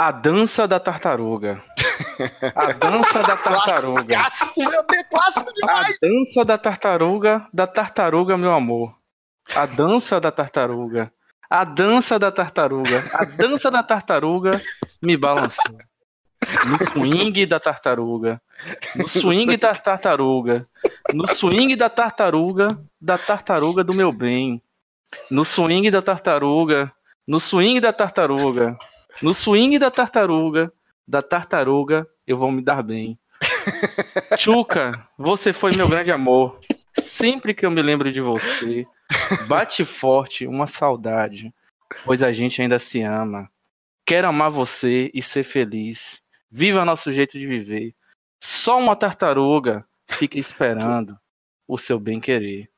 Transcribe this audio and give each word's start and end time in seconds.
A 0.00 0.12
dança 0.12 0.66
da 0.66 0.80
tartaruga. 0.80 1.62
A 2.54 2.72
dança 2.72 3.22
da 3.22 3.36
tartaruga. 3.36 4.30
Meu 4.56 4.86
Deus, 4.86 5.06
clássico 5.10 5.50
A 5.62 5.82
dança 6.00 6.42
da 6.42 6.56
tartaruga, 6.56 7.46
da 7.52 7.66
tartaruga, 7.66 8.38
meu 8.38 8.50
amor. 8.50 8.96
A 9.54 9.66
dança 9.66 10.18
da 10.18 10.32
tartaruga. 10.32 11.12
A 11.50 11.64
dança 11.64 12.18
da 12.18 12.32
tartaruga. 12.32 13.04
A 13.12 13.26
dança 13.26 13.70
da 13.70 13.82
tartaruga 13.82 14.52
me 15.02 15.18
balançou. 15.18 15.76
No 16.66 16.78
swing 16.78 17.44
da 17.44 17.60
tartaruga. 17.60 18.40
No 18.96 19.06
swing 19.06 19.54
da 19.58 19.74
tartaruga. 19.74 20.66
No 21.12 21.26
swing 21.26 21.76
da 21.76 21.90
tartaruga, 21.90 22.68
da 22.98 23.18
tartaruga 23.18 23.84
do 23.84 23.92
meu 23.92 24.10
bem. 24.10 24.62
No 25.30 25.44
swing 25.44 25.90
da 25.90 26.00
tartaruga. 26.00 26.90
No 27.28 27.38
swing 27.38 27.78
da 27.80 27.92
tartaruga. 27.92 28.78
No 29.22 29.34
swing 29.34 29.78
da 29.78 29.90
tartaruga, 29.90 30.72
da 31.06 31.20
tartaruga, 31.20 32.06
eu 32.26 32.38
vou 32.38 32.50
me 32.50 32.62
dar 32.62 32.82
bem. 32.82 33.18
Chuca, 34.38 34.92
você 35.18 35.52
foi 35.52 35.70
meu 35.76 35.88
grande 35.88 36.10
amor. 36.10 36.58
Sempre 37.02 37.52
que 37.52 37.66
eu 37.66 37.70
me 37.70 37.82
lembro 37.82 38.10
de 38.10 38.20
você, 38.20 38.86
bate 39.46 39.84
forte 39.84 40.46
uma 40.46 40.66
saudade, 40.66 41.52
pois 42.04 42.22
a 42.22 42.32
gente 42.32 42.62
ainda 42.62 42.78
se 42.78 43.02
ama. 43.02 43.50
Quero 44.06 44.28
amar 44.28 44.50
você 44.50 45.10
e 45.12 45.22
ser 45.22 45.44
feliz. 45.44 46.20
Viva 46.50 46.84
nosso 46.84 47.12
jeito 47.12 47.38
de 47.38 47.46
viver. 47.46 47.94
Só 48.42 48.78
uma 48.78 48.96
tartaruga 48.96 49.84
fica 50.08 50.38
esperando 50.38 51.16
o 51.68 51.78
seu 51.78 52.00
bem 52.00 52.20
querer. 52.20 52.68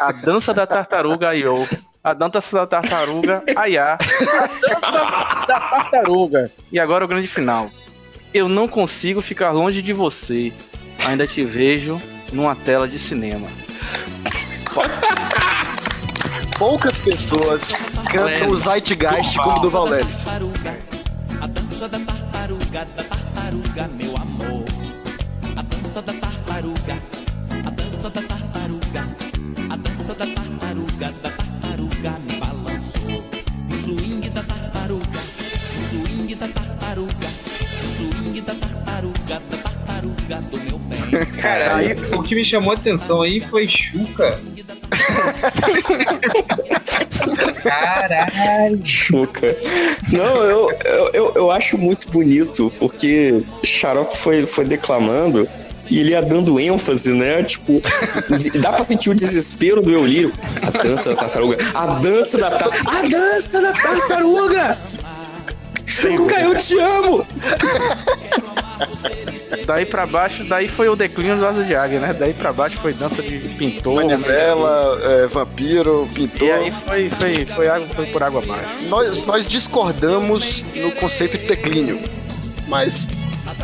A 0.00 0.12
dança 0.12 0.54
da 0.54 0.66
tartaruga 0.66 1.28
aiô. 1.30 1.66
A 2.08 2.14
dança 2.14 2.40
da 2.56 2.66
tartaruga 2.66 3.42
aiá. 3.54 3.94
A 3.94 3.98
dança 3.98 5.46
da 5.46 5.60
tartaruga. 5.60 6.50
E 6.72 6.80
agora 6.80 7.04
o 7.04 7.08
grande 7.08 7.26
final. 7.28 7.70
Eu 8.32 8.48
não 8.48 8.66
consigo 8.66 9.20
ficar 9.20 9.50
longe 9.50 9.82
de 9.82 9.92
você. 9.92 10.50
Ainda 11.06 11.26
te 11.26 11.44
vejo 11.44 12.00
numa 12.32 12.56
tela 12.56 12.88
de 12.88 12.98
cinema. 12.98 13.46
Poucas 16.58 16.98
pessoas 16.98 17.72
cantam 18.10 18.52
o 18.52 18.56
Zeitgeist 18.56 19.36
como 19.36 19.60
do 19.60 19.68
Vaulelis. 19.68 20.26
A 21.42 21.46
dança 21.46 21.88
da 21.90 21.98
tartaruga, 21.98 22.86
da 22.96 23.04
tartaruga, 23.04 23.88
meu 23.94 24.16
amor. 24.16 24.64
A 25.56 25.62
dança 25.62 26.00
da 26.00 26.12
tartaruga, 26.14 26.98
a 27.66 27.70
dança 27.70 28.08
da 28.08 28.22
tartaruga, 28.22 29.04
a 29.70 29.76
dança 29.76 30.14
da 30.14 30.24
tartaruga, 30.24 30.47
do 40.36 40.60
meu 40.60 40.78
bem. 40.78 41.24
Cara, 41.40 41.76
aí, 41.76 41.92
o 42.12 42.22
que 42.22 42.34
me 42.34 42.44
chamou 42.44 42.72
a 42.72 42.74
atenção 42.74 43.22
aí 43.22 43.40
foi 43.40 43.66
Chuca. 43.66 44.38
Caralho. 47.62 48.80
Chuca. 48.84 49.56
Não, 50.12 50.42
eu, 50.44 50.70
eu, 50.84 51.10
eu, 51.12 51.32
eu 51.34 51.50
acho 51.50 51.78
muito 51.78 52.08
bonito, 52.10 52.72
porque 52.78 53.42
Xarope 53.64 54.16
foi, 54.16 54.46
foi 54.46 54.64
declamando 54.64 55.48
e 55.90 56.00
ele 56.00 56.10
ia 56.10 56.22
dando 56.22 56.60
ênfase, 56.60 57.12
né? 57.12 57.42
Tipo, 57.42 57.82
dá 58.60 58.72
pra 58.72 58.84
sentir 58.84 59.10
o 59.10 59.14
desespero 59.14 59.80
do 59.80 59.90
Eulírio. 59.90 60.32
A 60.62 60.70
dança 60.70 61.10
da 61.10 61.16
tartaruga. 61.16 61.56
A 61.74 61.86
dança 61.94 62.38
da 62.38 62.50
tartaruga. 62.50 62.98
A 62.98 63.08
dança 63.08 63.60
da 63.60 63.72
tartaruga! 63.72 64.78
Chuca, 65.86 66.40
eu 66.40 66.56
te 66.56 66.78
amo! 66.78 67.26
Daí 69.66 69.84
pra 69.84 70.06
baixo, 70.06 70.44
daí 70.44 70.68
foi 70.68 70.88
o 70.88 70.96
declínio 70.96 71.36
do 71.36 71.46
Asa 71.46 71.62
de 71.64 71.74
Águia, 71.74 72.00
né? 72.00 72.12
Daí 72.12 72.32
pra 72.32 72.52
baixo 72.52 72.78
foi 72.78 72.92
dança 72.92 73.22
de 73.22 73.38
pintor. 73.38 73.96
Manivela, 73.96 74.98
é, 75.02 75.26
vampiro, 75.26 76.08
pintor. 76.14 76.48
E 76.48 76.52
aí 76.52 76.72
foi, 76.86 77.10
foi, 77.10 77.46
foi, 77.46 77.68
água, 77.68 77.86
foi 77.88 78.06
por 78.06 78.22
água 78.22 78.42
abaixo. 78.42 78.68
Nós, 78.88 79.24
nós 79.26 79.46
discordamos 79.46 80.64
no 80.74 80.92
conceito 80.92 81.36
de 81.38 81.46
declínio. 81.46 82.00
Mas 82.66 83.08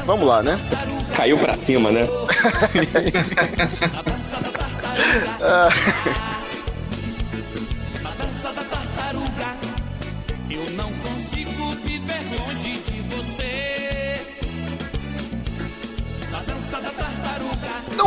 vamos 0.07 0.27
lá, 0.27 0.43
né? 0.43 0.59
Caiu 1.17 1.39
pra 1.39 1.55
cima, 1.55 1.91
né? 1.91 2.09
Ah, 5.41 5.69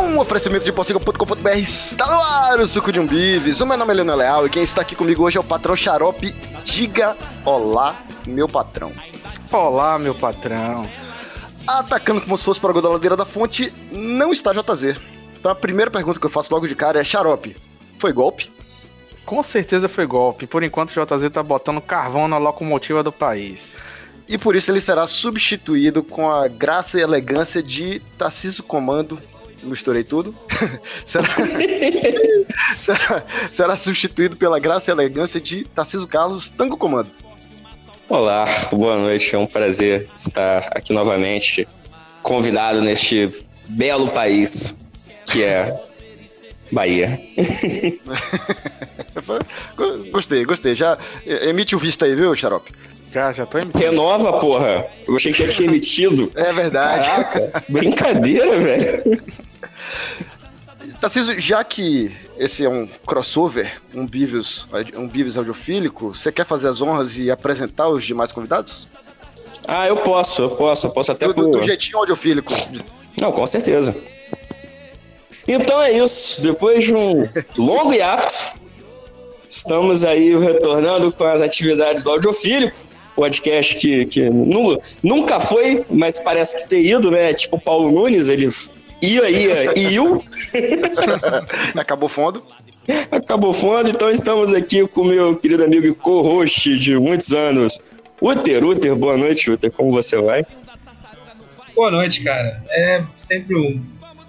Um 0.08 0.20
oferecimento 0.20 0.64
de 0.64 0.72
possiga.com.br 0.72 1.48
está 1.58 2.06
no 2.06 2.18
ar 2.18 2.58
o 2.60 2.66
suco 2.66 2.90
de 2.90 2.98
um 2.98 3.06
bives. 3.06 3.60
O 3.60 3.66
meu 3.66 3.76
nome 3.76 3.90
é 3.92 3.96
Leonel 3.96 4.16
Leal 4.16 4.46
e 4.46 4.50
quem 4.50 4.62
está 4.62 4.80
aqui 4.80 4.96
comigo 4.96 5.22
hoje 5.22 5.36
é 5.36 5.40
o 5.40 5.44
patrão 5.44 5.76
Xarope. 5.76 6.34
Diga 6.64 7.14
olá, 7.44 8.00
meu 8.26 8.48
patrão. 8.48 8.90
Olá, 9.52 9.98
meu 9.98 10.14
patrão. 10.14 10.88
Atacando 11.66 12.22
como 12.22 12.38
se 12.38 12.42
fosse 12.42 12.58
para 12.58 12.70
a 12.70 12.88
ladeira 12.88 13.18
da 13.18 13.26
fonte, 13.26 13.70
não 13.92 14.32
está 14.32 14.50
JZ. 14.54 14.98
Então 15.38 15.52
a 15.52 15.54
primeira 15.54 15.90
pergunta 15.90 16.18
que 16.18 16.24
eu 16.24 16.30
faço 16.30 16.54
logo 16.54 16.66
de 16.66 16.74
cara 16.74 16.98
é: 16.98 17.04
Xarope, 17.04 17.54
foi 17.98 18.10
golpe? 18.10 18.50
Com 19.26 19.42
certeza 19.42 19.90
foi 19.90 20.06
golpe. 20.06 20.46
Por 20.46 20.62
enquanto 20.62 20.90
o 20.90 21.04
JZ 21.04 21.30
tá 21.30 21.42
botando 21.42 21.82
carvão 21.82 22.26
na 22.26 22.38
locomotiva 22.38 23.02
do 23.02 23.12
país. 23.12 23.76
E 24.26 24.38
por 24.38 24.56
isso 24.56 24.70
ele 24.70 24.80
será 24.80 25.06
substituído 25.06 26.02
com 26.02 26.30
a 26.30 26.48
graça 26.48 26.98
e 26.98 27.02
elegância 27.02 27.62
de 27.62 28.00
Tarcísio 28.16 28.62
Comando. 28.62 29.18
Misturei 29.62 30.04
tudo. 30.04 30.34
será, 31.04 31.28
será, 32.78 33.24
será 33.50 33.76
substituído 33.76 34.36
pela 34.36 34.58
graça 34.58 34.90
e 34.90 34.92
elegância 34.92 35.40
de 35.40 35.64
Tarcísio 35.64 36.06
Carlos 36.06 36.50
Tango 36.50 36.76
Comando. 36.76 37.10
Olá, 38.08 38.46
boa 38.70 38.96
noite. 38.96 39.34
É 39.34 39.38
um 39.38 39.46
prazer 39.46 40.08
estar 40.14 40.70
aqui 40.74 40.92
novamente, 40.92 41.68
convidado 42.22 42.80
neste 42.80 43.30
belo 43.68 44.10
país 44.10 44.84
que 45.26 45.44
é 45.44 45.78
Bahia. 46.72 47.20
Gostei, 50.10 50.44
gostei. 50.44 50.74
Já 50.74 50.98
eh, 51.26 51.48
emite 51.48 51.74
o 51.74 51.78
visto 51.78 52.04
aí, 52.04 52.14
viu, 52.14 52.34
Xarope? 52.34 52.72
Já, 53.12 53.32
já 53.32 53.46
tô 53.46 53.58
emitindo. 53.58 53.84
Renova, 53.84 54.38
porra. 54.38 54.86
Eu 55.06 55.16
achei 55.16 55.32
que 55.32 55.44
já 55.44 55.52
tinha 55.52 55.68
emitido. 55.68 56.30
É 56.34 56.52
verdade. 56.52 57.06
Caraca, 57.06 57.64
brincadeira, 57.68 58.58
velho. 58.58 59.22
Tarcísio, 61.00 61.38
já 61.38 61.62
que 61.62 62.14
esse 62.38 62.64
é 62.64 62.68
um 62.68 62.88
crossover, 63.06 63.80
um 63.94 64.06
Bivius, 64.06 64.66
um 64.96 65.06
Bivius 65.08 65.36
audiofílico, 65.36 66.14
você 66.14 66.32
quer 66.32 66.46
fazer 66.46 66.68
as 66.68 66.80
honras 66.80 67.18
e 67.18 67.30
apresentar 67.30 67.88
os 67.88 68.04
demais 68.04 68.32
convidados? 68.32 68.88
Ah, 69.66 69.86
eu 69.86 69.98
posso, 69.98 70.42
eu 70.42 70.50
posso, 70.50 70.86
eu 70.86 70.90
posso 70.90 71.12
até 71.12 71.26
Do, 71.26 71.34
por... 71.34 71.50
do 71.50 71.62
jeitinho 71.62 71.98
audiofílico. 71.98 72.52
Não, 73.20 73.30
com 73.32 73.46
certeza. 73.46 73.94
Então 75.46 75.80
é 75.82 75.92
isso. 75.92 76.42
Depois 76.42 76.84
de 76.84 76.94
um 76.94 77.28
longo 77.56 77.92
hiato, 77.92 78.34
estamos 79.48 80.04
aí 80.04 80.36
retornando 80.36 81.12
com 81.12 81.24
as 81.24 81.40
atividades 81.42 82.02
do 82.02 82.10
Audiofílico, 82.10 82.76
podcast 83.16 83.76
que, 83.76 84.06
que 84.06 84.30
nu- 84.30 84.80
nunca 85.02 85.40
foi, 85.40 85.84
mas 85.90 86.18
parece 86.18 86.62
que 86.62 86.68
ter 86.68 86.80
ido, 86.82 87.10
né? 87.10 87.32
Tipo 87.34 87.56
o 87.56 87.60
Paulo 87.60 87.90
Nunes, 87.90 88.28
ele 88.28 88.48
ia, 89.02 89.30
ia 89.30 89.78
e 89.78 89.94
iu, 89.94 90.24
Acabou 91.76 92.08
fundo. 92.08 92.42
acabou 93.10 93.52
fundo. 93.52 93.88
Então 93.90 94.10
estamos 94.10 94.52
aqui 94.54 94.86
com 94.88 95.02
o 95.02 95.04
meu 95.04 95.36
querido 95.36 95.64
amigo 95.64 95.86
e 95.86 95.94
co-host 95.94 96.76
de 96.78 96.96
muitos 96.98 97.32
anos, 97.32 97.80
Uter. 98.20 98.64
Uter, 98.64 98.94
boa 98.96 99.16
noite, 99.16 99.50
Uter. 99.50 99.70
Como 99.70 99.90
você 99.92 100.20
vai? 100.20 100.44
Boa 101.74 101.90
noite, 101.90 102.22
cara. 102.24 102.62
É 102.70 103.02
sempre 103.16 103.54
um- 103.56 103.80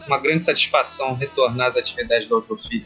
uma 0.08 0.20
grande 0.20 0.44
satisfação 0.44 1.14
retornar 1.16 1.68
às 1.70 1.78
atividades 1.78 2.28
do 2.28 2.36
Autofilho. 2.36 2.86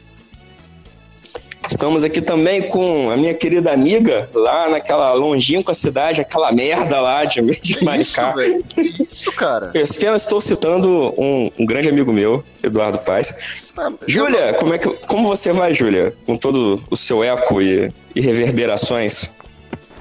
Estamos 1.68 2.04
aqui 2.04 2.22
também 2.22 2.68
com 2.68 3.10
a 3.10 3.16
minha 3.18 3.34
querida 3.34 3.72
amiga, 3.72 4.30
lá 4.34 4.70
naquela 4.70 5.14
longínqua 5.14 5.74
cidade, 5.74 6.22
aquela 6.22 6.52
merda 6.52 7.00
lá 7.00 7.24
de, 7.26 7.42
de 7.42 7.52
Que 7.52 7.60
isso, 7.62 7.86
Maricá. 7.86 8.32
velho? 8.32 8.64
Que 8.64 9.06
isso, 9.10 9.32
cara? 9.32 9.72
Eu 9.74 9.84
apenas 9.84 10.24
estou 10.24 10.42
citando 10.42 11.14
um, 11.18 11.50
um 11.58 11.66
grande 11.66 11.90
amigo 11.90 12.12
meu, 12.12 12.44
Eduardo 12.62 13.00
Paz. 13.00 13.34
Ah, 13.78 13.90
Júlia, 14.06 14.54
como, 14.56 14.74
é 14.74 14.78
que, 14.78 14.90
como 15.08 15.28
você 15.28 15.52
vai, 15.52 15.74
Júlia? 15.74 16.14
Com 16.26 16.36
todo 16.36 16.84
o 16.90 16.96
seu 16.96 17.24
eco 17.24 17.62
e, 17.62 17.92
e 18.16 18.22
reverberações? 18.22 19.32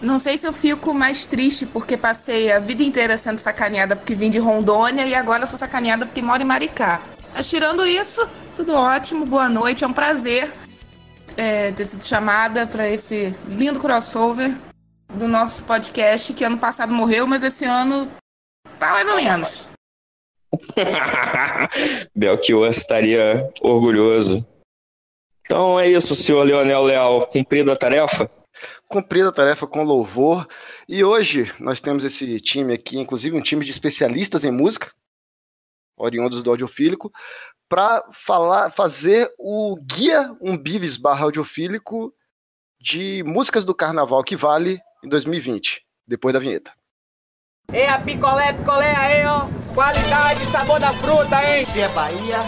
Não 0.02 0.18
sei 0.18 0.36
se 0.36 0.46
eu 0.46 0.52
fico 0.52 0.92
mais 0.92 1.26
triste 1.26 1.64
porque 1.64 1.96
passei 1.96 2.50
a 2.50 2.58
vida 2.58 2.82
inteira 2.82 3.16
sendo 3.16 3.38
sacaneada 3.38 3.94
porque 3.94 4.16
vim 4.16 4.30
de 4.30 4.38
Rondônia 4.40 5.06
e 5.06 5.14
agora 5.14 5.46
sou 5.46 5.56
sacaneada 5.58 6.04
porque 6.04 6.20
moro 6.20 6.42
em 6.42 6.44
Maricá. 6.44 7.00
Mas 7.32 7.48
tirando 7.48 7.86
isso, 7.86 8.26
tudo 8.56 8.74
ótimo, 8.74 9.24
boa 9.24 9.48
noite, 9.48 9.84
é 9.84 9.86
um 9.86 9.92
prazer 9.92 10.50
é, 11.36 11.72
ter 11.72 11.86
sido 11.86 12.04
chamada 12.04 12.66
para 12.66 12.88
esse 12.88 13.34
lindo 13.48 13.80
crossover. 13.80 14.50
do 15.14 15.28
nosso 15.28 15.64
podcast, 15.64 16.32
que 16.32 16.42
ano 16.42 16.56
passado 16.56 16.92
morreu, 16.92 17.26
mas 17.26 17.42
esse 17.42 17.66
ano 17.66 18.10
tá 18.78 18.92
mais 18.92 19.06
ou 19.08 19.16
menos. 19.16 19.66
Belchior 22.16 22.68
estaria 22.68 23.50
orgulhoso. 23.60 24.46
Então 25.44 25.78
é 25.78 25.88
isso, 25.88 26.14
senhor 26.14 26.44
Leonel 26.44 26.82
Leal. 26.84 27.26
Cumprida 27.26 27.72
a 27.72 27.76
tarefa? 27.76 28.30
Cumprida 28.88 29.28
a 29.28 29.32
tarefa 29.32 29.66
com 29.66 29.82
louvor. 29.82 30.46
E 30.88 31.04
hoje 31.04 31.52
nós 31.58 31.80
temos 31.80 32.04
esse 32.04 32.40
time 32.40 32.74
aqui, 32.74 32.98
inclusive 32.98 33.36
um 33.36 33.42
time 33.42 33.64
de 33.64 33.70
especialistas 33.70 34.44
em 34.44 34.50
música, 34.50 34.90
oriundos 35.96 36.42
do 36.42 36.50
audiofílico, 36.50 37.12
para 37.72 38.04
falar, 38.12 38.70
fazer 38.70 39.32
o 39.38 39.78
guia 39.80 40.36
Umbives 40.42 40.98
barra 40.98 41.24
audiofílico 41.24 42.12
de 42.78 43.22
músicas 43.24 43.64
do 43.64 43.74
carnaval 43.74 44.22
que 44.22 44.36
vale 44.36 44.78
em 45.02 45.08
2020, 45.08 45.82
depois 46.06 46.34
da 46.34 46.38
vinheta. 46.38 46.70
Ei, 47.72 47.86
a 47.86 47.98
picolé, 47.98 48.52
picolé 48.52 48.94
aí, 48.94 49.24
ó. 49.24 49.46
Qualidade, 49.72 50.44
sabor 50.50 50.78
da 50.78 50.92
fruta, 50.92 51.42
hein? 51.42 51.64
Você 51.64 51.80
é 51.80 51.88
Bahia 51.88 52.40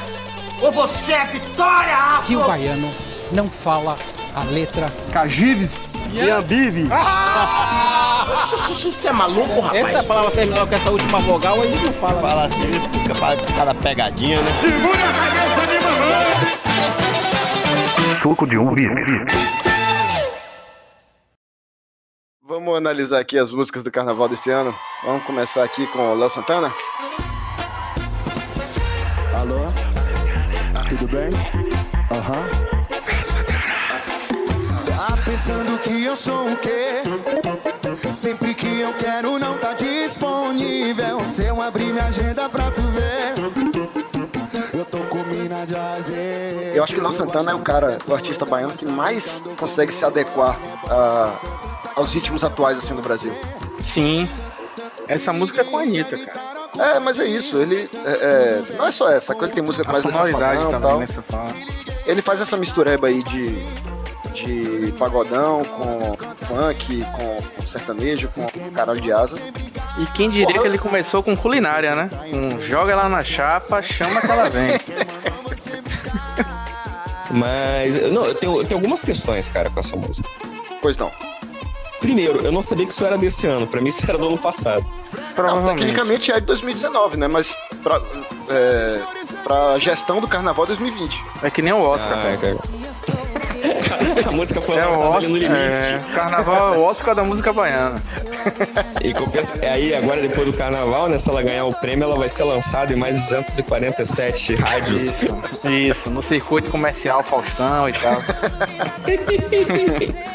ou 0.61 0.71
você 0.71 1.15
é 1.15 1.25
Vitória, 1.25 1.97
Afro? 1.97 2.27
que 2.27 2.37
o 2.37 2.47
baiano 2.47 2.93
não 3.33 3.49
fala 3.49 3.97
a 4.37 4.45
letra 4.45 4.89
Cagives 5.11 5.95
e 6.13 6.29
Ambives. 6.29 6.91
Você 8.85 9.09
é 9.09 9.13
maluco, 9.13 9.61
rapaz? 9.61 9.87
Essa 9.87 10.05
palavra 10.05 10.31
terminar 10.31 10.67
com 10.67 10.75
essa 10.75 10.91
última 10.91 11.19
vogal, 11.19 11.61
aí 11.61 11.75
não 11.75 11.93
fala. 11.95 12.21
Fala 12.21 12.45
assim, 12.47 12.73
fica 13.03 13.15
cada 13.55 13.75
pegadinha, 13.75 14.41
né? 14.41 14.51
Suco 18.23 18.47
de 18.47 18.59
um 18.59 18.75
Vamos 22.47 22.77
analisar 22.77 23.21
aqui 23.21 23.39
as 23.39 23.51
músicas 23.51 23.83
do 23.83 23.91
carnaval 23.91 24.29
desse 24.29 24.51
ano. 24.51 24.75
Vamos 25.03 25.25
começar 25.25 25.63
aqui 25.65 25.87
com 25.89 25.99
o 25.99 26.15
Léo 26.15 26.31
Santana. 26.31 26.73
Alô? 29.35 29.57
Tudo 30.89 31.09
bem? 31.09 31.31
Aham. 32.11 32.49
Tá 34.97 35.15
pensando 35.25 35.79
que 35.81 36.05
eu 36.05 36.17
sou 36.17 36.51
o 36.51 36.57
quê? 36.57 37.03
Sempre 38.15 38.55
que 38.55 38.81
eu 38.81 38.93
quero 38.95 39.39
não 39.39 39.59
tá 39.59 39.73
disponível. 39.75 41.21
Se 41.27 41.45
eu 41.45 41.61
abrir 41.61 41.93
minha 41.93 42.05
agenda 42.07 42.49
pra 42.49 42.71
tu 42.71 42.81
ver. 42.83 43.35
Eu 44.73 44.85
tô 44.85 44.99
com 44.99 45.19
mina 45.25 45.67
de 45.67 45.77
azeite. 45.77 46.77
Eu 46.77 46.85
acho 46.85 46.95
que 46.95 47.01
o 47.01 47.03
Léo 47.03 47.13
Santana 47.13 47.51
é 47.51 47.55
o 47.55 47.61
cara, 47.61 47.97
o 48.07 48.15
artista 48.15 48.45
baiano 48.47 48.73
que 48.73 48.87
mais 48.87 49.43
consegue 49.59 49.93
se 49.93 50.05
adequar 50.05 50.59
a- 50.89 51.33
aos 51.97 52.13
ritmos 52.13 52.43
atuais 52.45 52.79
assim 52.79 52.95
no 52.95 53.03
Brasil. 53.03 53.33
Sim. 53.83 54.29
Essa 55.07 55.33
música 55.33 55.61
é 55.61 55.65
com 55.65 55.77
a 55.79 55.83
Anitta, 55.83 56.17
cara. 56.17 56.55
É, 56.97 56.99
mas 56.99 57.19
é 57.21 57.27
isso. 57.27 57.59
Ele 57.59 57.89
é, 58.05 58.11
é, 58.11 58.63
não 58.77 58.87
é 58.87 58.91
só 58.91 59.09
essa, 59.11 59.33
ele 59.35 59.49
tem 59.53 59.63
música 59.63 59.85
com 59.85 59.93
mais 59.93 60.03
sonoridade 60.03 60.61
e 60.63 60.71
também, 60.71 60.81
tal. 60.81 60.99
né? 61.01 61.07
Ele 62.07 62.23
faz 62.23 62.41
essa 62.41 62.57
mistureba 62.57 63.07
aí 63.09 63.23
de, 63.23 63.51
de 64.35 64.93
pagodão 64.99 65.63
com 65.65 66.17
funk, 66.47 67.05
com, 67.17 67.43
com 67.57 67.67
sertanejo, 67.67 68.29
com 68.35 68.47
caralho 68.73 69.01
de 69.01 69.13
asa. 69.13 69.41
E 69.99 70.07
quem 70.07 70.29
diria 70.29 70.61
que 70.61 70.67
ele 70.67 70.79
começou 70.79 71.23
com 71.23 71.37
culinária, 71.37 71.95
né? 71.95 72.11
Com 72.31 72.61
joga 72.61 72.93
ela 72.93 73.09
na 73.09 73.23
chapa, 73.23 73.81
chama 73.81 74.21
que 74.21 74.31
ela 74.31 74.51
vem. 74.51 74.79
Mas, 77.31 77.95
não, 78.13 78.27
eu 78.27 78.35
tenho, 78.35 78.61
eu 78.61 78.67
tenho 78.67 78.79
algumas 78.81 79.03
questões, 79.05 79.49
cara, 79.49 79.71
com 79.71 79.81
essa 79.81 79.97
música. 79.97 80.29
Pois 80.83 80.97
não. 80.97 81.11
Primeiro, 82.01 82.45
eu 82.45 82.53
não 82.53 82.61
sabia 82.61 82.85
que 82.85 82.93
isso 82.93 83.05
era 83.05 83.17
desse 83.17 83.47
ano. 83.47 83.67
Pra 83.67 83.81
mim, 83.81 83.89
isso 83.89 84.03
era 84.09 84.19
do 84.19 84.29
ano 84.29 84.39
passado. 84.39 84.85
Não, 85.37 85.75
tecnicamente 85.75 86.31
é 86.31 86.39
de 86.39 86.47
2019, 86.47 87.17
né? 87.17 87.27
Mas 87.27 87.57
pra, 87.83 88.01
é, 88.51 89.01
pra 89.43 89.79
gestão 89.79 90.21
do 90.21 90.29
carnaval 90.29 90.67
2020. 90.67 91.25
É 91.43 91.51
que 91.51 91.63
nem 91.63 91.73
o 91.73 91.81
Oscar, 91.81 92.19
Ah, 92.19 92.37
cara. 92.37 92.59
A 94.27 94.31
música 94.31 94.61
foi 94.61 94.77
É 94.77 94.85
lançada 94.85 95.05
ali 95.05 95.15
Oscar, 95.27 95.31
no 95.31 95.37
limite. 95.37 95.95
é, 95.95 95.99
carnaval 96.15 96.75
é 96.75 96.79
o 96.79 96.83
Oscar 96.83 97.15
da 97.15 97.23
música 97.23 97.53
baiana. 97.53 97.95
E 99.03 99.13
compensa- 99.15 99.55
aí, 99.63 99.95
agora, 99.95 100.21
depois 100.21 100.47
do 100.47 100.53
carnaval, 100.53 101.09
né? 101.09 101.19
Se 101.19 101.29
ela 101.31 101.43
ganhar 101.43 101.65
o 101.65 101.75
prêmio, 101.75 102.05
ela 102.05 102.17
vai 102.17 102.29
ser 102.29 102.45
lançada 102.45 102.93
em 102.93 102.97
mais 102.97 103.19
247 103.19 104.55
rádios. 104.57 105.03
Isso, 105.03 105.43
isso, 105.71 106.11
no 106.11 106.23
circuito 106.23 106.71
comercial 106.71 107.23
Faustão 107.23 107.89
e 107.89 107.93
tal. 107.93 108.21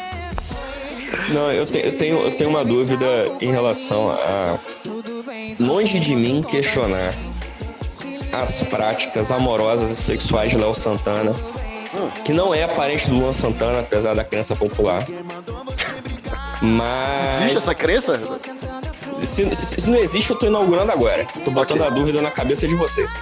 Não, 1.30 1.50
eu, 1.52 1.64
te- 1.66 1.78
eu 1.84 1.96
tenho, 1.96 2.18
eu 2.22 2.30
tenho 2.32 2.50
uma 2.50 2.64
dúvida 2.64 3.06
em 3.40 3.50
relação 3.50 4.10
a. 4.10 4.58
Longe 5.58 5.98
de 5.98 6.16
mim 6.16 6.42
questionar 6.42 7.12
as 8.32 8.62
práticas 8.62 9.30
amorosas 9.30 9.90
e 9.90 9.96
sexuais 9.96 10.52
de 10.52 10.56
Léo 10.58 10.74
Santana, 10.74 11.34
que 12.24 12.32
não 12.32 12.54
é 12.54 12.66
parente 12.66 13.08
do 13.10 13.16
Luan 13.16 13.32
Santana, 13.32 13.80
apesar 13.80 14.14
da 14.14 14.24
crença 14.24 14.54
popular. 14.56 15.02
Existe 15.02 15.24
Mas. 16.62 17.56
essa 17.56 17.74
crença? 17.74 18.20
Se, 19.22 19.54
se- 19.54 19.80
se 19.82 19.88
não 19.90 19.98
existe, 19.98 20.30
eu 20.30 20.36
tô 20.36 20.46
inaugurando 20.46 20.90
agora. 20.92 21.26
Tô 21.44 21.50
botando 21.50 21.82
a 21.84 21.90
dúvida 21.90 22.20
na 22.22 22.30
cabeça 22.30 22.66
de 22.68 22.74
vocês. 22.74 23.12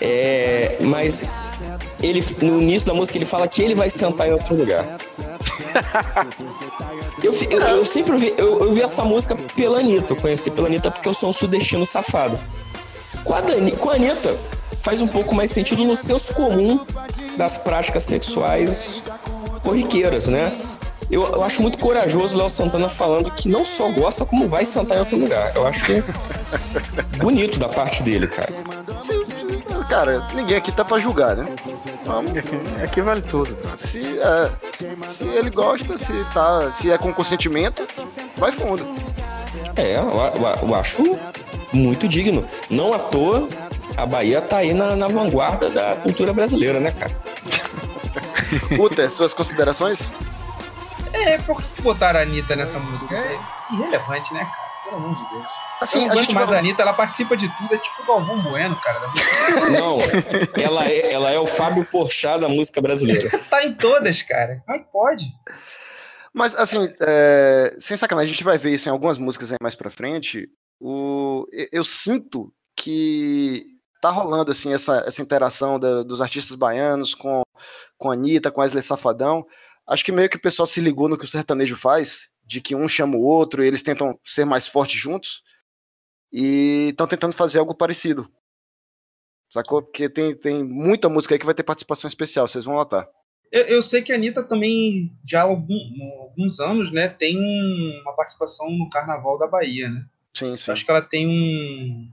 É, 0.00 0.76
mas 0.80 1.24
ele, 2.02 2.24
no 2.42 2.60
início 2.60 2.88
da 2.88 2.94
música 2.94 3.18
ele 3.18 3.26
fala 3.26 3.46
que 3.46 3.62
ele 3.62 3.74
vai 3.74 3.88
sentar 3.90 4.28
em 4.28 4.32
outro 4.32 4.54
lugar. 4.56 4.84
Eu, 7.22 7.32
eu- 7.50 7.60
eu 7.60 7.84
sempre 7.84 8.16
vi, 8.16 8.34
eu, 8.36 8.64
eu 8.64 8.72
vi 8.72 8.82
essa 8.82 9.04
música 9.04 9.36
pela 9.54 9.78
Anitta. 9.78 10.12
Eu 10.12 10.16
conheci 10.16 10.50
pela 10.50 10.66
Anitta 10.66 10.90
porque 10.90 11.08
eu 11.08 11.14
sou 11.14 11.28
um 11.28 11.32
sudestino 11.32 11.86
safado. 11.86 12.36
Com 13.22 13.32
a, 13.34 13.40
Dani, 13.40 13.70
com 13.72 13.90
a 13.90 13.94
Anitta, 13.94 14.36
faz 14.76 15.00
um 15.02 15.06
pouco 15.08 15.34
mais 15.34 15.50
sentido 15.50 15.84
no 15.84 15.94
senso 15.94 16.32
comum 16.34 16.80
das 17.36 17.56
práticas 17.56 18.02
sexuais 18.04 19.02
corriqueiras, 19.62 20.28
né? 20.28 20.52
Eu, 21.10 21.26
eu 21.26 21.44
acho 21.44 21.60
muito 21.60 21.76
corajoso 21.78 22.34
o 22.36 22.38
Léo 22.38 22.48
Santana 22.48 22.88
falando 22.88 23.30
que 23.30 23.46
não 23.48 23.64
só 23.66 23.90
gosta, 23.90 24.24
como 24.24 24.48
vai 24.48 24.64
sentar 24.64 24.96
em 24.96 25.00
outro 25.00 25.18
lugar. 25.18 25.52
Eu 25.54 25.66
acho 25.66 25.84
bonito 27.18 27.58
da 27.58 27.68
parte 27.68 28.02
dele, 28.02 28.26
cara. 28.26 28.50
Sim, 29.00 29.20
cara, 29.90 30.26
ninguém 30.34 30.56
aqui 30.56 30.72
tá 30.72 30.84
pra 30.84 30.98
julgar, 30.98 31.36
né? 31.36 31.46
Vamos, 32.06 32.32
Aqui 32.82 33.02
vale 33.02 33.20
tudo. 33.20 33.54
se, 33.76 34.00
é, 34.18 34.50
se 35.06 35.24
ele 35.24 35.50
gosta, 35.50 35.98
se, 35.98 36.12
tá, 36.32 36.72
se 36.72 36.90
é 36.90 36.96
com 36.96 37.12
consentimento, 37.12 37.86
vai 38.38 38.52
fundo. 38.52 38.86
É, 39.76 39.96
eu, 39.96 40.10
eu- 40.10 40.68
eu 40.68 40.74
acho 40.74 41.18
muito 41.72 42.06
digno. 42.08 42.46
Não 42.70 42.92
à 42.92 42.98
toa, 42.98 43.48
a 43.96 44.06
Bahia 44.06 44.40
tá 44.40 44.58
aí 44.58 44.72
na, 44.74 44.96
na 44.96 45.08
vanguarda 45.08 45.68
da 45.70 45.96
cultura 45.96 46.32
brasileira, 46.32 46.78
né, 46.80 46.90
cara? 46.92 47.12
Uter, 48.78 49.10
suas 49.10 49.32
considerações? 49.34 50.12
É, 51.12 51.38
por 51.38 51.62
que 51.62 51.82
botaram 51.82 52.20
a 52.20 52.22
Anitta 52.22 52.56
nessa 52.56 52.78
música? 52.78 53.16
É 53.16 53.38
irrelevante, 53.72 54.32
né, 54.34 54.40
cara? 54.40 54.72
Pelo 54.84 54.96
amor 54.96 55.14
de 55.16 55.30
Deus. 55.30 55.46
Assim, 55.80 56.08
a 56.08 56.14
gente 56.14 56.32
mais 56.34 56.46
vai- 56.48 56.56
da 56.56 56.58
Anitta, 56.60 56.82
ela 56.82 56.92
participa 56.92 57.36
de 57.36 57.48
tudo, 57.56 57.74
é 57.74 57.78
tipo 57.78 58.02
o 58.02 58.06
Galvão 58.06 58.40
Bueno, 58.40 58.76
cara. 58.76 59.00
Não, 59.70 59.98
ela 60.62 60.86
é, 60.86 61.12
ela 61.12 61.30
é 61.30 61.38
o 61.38 61.46
Fábio 61.46 61.84
Porchat 61.84 62.40
da 62.40 62.48
música 62.48 62.80
brasileira. 62.80 63.36
tá 63.50 63.64
em 63.64 63.72
todas, 63.74 64.22
cara. 64.22 64.62
Como 64.64 64.76
é 64.76 64.80
que 64.80 64.92
pode? 64.92 65.24
Mas, 66.32 66.54
assim, 66.56 66.88
é, 67.00 67.74
sem 67.78 67.96
sacanagem, 67.96 68.30
a 68.30 68.32
gente 68.32 68.44
vai 68.44 68.56
ver 68.58 68.70
isso 68.72 68.88
em 68.88 68.92
algumas 68.92 69.18
músicas 69.18 69.50
aí 69.52 69.58
mais 69.60 69.74
pra 69.74 69.90
frente. 69.90 70.48
O, 70.84 71.46
eu, 71.70 71.84
sinto 71.84 72.52
que 72.76 73.64
tá 74.00 74.10
rolando, 74.10 74.50
assim, 74.50 74.72
essa, 74.72 74.96
essa 75.06 75.22
interação 75.22 75.78
da- 75.78 76.02
dos 76.02 76.20
artistas 76.20 76.56
baianos 76.56 77.14
com, 77.14 77.40
com 77.96 78.10
a 78.10 78.14
Anitta, 78.14 78.50
com 78.50 78.60
a 78.60 78.64
Wesley 78.64 78.82
Safadão. 78.82 79.46
Acho 79.86 80.04
que 80.04 80.10
meio 80.10 80.28
que 80.28 80.36
o 80.36 80.42
pessoal 80.42 80.66
se 80.66 80.80
ligou 80.80 81.08
no 81.08 81.16
que 81.16 81.24
o 81.24 81.28
sertanejo 81.28 81.76
faz, 81.76 82.28
de 82.44 82.60
que 82.60 82.74
um 82.74 82.88
chama 82.88 83.16
o 83.16 83.22
outro 83.22 83.62
e 83.62 83.66
eles 83.68 83.82
tentam 83.82 84.18
ser 84.24 84.44
mais 84.44 84.66
fortes 84.66 85.00
juntos. 85.00 85.42
E 86.32 86.88
estão 86.90 87.06
tentando 87.06 87.32
fazer 87.34 87.60
algo 87.60 87.74
parecido. 87.76 88.28
Sacou? 89.52 89.82
Porque 89.82 90.08
tem, 90.08 90.34
tem 90.34 90.64
muita 90.64 91.08
música 91.08 91.34
aí 91.34 91.38
que 91.38 91.46
vai 91.46 91.54
ter 91.54 91.62
participação 91.62 92.08
especial, 92.08 92.48
vocês 92.48 92.64
vão 92.64 92.74
notar. 92.74 93.06
Eu, 93.52 93.64
eu 93.66 93.82
sei 93.82 94.00
que 94.02 94.10
a 94.10 94.16
Anitta 94.16 94.42
também, 94.42 95.16
já 95.24 95.40
há 95.40 95.44
algum- 95.44 96.22
alguns 96.22 96.58
anos, 96.58 96.90
né, 96.90 97.06
tem 97.08 97.38
uma 98.00 98.16
participação 98.16 98.68
no 98.70 98.88
Carnaval 98.88 99.38
da 99.38 99.46
Bahia, 99.46 99.90
né? 99.90 100.04
Sim, 100.34 100.56
sim. 100.56 100.72
Acho 100.72 100.84
que 100.84 100.90
ela 100.90 101.02
tem 101.02 101.26
um. 101.26 102.08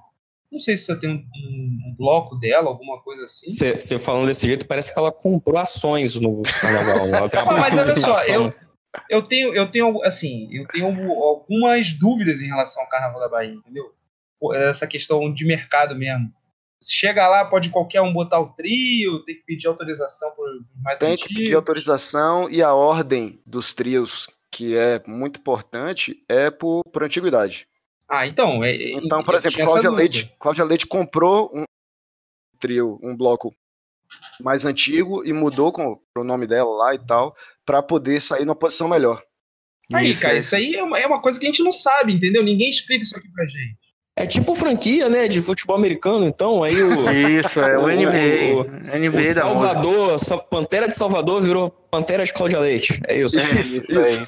Não 0.52 0.60
sei 0.60 0.76
se 0.76 0.90
ela 0.90 1.00
tem 1.00 1.10
um, 1.10 1.14
um- 1.14 1.96
bloco 1.98 2.36
dela, 2.36 2.70
alguma 2.70 3.02
coisa 3.02 3.26
assim. 3.26 3.50
Você 3.50 4.00
falando 4.00 4.28
desse 4.28 4.48
jeito, 4.48 4.68
parece 4.68 4.94
que 4.94 5.00
ela 5.00 5.12
comprou 5.12 5.58
ações 5.58 6.16
no 6.16 6.42
carnaval. 6.62 7.30
Ah, 7.34 7.46
mas 7.60 7.74
olha 7.78 7.96
só, 7.96 8.34
eu, 8.34 8.54
eu 9.10 9.22
tenho, 9.22 9.54
eu 9.54 9.70
tenho, 9.70 10.04
assim, 10.04 10.50
eu 10.52 10.68
tenho 10.68 10.88
algumas 11.22 11.94
dúvidas 11.94 12.42
em 12.42 12.48
relação 12.48 12.82
ao 12.82 12.90
Carnaval 12.90 13.20
da 13.20 13.30
Bahia, 13.30 13.54
entendeu? 13.54 13.94
Pô, 14.40 14.54
Essa 14.54 14.88
questão 14.88 15.32
de 15.32 15.46
mercado 15.46 15.96
mesmo. 15.96 16.34
Chega 16.82 17.28
lá, 17.28 17.44
pode 17.44 17.70
qualquer 17.70 18.02
um 18.02 18.14
botar 18.14 18.40
o 18.40 18.54
trio, 18.54 19.22
tem 19.26 19.36
que 19.36 19.44
pedir 19.44 19.68
autorização 19.68 20.32
por 20.32 20.48
mais 20.82 20.98
Tem 20.98 21.18
que 21.18 21.28
pedir 21.28 21.54
autorização 21.56 22.50
e 22.50 22.64
a 22.64 22.74
ordem 22.74 23.42
dos 23.46 23.74
trios 23.74 24.30
que 24.50 24.76
é 24.76 25.02
muito 25.06 25.40
importante, 25.40 26.24
é 26.28 26.50
por, 26.50 26.84
por 26.86 27.04
antiguidade. 27.04 27.68
Ah, 28.10 28.25
então. 28.25 28.63
É, 28.63 28.75
Então, 28.94 29.24
por 29.24 29.36
exemplo, 29.36 29.63
Cláudia. 29.63 29.92
Leite, 29.92 30.34
Cláudia 30.39 30.63
Leite 30.63 30.88
comprou 30.88 31.51
um 31.54 31.63
trio, 32.60 33.00
um 33.04 33.16
bloco 33.16 33.54
mais 34.42 34.66
antigo 34.66 35.24
e 35.24 35.32
mudou 35.32 35.72
com 35.72 36.00
o 36.18 36.24
nome 36.24 36.48
dela 36.48 36.70
lá 36.75 36.96
e 36.96 37.00
tal, 37.00 37.36
pra 37.63 37.84
poder 37.84 38.20
sair 38.20 38.46
numa 38.46 38.56
posição 38.56 38.88
melhor. 38.88 39.24
Aí, 39.94 40.12
Isso, 40.12 40.22
cara, 40.22 40.36
é. 40.36 40.39
isso 40.39 40.56
aí 40.56 40.75
é 40.75 40.84
uma, 40.84 41.00
é 41.00 41.06
uma 41.08 41.22
coisa 41.22 41.39
que 41.39 41.46
a 41.46 41.50
gente 41.50 41.63
não 41.63 41.72
sabe, 41.72 42.13
entendeu? 42.13 42.44
Ninguém 42.44 42.70
explica 42.70 43.04
isso 43.04 43.18
aqui 43.18 43.28
pra 43.32 43.46
gente. 43.46 43.78
É 44.20 44.28
tipo 44.28 44.54
franquia, 44.54 45.08
né? 45.08 45.28
De 45.30 45.40
futebol 45.42 45.76
americano, 45.78 46.26
então. 46.26 46.62
Aí 46.62 46.76
o. 46.84 47.10
Isso, 47.40 47.60
é 47.62 47.78
o, 47.78 47.84
O- 47.84 47.90
NBA. 47.90 48.54
o- 48.54 49.00
NBA 49.00 49.22
o. 49.32 49.34
Salvador, 49.34 50.20
Sa- 50.20 50.38
Pantera 50.38 50.88
de 50.88 50.96
Salvador 50.96 51.42
virou 51.42 51.70
Pantera 51.90 52.24
de 52.26 52.34
Cláudia 52.34 52.60
Leite. 52.60 53.00
É 53.08 53.18
isso. 53.18 53.40
É 53.40 53.62
isso, 53.62 54.00
aí. 54.00 54.28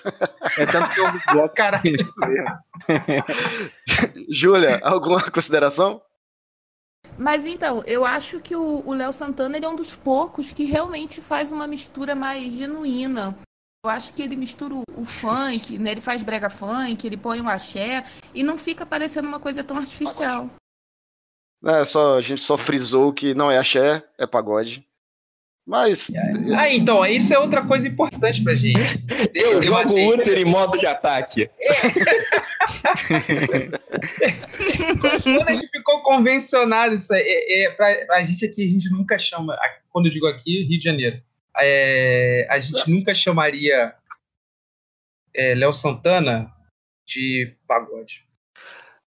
É 0.59 0.65
tanto 0.65 0.91
que 0.91 0.99
eu 1.01 1.49
Caralho. 1.49 1.83
Júlia, 4.29 4.79
alguma 4.83 5.21
consideração? 5.29 6.01
Mas 7.17 7.45
então, 7.45 7.83
eu 7.85 8.05
acho 8.05 8.39
que 8.39 8.55
o 8.55 8.81
o 8.85 8.93
Léo 8.93 9.11
Santana 9.13 9.57
ele 9.57 9.65
é 9.65 9.69
um 9.69 9.75
dos 9.75 9.93
poucos 9.93 10.51
que 10.51 10.63
realmente 10.63 11.19
faz 11.21 11.51
uma 11.51 11.67
mistura 11.67 12.15
mais 12.15 12.53
genuína. 12.53 13.35
Eu 13.83 13.89
acho 13.89 14.13
que 14.13 14.21
ele 14.21 14.35
mistura 14.35 14.75
o, 14.75 14.83
o 14.95 15.03
funk, 15.03 15.79
né? 15.79 15.93
Ele 15.93 16.01
faz 16.01 16.21
brega 16.21 16.51
funk, 16.51 17.03
ele 17.03 17.17
põe 17.17 17.41
o 17.41 17.49
axé 17.49 18.03
e 18.31 18.43
não 18.43 18.55
fica 18.55 18.85
parecendo 18.85 19.27
uma 19.27 19.39
coisa 19.39 19.63
tão 19.63 19.75
artificial. 19.75 20.47
É, 21.65 21.83
só, 21.83 22.15
a 22.15 22.21
gente 22.21 22.43
só 22.43 22.55
frisou 22.59 23.11
que 23.11 23.33
não 23.33 23.49
é 23.49 23.57
axé, 23.57 24.03
é 24.19 24.27
pagode. 24.27 24.85
Mas. 25.65 26.11
Ah, 26.55 26.69
então, 26.71 27.03
isso 27.07 27.33
é 27.33 27.39
outra 27.39 27.65
coisa 27.65 27.87
importante 27.87 28.43
pra 28.43 28.53
gente. 28.53 29.03
Eu 29.33 29.59
jogo 29.63 29.95
debatei. 29.95 30.13
Uther 30.13 30.37
em 30.37 30.45
modo 30.45 30.77
de 30.77 30.85
ataque. 30.85 31.49
Quando 35.23 35.49
a 35.49 35.53
gente 35.53 35.69
ficou 35.69 36.03
convencionado 36.03 36.93
isso 36.93 37.11
aí, 37.11 37.23
é, 37.25 37.63
é, 37.63 37.71
pra, 37.71 37.87
a 38.11 38.23
gente 38.23 38.45
aqui, 38.45 38.63
a 38.63 38.69
gente 38.69 38.91
nunca 38.91 39.17
chama, 39.17 39.57
quando 39.89 40.05
eu 40.05 40.11
digo 40.11 40.27
aqui, 40.27 40.63
Rio 40.63 40.77
de 40.77 40.83
Janeiro, 40.83 41.21
é, 41.57 42.47
a 42.49 42.59
gente 42.59 42.89
nunca 42.89 43.13
chamaria 43.13 43.95
é, 45.33 45.55
Léo 45.55 45.73
Santana 45.73 46.51
de 47.05 47.55
pagode. 47.67 48.25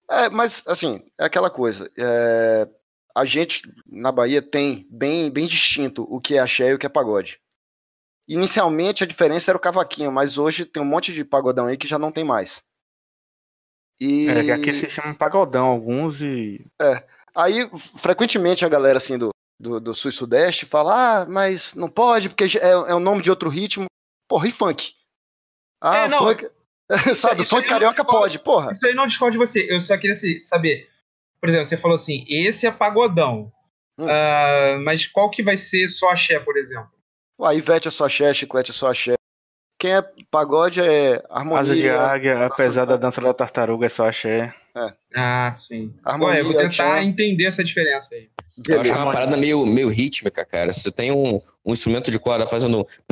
É, 0.09 0.29
mas 0.29 0.63
assim, 0.67 1.03
é 1.19 1.25
aquela 1.25 1.49
coisa. 1.49 1.89
é, 1.97 2.67
a 3.15 3.25
gente 3.25 3.61
na 3.85 4.11
Bahia 4.11 4.41
tem 4.41 4.87
bem, 4.89 5.29
bem 5.29 5.45
distinto 5.45 6.03
o 6.09 6.19
que 6.19 6.35
é 6.35 6.39
axé 6.39 6.71
e 6.71 6.73
o 6.73 6.79
que 6.79 6.85
é 6.85 6.89
pagode. 6.89 7.39
Inicialmente 8.27 9.03
a 9.03 9.07
diferença 9.07 9.51
era 9.51 9.57
o 9.57 9.61
cavaquinho, 9.61 10.11
mas 10.11 10.37
hoje 10.37 10.65
tem 10.65 10.81
um 10.81 10.85
monte 10.85 11.13
de 11.13 11.23
pagodão 11.23 11.67
aí 11.67 11.77
que 11.77 11.87
já 11.87 11.99
não 11.99 12.11
tem 12.11 12.23
mais. 12.23 12.63
E 13.99 14.27
É, 14.27 14.43
que 14.43 14.51
aqui 14.51 14.73
se 14.73 14.89
chama 14.89 15.13
pagodão 15.13 15.65
alguns 15.65 16.21
e. 16.21 16.65
aí, 17.35 17.69
frequentemente, 17.97 18.65
a 18.65 18.69
galera 18.69 18.97
assim 18.97 19.17
do, 19.17 19.32
do, 19.63 19.79
do 19.79 19.95
sul 19.95 20.09
e 20.09 20.13
sudeste 20.13 20.65
fala: 20.65 21.21
ah, 21.21 21.25
mas 21.25 21.73
não 21.73 21.89
pode, 21.89 22.29
porque 22.29 22.57
é, 22.57 22.69
é 22.69 22.93
o 22.93 22.99
nome 22.99 23.21
de 23.21 23.29
outro 23.29 23.49
ritmo. 23.49 23.85
Porra, 24.29 24.47
e 24.47 24.51
funk? 24.51 24.93
Ah, 25.81 26.05
É, 26.05 26.09
funk. 26.09 26.49
Sabe, 27.15 27.41
isso 27.41 27.55
funk 27.55 27.67
carioca 27.67 28.05
pode, 28.05 28.37
porra. 28.39 28.69
Isso 28.71 28.85
aí 28.85 28.93
não 28.93 29.07
discordo 29.07 29.31
de 29.31 29.37
você, 29.37 29.65
eu 29.69 29.79
só 29.79 29.95
queria 29.95 30.11
assim, 30.11 30.39
saber, 30.39 30.89
por 31.39 31.49
exemplo, 31.49 31.65
você 31.65 31.77
falou 31.77 31.95
assim, 31.95 32.25
esse 32.27 32.67
é 32.67 32.71
pagodão, 32.71 33.51
Hum. 33.97 34.07
Ah, 34.09 34.77
mas 34.83 35.05
qual 35.05 35.29
que 35.29 35.43
vai 35.43 35.57
ser 35.57 35.87
só 35.87 36.09
axé, 36.09 36.39
por 36.39 36.57
exemplo? 36.57 36.91
A 37.41 37.53
Ivete 37.53 37.87
é 37.87 37.91
só 37.91 38.05
axé, 38.05 38.33
chiclete 38.33 38.71
é 38.71 38.73
só 38.73 38.89
axé. 38.89 39.13
Quem 39.79 39.95
é 39.95 40.01
pagode 40.31 40.81
é 40.81 41.23
harmonia. 41.29 41.59
Asa 41.59 41.75
de 41.75 41.89
águia, 41.89 42.45
apesar 42.45 42.85
da 42.85 42.95
dança 42.95 43.19
da 43.19 43.33
tartaruga, 43.33 43.85
é 43.85 43.89
só 43.89 44.07
axé. 44.07 44.53
Ah, 45.15 45.51
sim. 45.53 45.93
Harmonia, 46.03 46.33
Ué, 46.35 46.39
eu 46.41 46.45
vou 46.45 46.53
tentar 46.53 46.69
tchan. 46.69 47.03
entender 47.03 47.45
essa 47.45 47.63
diferença 47.63 48.15
aí. 48.15 48.29
Eu 48.67 48.81
acho 48.81 48.91
é 48.91 48.97
uma 48.97 49.11
parada 49.11 49.37
meio, 49.37 49.65
meio 49.65 49.89
rítmica, 49.89 50.43
cara. 50.45 50.71
Se 50.71 50.81
você 50.81 50.91
tem 50.91 51.11
um, 51.11 51.39
um 51.65 51.73
instrumento 51.73 52.09
de 52.09 52.17
corda 52.19 52.47
fazendo. 52.47 52.87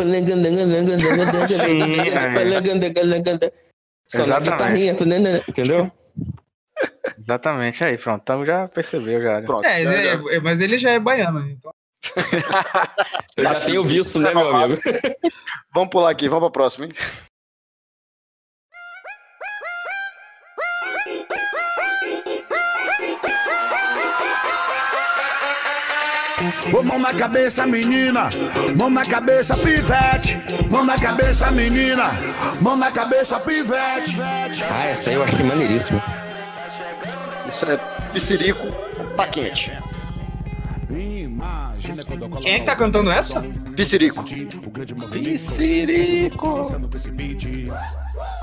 Só 4.10 4.26
na 4.26 4.40
guitarrinha, 4.40 4.94
né, 5.06 5.20
né, 5.20 5.42
entendeu? 5.48 5.92
Exatamente, 7.18 7.84
aí, 7.84 7.98
pronto. 7.98 8.22
Então 8.24 8.46
já 8.46 8.68
percebeu 8.68 9.22
já. 9.22 9.42
Pronto. 9.44 9.66
É, 9.66 9.84
já- 9.84 9.94
ele 9.94 10.04
já- 10.04 10.34
é- 10.36 10.40
mas 10.40 10.60
ele 10.60 10.78
já 10.78 10.92
é 10.92 11.00
baiano, 11.00 11.48
então. 11.50 11.72
Eu 13.38 13.44
já 13.44 13.60
tenho 13.62 13.84
visto, 13.84 14.20
né, 14.20 14.34
meu 14.34 14.56
amigo? 14.56 14.82
Vamos 15.74 15.90
pular 15.90 16.10
aqui, 16.10 16.28
vamos 16.28 16.46
pra 16.46 16.52
próxima, 16.52 16.86
hein? 16.88 16.92
Ô, 26.74 26.84
mão 26.84 27.00
na 27.00 27.14
cabeça, 27.14 27.66
menina. 27.66 28.30
Mão 28.80 28.90
na 28.90 29.04
cabeça, 29.06 29.56
pivete. 29.58 30.40
Mão 30.70 30.84
na 30.84 30.98
cabeça, 30.98 31.52
menina. 31.52 32.12
Mão 32.60 32.76
na 32.76 32.92
cabeça, 32.92 33.40
pivete. 33.40 34.18
Ah, 34.22 34.86
essa 34.88 35.10
aí 35.10 35.16
eu 35.16 35.24
achei 35.24 35.46
maneiríssima. 35.46 36.02
Isso 37.48 37.66
é 37.66 37.78
piscirico 38.14 38.68
pra 39.16 39.28
quente. 39.28 39.72
Quem 42.42 42.54
é 42.54 42.60
que 42.60 42.66
tá 42.66 42.76
cantando 42.76 43.12
essa? 43.12 43.42
Piscirico. 43.76 44.24
Piscirico. 45.12 46.62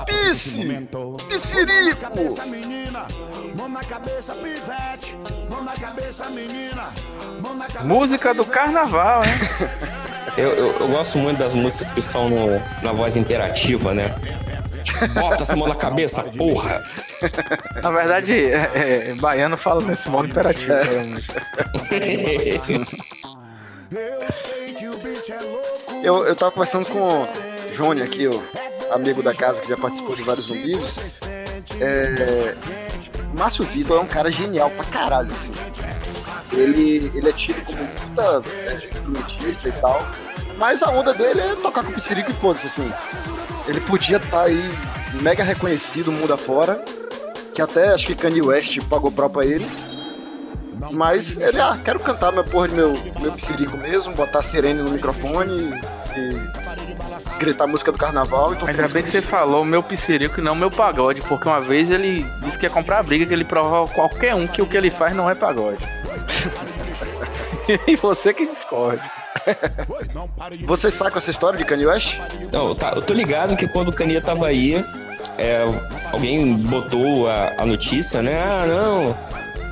Pisse! 0.05 0.59
Piscirico! 1.27 2.07
Mão 3.59 3.67
na 3.69 3.81
cabeça, 3.81 4.33
pivete. 4.35 5.17
Mão 5.51 5.63
na 5.63 5.73
cabeça, 5.73 6.29
menina. 6.29 6.89
Mão 7.41 7.53
na 7.55 7.65
cabeça. 7.65 7.83
Música 7.85 8.33
do 8.33 8.45
carnaval, 8.45 9.21
hein? 9.23 9.31
Eu, 10.37 10.49
eu, 10.55 10.79
eu 10.79 10.87
gosto 10.87 11.17
muito 11.17 11.37
das 11.39 11.53
músicas 11.53 11.91
que 11.91 12.01
são 12.01 12.29
no- 12.29 12.61
na 12.81 12.93
voz 12.93 13.17
imperativa, 13.17 13.93
né? 13.93 14.15
Tipo, 14.83 15.07
bota 15.09 15.43
essa 15.43 15.53
mão 15.55 15.67
na 15.67 15.75
cabeça, 15.75 16.23
porra! 16.23 16.81
Na 17.83 17.91
verdade, 17.91 18.45
é, 18.45 19.09
é, 19.09 19.15
baiano 19.15 19.57
fala 19.57 19.83
nesse 19.83 20.07
modo 20.07 20.29
imperativo. 20.29 20.71
É. 20.71 20.83
realmente. 20.83 21.27
Eu, 26.03 26.23
eu 26.25 26.35
tava 26.35 26.51
conversando 26.51 26.87
com 26.87 27.23
o 27.23 27.27
Johnny 27.75 28.01
aqui, 28.01 28.27
o 28.27 28.41
amigo 28.91 29.21
da 29.21 29.33
casa 29.33 29.59
que 29.59 29.67
já 29.67 29.75
participou 29.77 30.15
de 30.15 30.21
vários 30.23 30.45
zumbis. 30.45 31.19
É, 31.81 32.55
Márcio 33.39 33.63
Vitor 33.63 33.97
é 33.97 34.01
um 34.01 34.05
cara 34.05 34.29
genial 34.29 34.69
pra 34.69 34.83
caralho, 34.83 35.33
assim. 35.33 35.53
Ele, 36.51 37.09
ele 37.15 37.29
é 37.29 37.31
tido 37.31 37.63
como 37.65 37.81
um 37.81 37.87
puta 37.87 38.41
é, 38.67 38.75
instrumentista 38.75 39.69
e 39.69 39.71
tal. 39.71 40.05
Mas 40.57 40.83
a 40.83 40.89
onda 40.89 41.13
dele 41.13 41.39
é 41.39 41.55
tocar 41.55 41.85
com 41.85 41.93
piscirico 41.93 42.29
e 42.31 42.33
foda-se, 42.33 42.67
assim. 42.67 42.91
Ele 43.65 43.79
podia 43.79 44.17
estar 44.17 44.41
aí 44.41 44.61
mega 45.21 45.41
reconhecido 45.41 46.11
mundo 46.11 46.33
afora. 46.33 46.83
Que 47.55 47.61
até 47.61 47.93
acho 47.93 48.05
que 48.05 48.13
Kanye 48.13 48.41
West 48.41 48.77
pagou 48.89 49.09
pau 49.09 49.29
pra 49.29 49.45
ele. 49.45 49.65
Mas 50.91 51.37
ele, 51.37 51.61
ah, 51.61 51.77
quero 51.83 51.99
cantar 52.01 52.33
minha 52.33 52.43
porra 52.43 52.67
de 52.67 52.75
meu, 52.75 52.93
meu 53.21 53.31
piscirico 53.31 53.77
mesmo, 53.77 54.13
botar 54.15 54.41
sirene 54.41 54.81
no 54.81 54.91
microfone 54.91 55.71
e 56.17 56.58
gritar 57.39 57.65
a 57.65 57.67
música 57.67 57.91
do 57.91 57.97
carnaval. 57.97 58.53
Então 58.53 58.67
Ainda 58.67 58.87
bem 58.87 59.03
que 59.03 59.09
você 59.09 59.21
falou 59.21 59.63
meu 59.65 59.83
piscirico 59.83 60.39
e 60.39 60.43
não 60.43 60.55
meu 60.55 60.71
pagode, 60.71 61.21
porque 61.21 61.47
uma 61.47 61.59
vez 61.59 61.89
ele 61.89 62.25
disse 62.41 62.57
que 62.57 62.65
ia 62.65 62.69
comprar 62.69 63.03
briga, 63.03 63.25
que 63.25 63.33
ele 63.33 63.45
provava 63.45 63.85
a 63.85 63.93
qualquer 63.93 64.35
um 64.35 64.47
que 64.47 64.61
o 64.61 64.65
que 64.65 64.77
ele 64.77 64.89
faz 64.89 65.15
não 65.15 65.29
é 65.29 65.35
pagode. 65.35 65.83
e 67.87 67.95
você 67.95 68.33
que 68.33 68.45
discorde. 68.45 69.01
Você 70.65 70.91
sabe 70.91 71.17
essa 71.17 71.31
história 71.31 71.57
de 71.57 71.65
Kanye 71.65 71.85
West? 71.85 72.19
Não, 72.51 72.73
tá, 72.73 72.93
eu 72.95 73.01
tô 73.01 73.13
ligado 73.13 73.55
que 73.55 73.67
quando 73.67 73.89
o 73.89 73.93
Kanye 73.93 74.19
tava 74.21 74.47
aí, 74.47 74.83
é, 75.37 75.63
alguém 76.11 76.55
botou 76.57 77.29
a, 77.29 77.53
a 77.57 77.65
notícia, 77.65 78.21
né? 78.21 78.43
Ah, 78.43 78.65
não, 78.65 79.17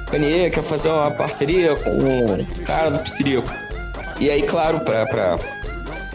Kanye 0.10 0.50
quer 0.50 0.64
fazer 0.64 0.90
uma 0.90 1.12
parceria 1.12 1.76
com 1.76 1.98
o 1.98 2.46
cara 2.66 2.90
do 2.90 3.00
Psirico. 3.00 3.50
E 4.20 4.32
aí, 4.32 4.42
claro, 4.42 4.80
pra, 4.80 5.06
pra 5.06 5.38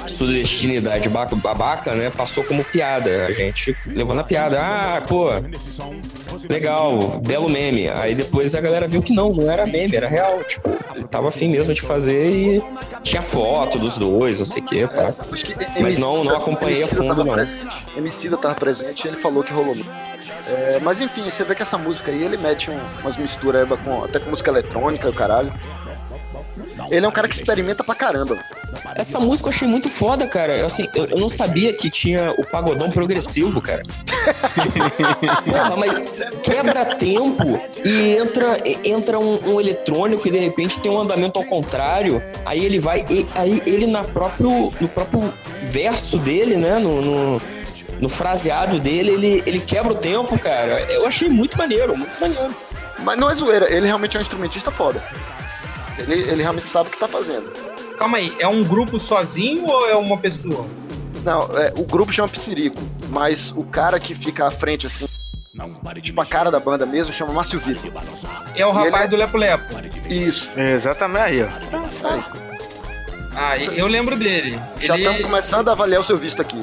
sudestinidade 0.06 1.08
baca- 1.08 1.36
babaca, 1.36 1.92
né? 1.94 2.10
Passou 2.10 2.44
como 2.44 2.64
piada. 2.64 3.26
A 3.26 3.32
gente 3.32 3.76
levou 3.86 4.14
na 4.14 4.24
piada. 4.24 4.60
Ah, 4.60 5.02
pô, 5.06 5.28
legal, 6.48 6.98
belo 7.24 7.48
meme. 7.48 7.88
Aí 7.88 8.14
depois 8.14 8.54
a 8.54 8.60
galera 8.60 8.86
viu 8.88 9.02
que 9.02 9.12
não, 9.14 9.32
não 9.32 9.50
era 9.50 9.66
meme, 9.66 9.94
era 9.96 10.08
real. 10.08 10.42
Tipo, 10.44 10.70
ele 10.94 11.04
tava 11.04 11.28
afim 11.28 11.48
mesmo 11.48 11.72
de 11.74 11.80
fazer 11.82 12.30
e 12.30 12.62
tinha 13.02 13.22
foto 13.22 13.78
dos 13.78 13.98
dois, 13.98 14.38
não 14.38 14.46
sei 14.46 14.62
o 14.62 14.66
quê, 14.66 14.86
pá. 14.86 15.08
Acho 15.32 15.44
que 15.44 15.54
Mas 15.80 15.96
não, 15.98 16.24
não 16.24 16.36
acompanhei 16.36 16.82
a 16.82 16.88
fundo, 16.88 17.24
não. 17.24 17.36
Emicida 17.96 18.36
tava 18.36 18.54
presente 18.54 19.04
e 19.04 19.08
ele 19.08 19.16
falou 19.16 19.42
que 19.42 19.52
rolou. 19.52 19.74
É, 20.48 20.78
mas 20.80 21.00
enfim, 21.00 21.28
você 21.30 21.44
vê 21.44 21.54
que 21.54 21.62
essa 21.62 21.78
música 21.78 22.10
aí, 22.10 22.22
ele 22.22 22.36
mete 22.36 22.70
um- 22.70 22.78
umas 23.00 23.16
misturas 23.16 23.68
com, 23.84 24.04
até 24.04 24.18
com 24.18 24.30
música 24.30 24.50
eletrônica 24.50 25.06
e 25.06 25.10
o 25.10 25.14
caralho. 25.14 25.52
Ele 26.90 27.04
é 27.04 27.08
um 27.08 27.12
cara 27.12 27.28
que 27.28 27.34
experimenta 27.34 27.82
pra 27.84 27.94
caramba. 27.94 28.38
Essa 28.94 29.18
música 29.20 29.48
eu 29.48 29.52
achei 29.52 29.68
muito 29.68 29.88
foda, 29.88 30.26
cara. 30.26 30.56
Eu, 30.56 30.66
assim, 30.66 30.88
eu, 30.94 31.06
eu 31.06 31.18
não 31.18 31.28
sabia 31.28 31.72
que 31.72 31.90
tinha 31.90 32.32
o 32.38 32.44
pagodão 32.44 32.90
progressivo, 32.90 33.60
cara. 33.60 33.82
Tipo, 33.82 35.44
porra, 35.50 35.76
mas 35.76 35.92
quebra 36.42 36.84
tempo 36.96 37.60
e 37.84 38.16
entra, 38.16 38.58
entra 38.84 39.18
um, 39.18 39.54
um 39.54 39.60
eletrônico 39.60 40.26
e 40.28 40.30
de 40.30 40.38
repente 40.38 40.78
tem 40.78 40.90
um 40.90 41.00
andamento 41.00 41.38
ao 41.38 41.44
contrário. 41.44 42.22
Aí 42.44 42.64
ele 42.64 42.78
vai. 42.78 43.04
e- 43.08 43.26
aí 43.34 43.62
ele 43.66 43.86
na 43.86 44.04
próprio, 44.04 44.68
no 44.80 44.88
próprio 44.88 45.32
verso 45.62 46.18
dele, 46.18 46.56
né? 46.56 46.78
no, 46.78 47.00
no 47.02 47.42
no 48.00 48.08
fraseado 48.08 48.80
dele, 48.80 49.12
ele, 49.12 49.42
ele 49.46 49.60
quebra 49.60 49.92
o 49.92 49.94
tempo, 49.94 50.36
cara. 50.36 50.72
Eu 50.90 51.06
achei 51.06 51.28
muito 51.28 51.56
maneiro, 51.56 51.96
muito 51.96 52.20
maneiro. 52.20 52.52
Mas 52.98 53.16
não 53.16 53.30
é 53.30 53.34
zoeira, 53.34 53.72
ele 53.72 53.86
realmente 53.86 54.16
é 54.16 54.18
um 54.18 54.22
instrumentista 54.22 54.72
foda. 54.72 55.00
Ele, 55.96 56.14
ele 56.14 56.42
realmente 56.42 56.66
sabe 56.68 56.88
o 56.88 56.92
que 56.92 56.98
tá 56.98 57.06
fazendo. 57.06 57.52
Calma 58.02 58.18
aí, 58.18 58.34
é 58.40 58.48
um 58.48 58.64
grupo 58.64 58.98
sozinho 58.98 59.64
ou 59.64 59.88
é 59.88 59.94
uma 59.94 60.18
pessoa? 60.18 60.66
Não, 61.24 61.42
é, 61.56 61.72
o 61.76 61.84
grupo 61.84 62.12
chama 62.12 62.28
Psirico, 62.28 62.82
mas 63.10 63.52
o 63.56 63.62
cara 63.62 64.00
que 64.00 64.12
fica 64.12 64.44
à 64.44 64.50
frente, 64.50 64.88
assim, 64.88 65.06
tipo 66.02 66.20
a 66.20 66.26
cara 66.26 66.50
da 66.50 66.58
banda 66.58 66.84
mesmo, 66.84 67.12
chama 67.12 67.32
Márcio 67.32 67.60
Vitor. 67.60 67.92
É 68.56 68.66
o 68.66 68.70
E 68.70 68.72
rapaz 68.72 68.86
ele 68.86 68.96
é- 69.04 69.06
do 69.06 69.16
Lepo 69.16 69.36
Lepo. 69.36 69.64
Isso. 70.10 70.50
Exatamente 70.58 71.22
aí, 71.22 71.42
ó. 71.44 72.08
Aí. 72.08 72.22
Ah, 73.36 73.56
eu 73.72 73.86
lembro 73.86 74.16
dele. 74.16 74.60
Já 74.80 74.94
Ele- 74.94 75.04
estamos 75.04 75.22
começando 75.22 75.68
a 75.68 75.72
avaliar 75.72 76.00
o 76.00 76.04
seu 76.04 76.18
visto 76.18 76.42
aqui. 76.42 76.60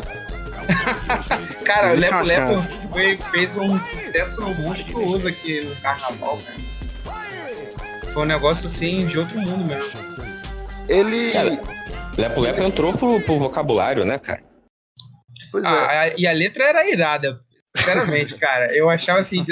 Cara, 1.63 1.93
o 1.93 1.95
Lepo 1.95 2.19
Lepo 2.21 2.61
foi- 2.91 3.15
fez 3.15 3.55
um 3.55 3.79
sucesso 3.79 4.41
monstruoso 4.41 5.25
aqui 5.25 5.61
no 5.61 5.73
carnaval, 5.77 6.37
cara. 6.43 7.23
Foi 8.13 8.23
um 8.23 8.27
negócio 8.27 8.67
assim 8.67 9.07
de 9.07 9.17
outro 9.17 9.39
mundo 9.39 9.63
mesmo. 9.63 10.28
Ele. 10.89 11.31
Cara, 11.31 11.49
Lepo 12.17 12.41
Lepo 12.41 12.61
entrou 12.63 12.93
pro, 12.93 13.21
pro 13.21 13.37
vocabulário, 13.37 14.03
né, 14.03 14.17
cara? 14.19 14.43
Pois 15.51 15.63
é. 15.63 15.67
Ah, 15.67 16.01
a- 16.01 16.13
e 16.17 16.27
a 16.27 16.31
letra 16.31 16.65
era 16.65 16.89
irada, 16.89 17.39
sinceramente, 17.77 18.35
cara. 18.37 18.75
Eu 18.75 18.89
achava 18.89 19.19
assim, 19.19 19.45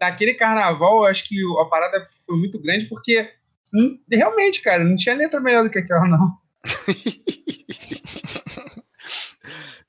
naquele 0.00 0.34
carnaval, 0.34 0.98
eu 0.98 1.04
acho 1.06 1.24
que 1.24 1.36
a 1.60 1.64
parada 1.66 2.04
foi 2.26 2.36
muito 2.36 2.60
grande 2.60 2.86
porque 2.86 3.30
hum, 3.74 3.98
realmente, 4.10 4.60
cara, 4.62 4.84
não 4.84 4.96
tinha 4.96 5.14
letra 5.14 5.40
melhor 5.40 5.64
do 5.64 5.70
que 5.70 5.78
aquela, 5.78 6.06
não. 6.06 6.32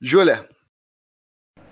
Júlia, 0.00 0.46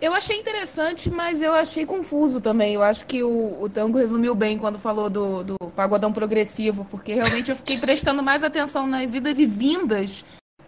Eu 0.05 0.13
achei 0.13 0.37
interessante, 0.37 1.09
mas 1.09 1.41
eu 1.41 1.55
achei 1.55 1.87
confuso 1.87 2.39
também. 2.39 2.75
Eu 2.75 2.83
acho 2.83 3.07
que 3.07 3.23
o, 3.23 3.63
o 3.63 3.71
Tango 3.71 3.97
resumiu 3.97 4.35
bem 4.35 4.59
quando 4.59 4.79
falou 4.79 5.09
do, 5.09 5.43
do 5.43 5.57
pagodão 5.75 6.13
progressivo, 6.13 6.87
porque 6.91 7.15
realmente 7.15 7.51
eu 7.51 7.57
fiquei 7.57 7.79
prestando 7.79 8.23
mais 8.23 8.45
atenção 8.45 8.87
nas 8.87 9.15
idas 9.15 9.39
e 9.39 9.47
vindas. 9.47 10.23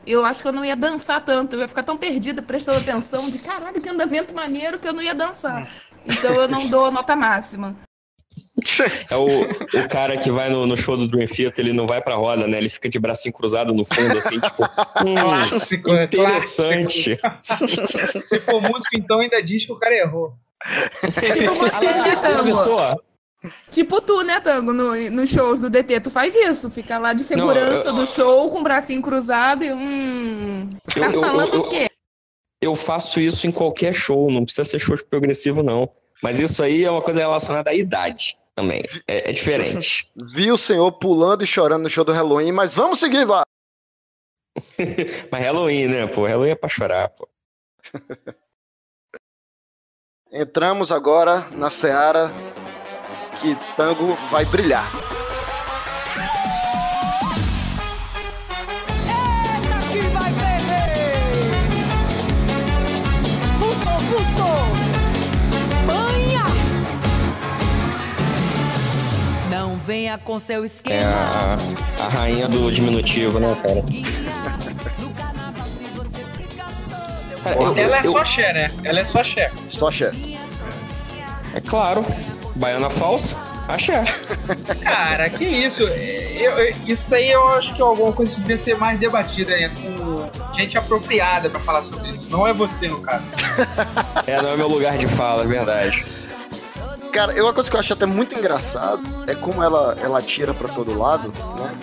Eu 0.07 0.25
acho 0.25 0.41
que 0.41 0.49
eu 0.49 0.53
não 0.53 0.65
ia 0.65 0.75
dançar 0.75 1.23
tanto, 1.23 1.55
eu 1.55 1.61
ia 1.61 1.69
ficar 1.69 1.83
tão 1.83 1.99
perdida 1.99 2.41
prestando 2.41 2.79
atenção 2.79 3.29
de 3.29 3.39
caralho, 3.39 3.79
que 3.79 3.91
andamento 3.91 4.35
maneiro 4.35 4.79
que 4.79 4.89
eu 4.89 4.95
não 4.95 5.03
ia 5.03 5.15
dançar. 5.15 5.71
Então 6.07 6.33
eu 6.33 6.49
não 6.49 6.67
dou 6.67 6.91
nota 6.91 7.15
máxima. 7.15 7.77
É 9.11 9.17
o, 9.17 9.27
o 9.27 9.89
cara 9.89 10.17
que 10.17 10.31
vai 10.31 10.49
no, 10.51 10.67
no 10.67 10.77
show 10.77 10.97
do 10.97 11.07
Dream 11.07 11.27
Theater, 11.27 11.65
ele 11.65 11.73
não 11.75 11.87
vai 11.87 12.01
pra 12.01 12.15
roda, 12.17 12.47
né? 12.47 12.59
Ele 12.59 12.69
fica 12.69 12.89
de 12.89 12.99
bracinho 12.99 13.33
cruzado 13.35 13.73
no 13.73 13.85
fundo, 13.85 14.17
assim, 14.17 14.41
tipo. 14.41 14.63
hum, 15.05 15.15
Clássico, 15.15 15.91
é 15.91 16.05
interessante. 16.05 17.19
Se 18.25 18.41
for 18.41 18.61
músico, 18.61 18.95
então 18.95 19.21
ainda 19.21 19.43
diz 19.43 19.65
que 19.67 19.73
o 19.73 19.77
cara 19.79 19.95
errou. 19.95 20.33
Tipo 21.03 21.55
você, 21.55 21.85
né, 21.85 22.17
Tango? 22.17 23.03
Tipo 23.71 24.01
tu, 24.01 24.23
né, 24.23 24.41
Tango, 24.41 24.73
no, 24.73 25.11
nos 25.11 25.31
shows 25.31 25.61
do 25.61 25.69
DT, 25.71 26.01
tu 26.01 26.11
faz 26.11 26.35
isso, 26.35 26.71
fica 26.71 26.99
lá 26.99 27.13
de 27.13 27.23
segurança 27.25 27.85
Não, 27.93 27.99
eu- 28.01 28.05
do 28.05 28.07
show 28.07 28.51
com 28.51 28.61
o 28.61 28.63
bracinho 28.65 29.03
cruzado 29.03 29.65
e 29.65 29.73
hum. 29.73 30.69
Tá 30.93 31.01
Eu- 31.07 31.13
eu- 31.13 31.21
falando 31.21 31.55
eu- 31.55 31.61
o 31.61 31.69
quê? 31.69 31.87
eu 32.63 32.75
faço 32.75 33.21
isso 33.21 33.47
em 33.47 33.53
qualquer 33.53 33.93
show, 33.95 34.31
não 34.31 34.45
precisa 34.45 34.65
ser 34.65 34.79
show 34.79 34.97
progressivo, 35.09 35.63
não. 35.63 35.89
Mas 36.23 36.41
isso 36.41 36.63
aí 36.63 36.83
é 36.85 36.91
uma 36.91 37.03
coisa 37.03 37.21
relacionada 37.21 37.71
à 37.71 37.75
idade 37.75 38.37
também. 38.57 38.83
É, 39.07 39.31
é 39.31 39.33
diferente. 39.33 40.11
vi 40.17 40.51
o 40.51 40.57
senhor 40.57 40.91
pulando 40.93 41.45
e 41.45 41.47
chorando 41.47 41.83
no 41.83 41.91
show 41.91 42.03
do 42.03 42.13
Halloween, 42.13 42.51
mas 42.51 42.75
vamos 42.75 42.99
seguir, 42.99 43.27
vá. 43.27 43.45
Mas 45.31 45.45
Halloween, 45.45 45.87
né, 45.87 46.07
pô? 46.07 46.27
Halloween 46.27 46.53
é 46.53 46.55
pra 46.55 46.67
chorar, 46.67 47.11
pô. 47.11 47.29
Entramos 50.33 50.91
agora 50.91 51.47
na 51.51 51.69
seara 51.69 52.33
que 53.43 53.55
tango 53.77 54.15
vai 54.31 54.47
brilhar. 54.47 54.91
Venha 69.87 70.19
com 70.19 70.41
seu 70.41 70.63
É 70.63 70.67
esquema. 70.67 71.07
a, 72.01 72.05
a 72.05 72.09
rainha 72.09 72.49
do 72.49 72.71
diminutivo, 72.73 73.39
né, 73.39 73.57
cara? 73.63 73.85
Cara, 77.43 77.57
eu- 77.57 77.77
Ela 77.79 77.97
é 77.99 78.07
eu- 78.07 78.13
só 78.13 78.25
xé, 78.25 78.53
né? 78.53 78.71
Ela 78.85 79.01
é 79.01 79.05
só 79.05 79.23
xé. 79.23 79.51
Só 79.69 79.91
xé. 79.91 80.11
É 81.55 81.61
claro. 81.61 82.05
Baiana 82.57 82.91
falsa, 82.91 83.37
axé. 83.69 84.03
Cara, 84.83 85.29
que 85.31 85.45
isso? 85.45 85.83
Eu- 85.85 86.59
eu- 86.59 86.75
isso 86.87 87.15
aí 87.15 87.31
eu 87.31 87.47
acho 87.51 87.75
que 87.75 87.81
é 87.81 87.85
alguma 87.85 88.13
coisa 88.13 88.35
que 88.35 88.41
devia 88.41 88.59
ser 88.59 88.77
mais 88.77 88.99
debatida 88.99 89.57
né? 89.57 89.71
com 89.81 90.29
gente 90.55 90.77
apropriada 90.77 91.49
pra 91.49 91.61
falar 91.61 91.83
sobre 91.83 92.11
isso. 92.11 92.31
Não 92.31 92.47
é 92.47 92.53
você, 92.53 92.89
no 92.89 93.01
caso. 93.01 93.25
É, 94.27 94.41
não 94.43 94.51
é 94.53 94.57
meu 94.57 94.69
lugar 94.69 94.97
de 94.99 95.07
fala, 95.07 95.45
é 95.45 95.47
verdade. 95.47 96.05
Cara, 97.17 97.33
eu- 97.33 97.45
uma 97.47 97.53
coisa 97.55 97.71
que 97.71 97.75
eu 97.75 97.81
acho 97.81 97.95
até 97.95 98.05
muito 98.05 98.39
engraçado 98.39 99.01
é 99.27 99.35
como 99.35 99.63
ela, 99.63 99.97
ela 100.03 100.21
tira 100.21 100.53
pra 100.53 100.69
todo 100.69 100.99
lado, 100.99 101.33
né? 101.59 101.75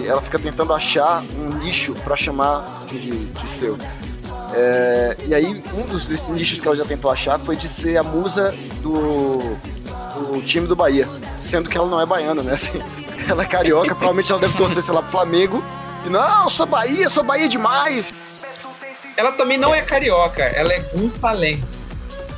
E 0.00 0.06
ela 0.08 0.22
fica 0.22 0.38
tentando 0.38 0.72
achar 0.72 1.22
um 1.38 1.58
nicho 1.58 1.92
pra 2.04 2.16
chamar 2.16 2.64
de, 2.88 3.26
de 3.26 3.50
seu. 3.50 3.76
É, 4.54 5.14
e 5.26 5.34
aí, 5.34 5.62
um 5.74 5.82
dos 5.82 6.08
nichos 6.28 6.58
que 6.58 6.66
ela 6.66 6.74
já 6.74 6.86
tentou 6.86 7.10
achar 7.10 7.38
foi 7.38 7.54
de 7.54 7.68
ser 7.68 7.98
a 7.98 8.02
musa 8.02 8.54
do, 8.82 9.40
do 10.32 10.40
time 10.42 10.66
do 10.66 10.74
Bahia. 10.74 11.06
Sendo 11.38 11.68
que 11.68 11.76
ela 11.76 11.86
não 11.86 12.00
é 12.00 12.06
baiana, 12.06 12.42
né? 12.42 12.54
Assim, 12.54 12.80
ela 13.28 13.42
é 13.42 13.46
carioca, 13.46 13.88
provavelmente 13.88 14.32
ela 14.32 14.40
deve 14.40 14.56
torcer, 14.56 14.82
sei 14.82 14.94
lá, 14.94 15.02
Flamengo. 15.02 15.62
E 16.06 16.08
não, 16.08 16.44
eu 16.44 16.50
sou 16.50 16.64
Bahia, 16.64 17.10
sou 17.10 17.22
Bahia 17.22 17.46
demais. 17.46 18.10
Ela 19.18 19.32
também 19.32 19.58
não 19.58 19.74
é 19.74 19.82
carioca, 19.82 20.42
ela 20.44 20.72
é 20.72 20.78
gonçalense. 20.94 21.75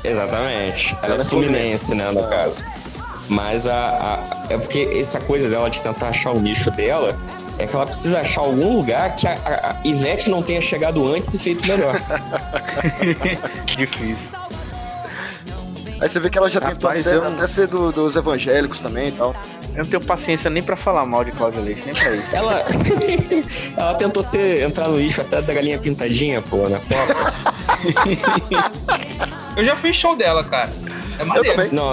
Exatamente. 0.04 0.94
Ela, 1.02 1.14
Ela 1.14 1.14
é 1.16 1.20
é 1.20 1.24
fluminense, 1.24 1.94
né, 1.94 2.10
no 2.12 2.22
caso. 2.28 2.64
Mas 3.28 3.66
a, 3.66 3.74
a- 3.74 4.46
é 4.48 4.56
porque 4.58 4.88
essa 4.94 5.20
coisa 5.20 5.48
dela 5.50 5.68
de 5.68 5.82
tentar 5.82 6.08
achar 6.08 6.30
o 6.30 6.40
nicho 6.40 6.70
dela 6.70 7.16
é 7.58 7.66
que 7.66 7.74
ela 7.76 7.84
precisa 7.86 8.20
achar 8.20 8.40
algum 8.40 8.72
lugar 8.76 9.14
que 9.16 9.26
a, 9.26 9.32
a- 9.32 9.70
a 9.72 9.76
Ivete 9.86 10.30
não 10.30 10.42
tenha 10.42 10.60
chegado 10.60 11.06
antes 11.12 11.34
e 11.34 11.38
feito 11.38 11.66
melhor. 11.68 11.94
Difícil. 13.66 14.38
Aí 16.00 16.08
você 16.08 16.20
vê 16.20 16.30
que 16.30 16.38
ela 16.38 16.48
já 16.48 16.60
tentou 16.60 16.88
Rapaz, 16.88 17.02
ser- 17.04 17.14
eu- 17.16 17.26
até 17.26 17.46
ser 17.46 17.66
do- 17.66 17.90
dos 17.92 18.14
evangélicos 18.16 18.78
também 18.80 19.08
e 19.08 19.12
tal. 19.12 19.34
Eu 19.74 19.84
não 19.84 19.90
tenho 19.90 20.02
paciência 20.04 20.48
nem 20.48 20.62
pra 20.62 20.76
falar 20.76 21.04
mal 21.04 21.22
de 21.24 21.30
Cláudia 21.32 21.60
Leite, 21.60 21.82
nem 21.84 21.94
pra 21.94 22.10
isso. 22.14 22.34
Ela, 22.34 22.62
ela 23.76 23.94
tentou 23.94 24.22
ser, 24.22 24.62
entrar 24.62 24.88
no 24.88 24.96
lixo 24.98 25.20
até 25.20 25.42
da 25.42 25.52
galinha 25.52 25.78
pintadinha, 25.78 26.40
pô, 26.40 26.68
na 26.68 26.78
Copa. 26.78 27.34
Eu 29.58 29.64
já 29.64 29.76
fiz 29.76 29.96
show 29.96 30.14
dela, 30.16 30.44
cara. 30.44 30.70
É 31.18 31.24
maneiro. 31.24 31.74
Não, 31.74 31.90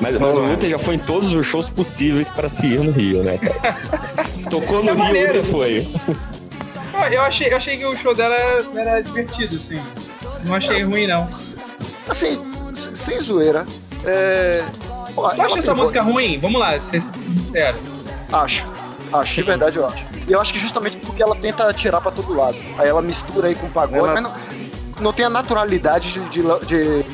mas, 0.00 0.18
mas 0.18 0.38
o 0.38 0.40
Luther 0.40 0.70
já 0.70 0.78
foi 0.78 0.94
em 0.94 0.98
todos 0.98 1.32
os 1.34 1.46
shows 1.46 1.68
possíveis 1.68 2.30
para 2.30 2.48
se 2.48 2.66
ir 2.68 2.80
no 2.80 2.90
Rio, 2.90 3.22
né, 3.22 3.36
cara? 3.38 3.76
Tocou 4.48 4.82
no 4.82 4.88
É 4.90 4.92
Rio, 4.92 4.94
o 4.94 5.04
maneiro. 5.04 5.26
Luther 5.28 5.44
foi. 5.44 5.88
Eu 7.10 7.20
achei, 7.22 7.52
eu 7.52 7.56
achei 7.56 7.76
que 7.76 7.84
o 7.84 7.94
show 7.96 8.14
dela 8.14 8.34
era, 8.74 9.02
divertido, 9.02 9.56
assim. 9.56 9.80
Não 10.44 10.54
achei 10.54 10.82
ruim, 10.82 11.06
não. 11.06 11.28
Assim, 12.08 12.40
sem 12.94 13.18
zoeira. 13.18 13.66
É... 14.04 14.62
Pô, 15.14 15.28
Tu 15.28 15.42
acha 15.42 15.58
essa 15.58 15.74
música 15.74 16.00
ruim? 16.02 16.38
Vamos 16.38 16.58
lá, 16.60 16.78
ser 16.80 17.00
sincero. 17.00 17.76
Acho. 18.32 18.64
Acho, 19.12 19.34
de 19.34 19.42
verdade 19.42 19.76
eu 19.76 19.86
acho. 19.86 20.02
E 20.26 20.32
eu 20.32 20.40
acho 20.40 20.52
que 20.52 20.58
justamente 20.58 20.96
porque 20.96 21.22
ela 21.22 21.36
tenta 21.36 21.70
tirar 21.74 22.00
pra 22.00 22.10
todo 22.10 22.32
lado. 22.34 22.56
Aí 22.78 22.88
ela 22.88 23.02
mistura 23.02 23.48
aí 23.48 23.54
com 23.54 23.68
pagode, 23.68 23.98
Ela- 23.98 24.14
mas 24.14 24.22
não, 24.22 24.32
não 25.02 25.12
tem 25.12 25.24
a 25.26 25.30
naturalidade 25.30 26.12
de, 26.12 26.20
de, 26.30 26.42
de- 26.66 27.04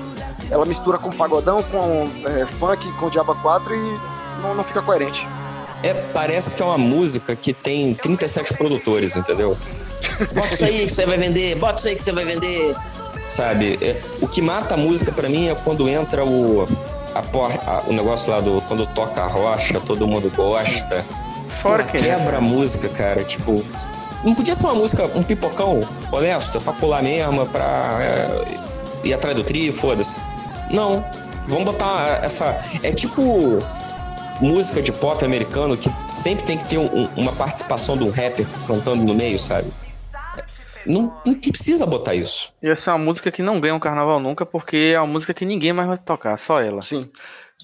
Ela 0.51 0.65
mistura 0.65 0.99
com 0.99 1.11
pagodão, 1.11 1.63
com 1.63 2.09
é, 2.27 2.47
funk, 2.59 2.91
com 2.93 3.09
Diaba 3.11 3.35
4 3.35 3.75
e 3.75 3.99
não, 4.43 4.55
não 4.55 4.65
fica 4.65 4.81
coerente. 4.83 5.27
É, 5.83 5.95
parece 6.13 6.55
que 6.55 6.63
é 6.63 6.65
uma 6.65 6.79
música 6.79 7.37
que 7.37 7.53
tem 7.53 7.95
37 7.95 8.55
produtores, 8.55 9.15
entendeu? 9.17 9.57
Bota 10.35 10.55
isso 10.55 10.65
aí 10.65 10.87
que 10.87 10.93
você 10.93 11.07
vai 11.07 11.17
vender, 11.19 11.55
bota 11.57 11.79
isso 11.79 11.89
aí 11.89 11.95
que 11.95 12.03
você 12.03 12.13
vai 12.13 12.25
vender. 12.25 12.75
Sabe? 13.29 13.79
É, 13.83 14.01
o 14.21 14.27
que 14.27 14.41
mata 14.41 14.75
a 14.75 14.77
música 14.77 15.13
pra 15.13 15.29
mim 15.29 15.49
é 15.49 15.55
quando 15.55 15.89
entra 15.89 16.25
o. 16.25 16.67
A 17.15 17.23
por, 17.23 17.51
a- 17.53 17.83
o 17.87 17.93
negócio 17.93 18.31
lá 18.33 18.41
do. 18.41 18.61
Quando 18.63 18.87
toca 18.87 19.23
a 19.23 19.27
rocha, 19.27 19.79
todo 19.81 20.07
mundo 20.07 20.33
gosta. 20.35 21.05
Fora 21.63 21.85
que- 21.85 21.99
Quebra 21.99 22.39
a 22.39 22.41
música, 22.41 22.89
cara. 22.89 23.23
Tipo. 23.23 23.65
Não 24.25 24.35
podia 24.35 24.55
ser 24.55 24.67
uma 24.67 24.75
música, 24.75 25.05
um 25.15 25.23
pipocão 25.23 25.87
honesto, 26.11 26.61
pra 26.61 26.73
pular 26.73 27.03
mesmo, 27.03 27.47
pra 27.47 27.99
é, 28.01 29.07
ir 29.07 29.15
atrás 29.15 29.37
do 29.37 29.45
trio, 29.45 29.73
foda-se. 29.73 30.15
Não. 30.71 31.05
Vamos 31.47 31.65
botar 31.65 32.21
essa. 32.25 32.61
É 32.83 32.93
tipo 32.93 33.59
música 34.41 34.83
de 34.83 34.93
pop 34.93 35.25
americano 35.25 35.77
que 35.77 35.89
sempre 36.13 36.45
tem 36.45 36.59
que 36.59 36.65
ter 36.65 36.79
um- 36.79 36.95
um- 36.95 37.09
uma 37.17 37.33
participação 37.33 37.97
de 37.97 38.05
um 38.05 38.11
rapper 38.11 38.47
cantando 38.67 39.03
no 39.03 39.15
meio, 39.15 39.39
sabe? 39.39 39.73
Não, 40.87 41.21
não 41.25 41.35
precisa 41.35 41.85
botar 41.87 42.15
isso. 42.15 42.53
E 42.63 42.69
essa 42.69 42.91
é 42.91 42.95
uma 42.95 43.05
música 43.05 43.31
que 43.31 43.43
não 43.43 43.61
ganha 43.61 43.75
um 43.75 43.81
carnaval 43.81 44.21
nunca, 44.21 44.45
porque 44.47 44.93
é 44.95 45.01
uma 45.01 45.07
música 45.13 45.33
que 45.35 45.45
ninguém 45.45 45.73
mais 45.73 45.89
vai 45.89 45.99
tocar, 45.99 46.37
só 46.39 46.61
ela. 46.61 46.83
Sim. 46.83 47.09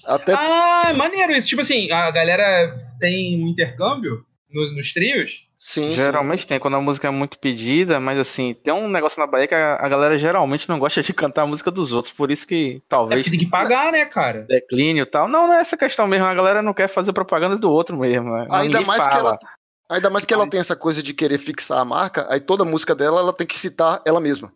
Até 0.05 0.33
Ah, 0.33 0.91
maneiro 0.95 1.31
isso. 1.31 1.47
Tipo 1.47 1.61
assim, 1.61 1.91
a 1.91 2.11
galera 2.11 2.75
tem 2.99 3.43
um 3.43 3.47
intercâmbio 3.47 4.23
no- 4.49 4.71
nos 4.75 4.91
trios. 4.93 5.47
Sim, 5.59 5.95
Geralmente 5.95 6.45
tem, 6.45 6.59
quando 6.59 6.75
a 6.77 6.81
música 6.81 7.07
é 7.07 7.11
muito 7.11 7.39
pedida, 7.39 7.99
mas 7.99 8.19
assim, 8.19 8.53
tem 8.53 8.71
um 8.71 8.87
negócio 8.87 9.19
na 9.19 9.25
Bahia 9.25 9.47
que 9.47 9.55
a, 9.55 9.75
a 9.83 9.89
galera 9.89 10.15
geralmente 10.15 10.69
não 10.69 10.77
gosta 10.77 11.01
de 11.01 11.11
cantar 11.13 11.41
a 11.41 11.47
música 11.47 11.71
dos 11.71 11.91
outros, 11.91 12.13
por 12.13 12.29
isso 12.29 12.45
que 12.45 12.75
É 12.77 12.81
talvez 12.87 13.23
porque 13.23 13.31
tem 13.37 13.45
que 13.45 13.51
pagar, 13.51 13.91
né, 13.91 14.05
cara? 14.05 14.41
declínio 14.41 15.01
e 15.01 15.05
tal. 15.07 15.27
Não, 15.27 15.47
não 15.47 15.55
é 15.55 15.61
essa 15.61 15.75
questão 15.75 16.05
mesmo, 16.05 16.27
a 16.27 16.33
galera 16.35 16.61
não 16.61 16.73
quer 16.73 16.87
fazer 16.87 17.13
propaganda 17.13 17.57
do 17.57 17.71
outro 17.71 17.97
mesmo. 17.97 18.31
né? 18.31 18.47
Ainda 18.51 18.77
Ninguém 18.79 18.85
mais 18.85 19.03
que 19.03 19.09
fala. 19.13 19.29
ela. 19.29 19.39
Ainda 19.89 20.09
mais 20.11 20.23
que 20.25 20.33
ela 20.33 20.47
tem 20.47 20.59
essa 20.59 20.75
coisa 20.75 21.01
de 21.01 21.13
querer 21.15 21.37
fixar 21.39 21.79
a 21.79 21.85
marca, 21.85 22.27
aí 22.29 22.39
toda 22.39 22.63
música 22.65 22.93
dela 22.93 23.19
ela 23.21 23.33
tem 23.33 23.47
que 23.47 23.57
citar 23.57 24.01
ela 24.05 24.19
mesma. 24.21 24.51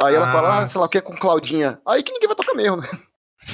Aí 0.00 0.14
ela 0.14 0.28
Ah. 0.28 0.32
fala, 0.32 0.58
ah, 0.62 0.66
sei 0.66 0.80
lá 0.80 0.86
o 0.86 0.88
que, 0.90 1.00
com 1.02 1.14
Claudinha. 1.16 1.78
Aí 1.86 2.02
que 2.02 2.12
ninguém 2.12 2.28
vai 2.28 2.36
tocar 2.36 2.54
mesmo, 2.54 2.78
né? 2.78 2.88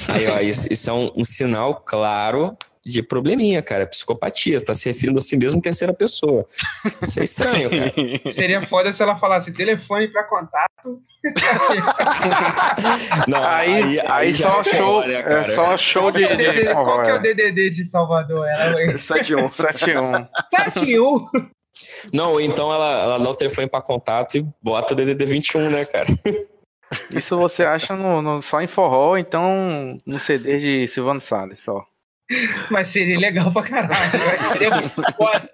Aí, 0.07 0.25
ó, 0.27 0.39
isso, 0.39 0.67
isso 0.71 0.89
é 0.89 0.93
um, 0.93 1.11
um 1.17 1.25
sinal 1.25 1.75
claro 1.85 2.57
de 2.85 3.03
probleminha, 3.03 3.61
cara. 3.61 3.85
Psicopatia. 3.85 4.57
Você 4.57 4.65
tá 4.65 4.73
se 4.73 4.89
referindo 4.89 5.19
a 5.19 5.21
si 5.21 5.37
mesmo 5.37 5.59
em 5.59 5.61
terceira 5.61 5.93
pessoa. 5.93 6.47
Isso 7.01 7.19
é 7.19 7.23
estranho, 7.23 7.69
cara. 7.69 7.93
Seria 8.31 8.65
foda 8.65 8.91
se 8.91 9.03
ela 9.03 9.15
falasse 9.15 9.51
telefone 9.53 10.07
pra 10.07 10.23
contato. 10.23 10.99
Não, 13.27 13.43
Aí, 13.43 13.99
aí, 14.07 14.33
já 14.33 14.51
só 14.51 14.59
é 14.59 14.63
show, 14.63 15.03
é 15.03 15.43
só 15.45 15.77
show 15.77 16.11
de, 16.11 16.21
Qual 16.73 17.03
que 17.03 17.09
é 17.09 17.13
o 17.13 17.17
é. 17.17 17.19
DDD 17.19 17.69
de 17.69 17.85
Salvador? 17.85 18.47
Ela 18.47 18.97
71. 18.97 19.49
71. 19.49 20.27
71. 20.55 21.27
Não, 22.11 22.31
ou 22.31 22.41
então 22.41 22.73
ela, 22.73 23.03
ela 23.03 23.17
dá 23.19 23.29
o 23.29 23.35
telefone 23.35 23.67
pra 23.67 23.81
contato 23.81 24.37
e 24.37 24.45
bota 24.61 24.95
DDD 24.95 25.25
21, 25.25 25.69
né, 25.69 25.85
cara? 25.85 26.07
Isso 27.13 27.37
você 27.37 27.63
acha 27.63 27.95
no, 27.95 28.21
no- 28.21 28.41
só 28.41 28.61
em 28.61 28.67
forró, 28.67 29.17
então 29.17 29.99
no 30.05 30.19
CD 30.19 30.59
de 30.59 30.87
Silvano 30.87 31.21
Salles, 31.21 31.61
só. 31.63 31.85
Mas 32.69 32.87
seria 32.87 33.19
legal 33.19 33.51
pra 33.51 33.63
caralho. 33.63 34.11
Seria 34.53 34.69
muito 34.75 35.03
foda. 35.15 35.49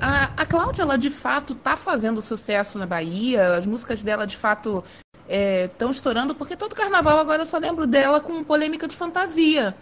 A, 0.00 0.30
a 0.36 0.46
Cláudia, 0.46 0.82
ela 0.82 0.96
de 0.96 1.10
fato 1.10 1.54
tá 1.54 1.76
fazendo 1.76 2.22
sucesso 2.22 2.78
na 2.78 2.86
Bahia, 2.86 3.56
as 3.56 3.66
músicas 3.66 4.02
dela 4.02 4.26
de 4.26 4.36
fato 4.36 4.84
estão 5.28 5.90
estourando, 5.90 6.34
porque 6.34 6.56
todo 6.56 6.74
carnaval 6.74 7.18
agora 7.18 7.42
eu 7.42 7.46
só 7.46 7.58
lembro 7.58 7.86
dela 7.86 8.20
com 8.20 8.42
polêmica 8.44 8.88
de 8.88 8.96
fantasia. 8.96 9.74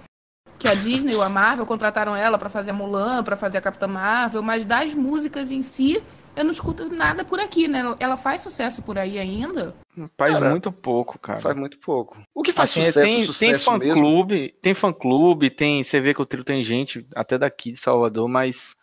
Que 0.59 0.67
a 0.67 0.75
Disney 0.75 1.15
ou 1.15 1.23
a 1.23 1.29
Marvel 1.29 1.67
contrataram 1.67 2.17
ela 2.17 2.39
pra 2.39 2.49
fazer 2.49 2.71
a 2.71 2.75
Mulan, 2.75 3.23
pra 3.23 3.37
fazer 3.37 3.59
a 3.59 3.61
Capitã 3.61 3.87
Marvel, 3.87 4.43
mas 4.43 4.65
das 4.65 4.95
músicas 4.95 5.51
em 5.51 5.61
si, 5.61 6.03
eu 6.37 6.45
não 6.45 6.51
escuto 6.51 6.89
nada 6.89 7.25
por 7.25 7.41
aqui, 7.41 7.67
né? 7.67 7.81
Ela 7.99 8.17
faz 8.17 8.43
sucesso 8.43 8.83
por 8.83 8.99
aí 8.99 9.19
ainda? 9.19 9.75
Faz 10.17 10.35
Cara, 10.35 10.51
muito 10.51 10.71
pouco, 10.71 11.19
cara. 11.19 11.41
Faz 11.41 11.57
muito 11.57 11.79
pouco. 11.79 12.21
O 12.35 12.43
que 12.43 12.53
faz 12.53 12.71
Assim, 12.71 12.81
sucesso, 12.81 13.01
tem, 13.01 13.17
tem 13.17 13.25
sucesso 13.25 13.65
fã 13.65 13.79
mesmo? 13.79 13.95
clube, 13.95 14.55
tem 14.61 14.75
fã 14.75 14.93
clube, 14.93 15.51
tem, 15.51 15.83
você 15.83 16.01
vê 16.01 16.13
que 16.13 16.21
o 16.21 16.27
trio 16.27 16.45
tem 16.45 16.63
gente 16.63 17.07
até 17.15 17.39
daqui 17.39 17.73
de 17.73 17.79
Salvador, 17.79 18.29
mas 18.29 18.77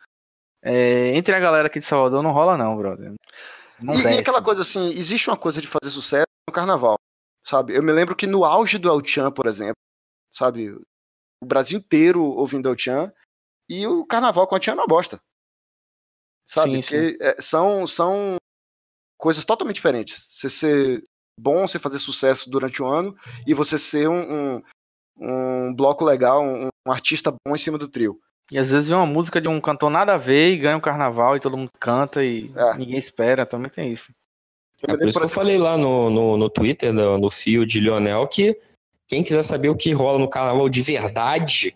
é, 0.63 1.16
entre 1.16 1.36
a 1.36 1.39
galera 1.39 1.68
aqui 1.68 1.80
de 1.80 1.86
Salvador 1.86 2.24
não 2.24 2.32
rola 2.32 2.58
não, 2.58 2.76
brother. 2.76 3.13
Não 3.80 3.94
E, 3.96 4.02
e 4.02 4.18
aquela 4.20 4.42
coisa 4.42 4.62
assim, 4.62 4.89
existe 4.89 5.30
uma 5.30 5.38
coisa 5.38 5.62
de 5.62 5.68
fazer 5.68 5.92
sucesso 5.92 6.28
no 6.50 6.54
carnaval, 6.54 6.96
sabe? 7.46 7.76
Eu 7.76 7.84
me 7.84 7.92
lembro 7.92 8.16
que 8.16 8.26
no 8.26 8.44
auge 8.44 8.78
do 8.78 8.89
El 8.89 9.06
Chan, 9.06 9.32
por 9.32 9.46
exemplo, 9.46 9.76
sabe? 10.34 10.72
O 11.42 11.46
Brasil 11.46 11.78
inteiro 11.78 12.24
ouvindo 12.24 12.70
El 12.70 12.78
Chan 12.78 13.12
e 13.70 13.86
o 13.86 14.06
carnaval 14.06 14.48
com 14.48 14.60
Chan 14.60 14.72
é 14.72 14.76
uma 14.76 14.88
bosta. 14.88 15.20
Sabe? 16.45 16.73
Sim, 16.73 16.82
Porque 16.82 17.17
é, 17.21 17.41
são, 17.41 17.88
são 17.88 18.36
coisas 19.17 19.45
totalmente 19.45 19.75
diferentes. 19.75 20.27
Você 20.32 20.49
ser 20.49 21.03
bom, 21.39 21.67
você 21.67 21.79
fazer 21.79 21.99
sucesso 21.99 22.49
durante 22.49 22.82
o 22.82 22.86
ano 22.86 23.15
e 23.47 23.53
você 23.53 23.77
ser 23.77 24.08
um, 24.08 24.56
um, 24.58 24.63
um 25.17 25.73
bloco 25.73 26.03
legal, 26.03 26.43
um, 26.43 26.67
um 26.88 26.91
artista 26.91 27.32
bom 27.32 27.56
em 27.56 27.58
cima 27.58 27.77
do 27.77 27.88
trio. 27.88 28.19
E 28.51 28.58
às 28.60 28.69
vezes 28.69 28.88
vem 28.89 28.97
uma 28.97 29.06
música 29.06 29.39
de 29.41 29.47
um 29.47 29.60
cantor 29.62 29.89
nada 29.89 30.13
a 30.13 30.17
ver 30.17 30.51
e 30.51 30.58
ganha 30.58 30.77
um 30.77 30.82
carnaval 30.82 31.36
e 31.36 31.39
todo 31.39 31.58
mundo 31.58 31.71
canta 31.79 32.23
e 32.23 32.51
É. 32.56 32.77
ninguém 32.77 32.97
espera, 32.97 33.45
também 33.45 33.69
tem 33.71 33.91
isso. 33.91 34.12
É 34.84 34.97
por 34.97 35.08
isso 35.08 35.17
que 35.17 35.25
eu 35.25 35.29
falei 35.29 35.58
lá 35.58 35.77
no, 35.77 36.10
no, 36.10 36.38
no 36.38 36.49
Twitter, 36.49 36.91
no, 36.91 37.17
no 37.17 37.29
fio 37.29 37.65
de 37.65 37.79
Lionel, 37.79 38.27
que 38.27 38.60
quem 39.08 39.23
quiser 39.23 39.41
saber 39.41 39.69
o 39.69 39.77
que 39.77 39.91
rola 39.91 40.19
no 40.19 40.29
carnaval 40.29 40.67
de 40.67 40.82
verdade 40.82 41.75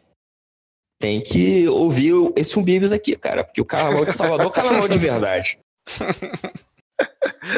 tem 1.00 1.22
que 1.22 1.68
ouvir 1.68 2.14
esse 2.36 2.58
Umbibis 2.58 2.92
aqui, 2.92 3.16
cara. 3.16 3.44
Porque 3.44 3.62
o 3.62 3.66
carnaval 3.66 4.06
de 4.06 4.14
Salvador 4.14 4.46
é 4.46 4.50
o 4.50 4.52
carnaval 4.52 4.88
de 4.88 4.98
verdade. 4.98 5.60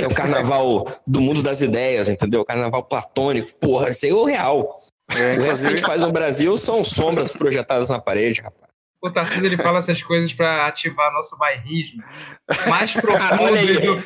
É 0.01 0.05
o 0.05 0.13
carnaval 0.13 0.87
do 1.07 1.21
mundo 1.21 1.41
das 1.41 1.61
ideias, 1.61 2.09
entendeu? 2.09 2.41
O 2.41 2.45
carnaval 2.45 2.83
platônico. 2.83 3.55
Porra, 3.55 3.89
isso 3.89 4.05
aí 4.05 4.11
é 4.11 4.15
o 4.15 4.25
real. 4.25 4.81
o 5.09 5.41
resto 5.41 5.61
que 5.61 5.67
a 5.67 5.75
gente 5.75 5.85
faz 5.85 6.01
no 6.01 6.11
Brasil 6.11 6.55
são 6.57 6.83
sombras 6.83 7.31
projetadas 7.31 7.89
na 7.89 7.99
parede, 7.99 8.41
rapaz. 8.41 8.68
O 9.01 9.09
Tarcísio 9.09 9.45
ele 9.45 9.55
fala 9.55 9.79
essas 9.79 10.03
coisas 10.03 10.33
pra 10.33 10.67
ativar 10.67 11.11
nosso 11.13 11.37
bairrismo 11.37 12.03
mais 12.67 12.91
profundo. 12.99 13.81
do- 13.81 13.99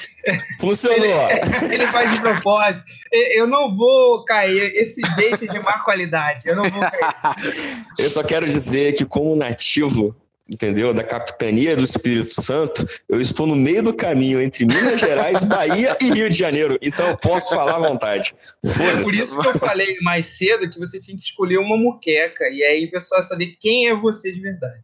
Funcionou. 0.59 1.29
Ele 1.71 1.87
faz 1.87 2.11
de 2.11 2.19
propósito. 2.21 2.85
Eu 3.11 3.47
não 3.47 3.75
vou 3.75 4.23
cair. 4.23 4.71
Esse 4.75 5.01
date 5.15 5.45
é 5.45 5.47
de 5.51 5.59
má 5.59 5.79
qualidade. 5.79 6.47
Eu 6.47 6.55
não 6.55 6.69
vou 6.69 6.79
cair. 6.81 7.15
Eu 7.97 8.09
só 8.09 8.23
quero 8.23 8.47
dizer 8.47 8.93
que, 8.93 9.03
como 9.03 9.35
nativo, 9.35 10.15
entendeu? 10.49 10.93
Da 10.93 11.03
capitania 11.03 11.75
do 11.75 11.83
Espírito 11.83 12.33
Santo, 12.33 12.85
eu 13.07 13.19
estou 13.19 13.47
no 13.47 13.55
meio 13.55 13.83
do 13.83 13.93
caminho 13.93 14.41
entre 14.41 14.65
Minas 14.65 14.99
Gerais, 14.99 15.43
Bahia 15.43 15.97
e 16.01 16.11
Rio 16.11 16.29
de 16.29 16.37
Janeiro. 16.37 16.77
Então 16.81 17.07
eu 17.07 17.17
posso 17.17 17.53
falar 17.53 17.75
à 17.75 17.79
vontade. 17.79 18.35
Por 18.61 18.71
Foda-se. 18.71 19.15
isso 19.17 19.39
que 19.39 19.47
eu 19.47 19.59
falei 19.59 19.97
mais 20.01 20.27
cedo 20.27 20.69
que 20.69 20.79
você 20.79 20.99
tinha 20.99 21.17
que 21.17 21.23
escolher 21.23 21.57
uma 21.57 21.77
muqueca. 21.77 22.49
E 22.49 22.63
aí 22.63 22.85
o 22.85 22.91
pessoal 22.91 23.23
saber 23.23 23.53
quem 23.59 23.87
é 23.87 23.95
você 23.95 24.31
de 24.31 24.39
verdade. 24.39 24.81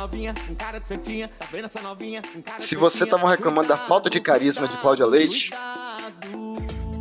Novinha? 0.00 0.34
Um 0.48 0.54
cara 0.54 0.80
de 0.80 0.88
santinha. 0.88 1.30
Tá 1.38 1.46
vendo 1.52 1.66
essa 1.66 1.80
novinha? 1.80 2.22
Um 2.34 2.40
cara 2.40 2.56
de 2.58 2.64
Se 2.64 2.74
você 2.74 3.04
estavam 3.04 3.28
reclamando 3.28 3.68
da 3.68 3.76
falta 3.76 4.08
de 4.08 4.18
carisma 4.20 4.66
de 4.66 4.78
Cláudia 4.78 5.04
Leite, 5.04 5.50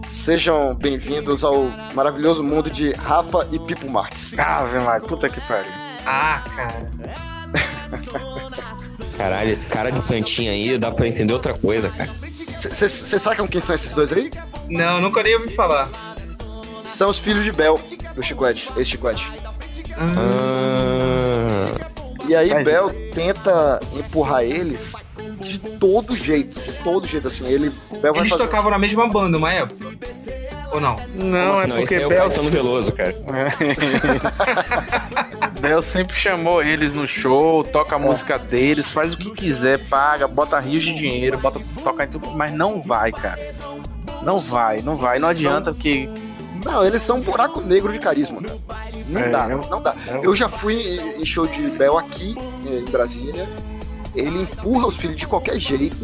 sejam 0.08 0.76
bem-vindos 0.76 1.44
ao 1.44 1.70
maravilhoso 1.94 2.44
mundo 2.44 2.70
de 2.70 2.92
Rafa 2.92 3.48
e 3.52 3.60
Pipo 3.60 3.90
Marques. 3.90 4.38
Ave 4.38 4.80
Maria, 4.80 5.08
puta 5.08 5.30
que 5.30 5.40
pariu. 5.42 5.72
Ah, 6.06 6.44
cara. 6.56 6.90
Caralho, 9.16 9.50
esse 9.50 9.68
cara 9.68 9.92
de 9.92 10.00
santinha 10.00 10.52
aí 10.52 10.78
dá 10.78 10.92
pra 10.92 11.08
entender 11.08 11.34
outra 11.34 11.54
coisa, 11.54 11.90
cara. 11.90 12.10
Vocês 12.58 13.22
sacam 13.22 13.48
quem 13.48 13.62
são 13.62 13.76
esses 13.76 13.94
dois 13.94 14.12
aí? 14.12 14.30
Não, 14.68 15.00
nunca 15.00 15.24
nem 15.24 15.36
ouvi 15.36 15.56
falar. 15.56 15.88
São 16.84 17.10
os 17.10 17.18
filhos 17.18 17.46
de 17.46 17.52
Bel, 17.54 17.80
do 18.14 18.22
Chiclete, 18.22 18.70
esse 18.76 18.92
Chiclete. 18.92 19.32
Ah, 19.98 20.99
E 22.30 22.36
aí 22.36 22.50
Faz 22.52 22.64
Bel 22.64 22.90
tenta 23.10 23.80
empurrar 23.92 24.44
eles 24.44 24.94
de 25.40 25.58
todo 25.58 26.16
jeito, 26.16 26.60
de 26.60 26.74
todo 26.84 27.08
jeito, 27.08 27.28
assim. 27.28 27.48
Ele, 27.48 27.72
Bel 28.00 28.14
vai 28.14 28.22
Eles 28.22 28.30
fazer... 28.30 28.44
tocavam 28.44 28.70
na 28.70 28.78
mesma 28.78 29.10
banda 29.10 29.36
uma 29.36 29.52
época? 29.52 29.98
Ou 30.72 30.80
não? 30.80 30.96
Não, 31.16 31.46
Nossa, 31.48 31.64
é 31.64 31.68
não, 31.68 31.76
porque 31.78 31.84
esse 31.86 31.96
aí 31.96 32.04
é 32.04 32.06
o 32.06 32.10
Bel... 32.10 32.20
Caetano 32.20 32.50
Veloso, 32.52 32.94
cara. 32.94 33.16
Bel 35.60 35.82
sempre 35.82 36.16
chamou 36.16 36.62
eles 36.62 36.94
no 36.94 37.08
show, 37.08 37.64
toca 37.64 37.96
a 37.96 38.00
música 38.00 38.38
deles, 38.38 38.92
faz 38.92 39.14
o 39.14 39.18
que 39.18 39.32
quiser, 39.32 39.80
paga, 39.88 40.28
bota 40.28 40.60
rios 40.60 40.84
de 40.84 40.94
dinheiro, 40.94 41.40
bota 41.40 41.60
tocar 41.84 42.06
em 42.06 42.10
tudo, 42.10 42.30
mas 42.36 42.54
não 42.54 42.80
vai, 42.80 43.12
cara. 43.12 43.56
Não 44.22 44.38
vai, 44.38 44.84
não 44.84 44.96
vai, 44.96 45.18
não 45.18 45.30
adianta 45.30 45.72
porque 45.72 46.08
Não, 46.66 46.86
eles 46.86 47.02
são 47.02 47.18
um 47.18 47.22
buraco 47.22 47.62
negro 47.62 47.92
de 47.92 48.00
carisma, 48.00 48.42
cara. 48.42 48.60
Não 49.08 49.22
É, 49.22 49.30
dá, 49.30 49.48
eu- 49.50 49.62
não 49.70 49.82
dá. 49.82 49.96
eu- 50.08 50.24
Eu 50.26 50.36
já 50.36 50.48
fui 50.50 51.00
em- 51.18 51.26
show 51.26 51.48
de 51.48 51.62
Bel 51.70 51.98
aqui, 51.98 52.36
eh, 52.66 52.84
em 52.88 52.92
Brasília. 52.92 53.48
Ele 54.16 54.42
empurra 54.42 54.88
os 54.88 54.96
filhos 54.98 55.16
de 55.18 55.28
qualquer 55.28 55.58
jeito 55.60 55.98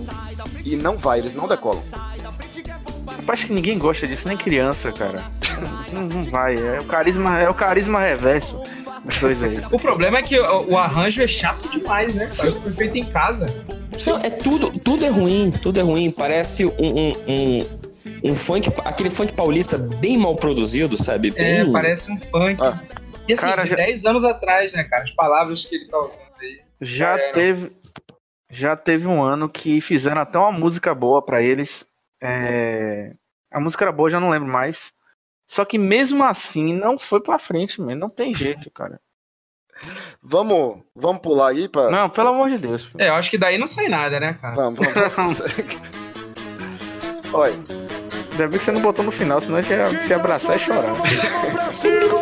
e 0.63 0.75
não 0.75 0.97
vai, 0.97 1.19
eles 1.19 1.33
não 1.35 1.47
decolam. 1.47 1.81
acho 3.27 3.47
que 3.47 3.53
ninguém 3.53 3.77
gosta 3.79 4.07
disso, 4.07 4.27
nem 4.27 4.37
criança, 4.37 4.91
cara. 4.91 5.23
Não, 5.91 6.03
não 6.03 6.23
vai, 6.23 6.55
é 6.55 6.79
o 6.79 6.83
carisma, 6.85 7.39
é 7.39 7.49
o 7.49 7.53
carisma 7.53 7.99
reverso. 7.99 8.59
O 9.71 9.79
problema 9.79 10.17
é 10.17 10.21
que 10.21 10.39
o, 10.39 10.71
o 10.73 10.77
arranjo 10.77 11.21
é 11.23 11.27
chato 11.27 11.69
demais, 11.69 12.13
né? 12.13 12.29
Parece 12.37 12.59
que 12.59 12.63
foi 12.63 12.73
feito 12.73 12.97
em 12.97 13.05
casa. 13.05 13.45
Não, 14.05 14.17
é 14.17 14.29
tudo, 14.29 14.71
tudo 14.79 15.05
é 15.05 15.09
ruim, 15.09 15.51
tudo 15.51 15.79
é 15.79 15.83
ruim. 15.83 16.11
Parece 16.11 16.65
um, 16.65 16.71
um, 16.79 17.11
um, 17.27 17.65
um 18.23 18.35
funk, 18.35 18.69
aquele 18.83 19.09
funk 19.09 19.33
paulista 19.33 19.77
bem 19.77 20.17
mal 20.17 20.35
produzido, 20.35 20.95
sabe? 20.97 21.33
É, 21.35 21.63
Bem- 21.63 21.71
parece 21.71 22.11
um 22.11 22.17
funk. 22.17 22.61
Ah. 22.61 22.79
E 23.27 23.33
assim, 23.33 23.41
Cara, 23.47 23.63
de 23.63 23.69
já- 23.69 23.75
10 23.75 24.05
anos 24.05 24.23
atrás, 24.23 24.73
né, 24.73 24.83
cara? 24.83 25.03
As 25.03 25.11
palavras 25.11 25.65
que 25.65 25.75
ele 25.75 25.85
tá 25.87 25.97
usando 25.99 26.19
aí. 26.39 26.61
Já 26.81 27.17
Cara, 27.17 27.31
teve, 27.33 27.71
já 28.51 28.75
teve 28.75 29.07
um 29.07 29.21
ano 29.23 29.49
que 29.49 29.81
fizeram 29.81 30.21
até 30.21 30.37
uma 30.37 30.51
música 30.51 30.93
boa 30.93 31.23
pra 31.23 31.41
eles. 31.41 31.85
É, 32.21 33.13
A 33.51 33.59
música 33.59 33.85
era 33.85 33.91
boa, 33.91 34.09
já 34.11 34.19
não 34.19 34.29
lembro 34.29 34.47
mais. 34.51 34.91
Só 35.47 35.63
que 35.63 35.77
mesmo 35.77 36.23
assim 36.23 36.73
não 36.73 36.97
foi 36.99 37.21
pra 37.21 37.39
frente, 37.39 37.79
mesmo. 37.81 37.99
Não 37.99 38.09
tem 38.09 38.33
jeito, 38.35 38.69
cara. 38.71 38.99
Vamos, 40.21 40.81
vamos 40.95 41.21
pular 41.21 41.49
aí 41.51 41.67
pra. 41.69 41.89
Não, 41.89 42.09
pelo 42.09 42.29
amor 42.29 42.49
de 42.49 42.57
Deus. 42.57 42.89
É, 42.97 43.09
eu 43.09 43.15
acho 43.15 43.29
que 43.29 43.37
daí 43.37 43.57
não 43.57 43.67
sai 43.67 43.87
nada, 43.87 44.19
né, 44.19 44.33
cara? 44.41 44.55
Vamos, 44.55 44.79
vamos. 45.15 45.39
Olha, 47.33 47.53
Ainda 48.35 48.49
bem 48.49 48.59
que 48.59 48.65
você 48.65 48.71
não 48.73 48.81
botou 48.81 49.05
no 49.05 49.11
final, 49.11 49.39
senão 49.39 49.57
a 49.57 49.61
gente 49.61 49.73
ia 49.73 49.99
se 50.01 50.13
abraçar 50.13 50.57
e 50.57 50.59
chorar. 50.59 50.93
Pra 51.53 51.71
cima! 51.71 52.19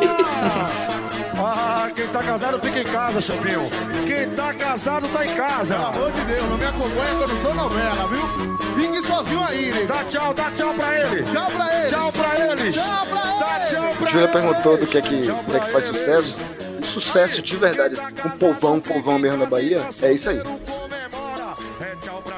Ah, 1.35 1.89
quem 1.95 2.07
tá 2.07 2.19
casado 2.21 2.59
fica 2.59 2.79
em 2.81 2.83
casa, 2.83 3.19
Chapinho. 3.19 3.61
Quem 4.05 4.29
tá 4.29 4.53
casado 4.53 5.07
tá 5.07 5.25
em 5.25 5.33
casa. 5.33 5.73
Pelo 5.73 5.87
amor 5.87 6.11
de 6.11 6.21
Deus, 6.21 6.49
não 6.49 6.57
me 6.57 6.65
acompanha 6.65 7.15
quando 7.17 7.31
eu 7.31 7.37
sou 7.37 7.53
novela, 7.55 8.07
viu? 8.07 8.57
Fique 8.75 9.07
sozinho 9.07 9.43
aí, 9.43 9.71
nego. 9.71 9.87
Dá 9.87 10.03
tchau, 10.03 10.33
dá 10.35 10.51
tchau 10.51 10.73
pra 10.75 10.99
ele. 10.99 11.23
Tchau 11.23 11.51
pra 11.51 11.79
eles. 11.79 11.89
Tchau 11.89 12.11
pra 12.11 12.39
eles. 12.39 12.75
Tchau 12.75 13.05
pra 13.07 13.17
Dá 13.17 13.57
eles. 13.59 13.71
tchau 13.71 13.93
pra 13.97 14.09
Júlia 14.11 14.25
eles. 14.27 14.41
perguntou 14.41 14.77
do 14.77 14.85
que 14.85 14.97
é 14.99 15.01
que, 15.01 15.21
do 15.23 15.57
é 15.57 15.59
que 15.59 15.71
faz 15.71 15.85
sucesso. 15.85 16.55
O 16.79 16.85
sucesso 16.85 17.41
de 17.41 17.57
verdade, 17.57 17.95
assim, 17.95 18.07
um 18.23 18.29
povão, 18.29 18.75
um 18.75 18.79
povão 18.79 19.17
mesmo 19.17 19.39
na 19.39 19.45
Bahia, 19.47 19.81
é 20.01 20.13
isso 20.13 20.29
aí. 20.29 20.39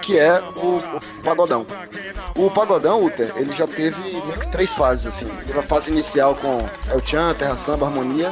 Que 0.06 0.20
é 0.20 0.40
o, 0.56 0.78
o 0.78 1.02
pagodão. 1.24 1.66
O 2.38 2.52
pagodão, 2.52 3.04
Uter, 3.04 3.34
ele 3.38 3.52
já 3.54 3.66
teve 3.66 4.00
meio 4.00 4.40
que 4.40 4.52
três 4.52 4.72
fases, 4.72 5.08
assim. 5.08 5.26
Teve 5.48 5.58
a 5.58 5.64
fase 5.64 5.90
inicial 5.90 6.36
com 6.36 6.60
El 6.92 7.04
Chan, 7.04 7.34
Terra 7.34 7.58
Samba, 7.58 7.88
Harmonia. 7.88 8.32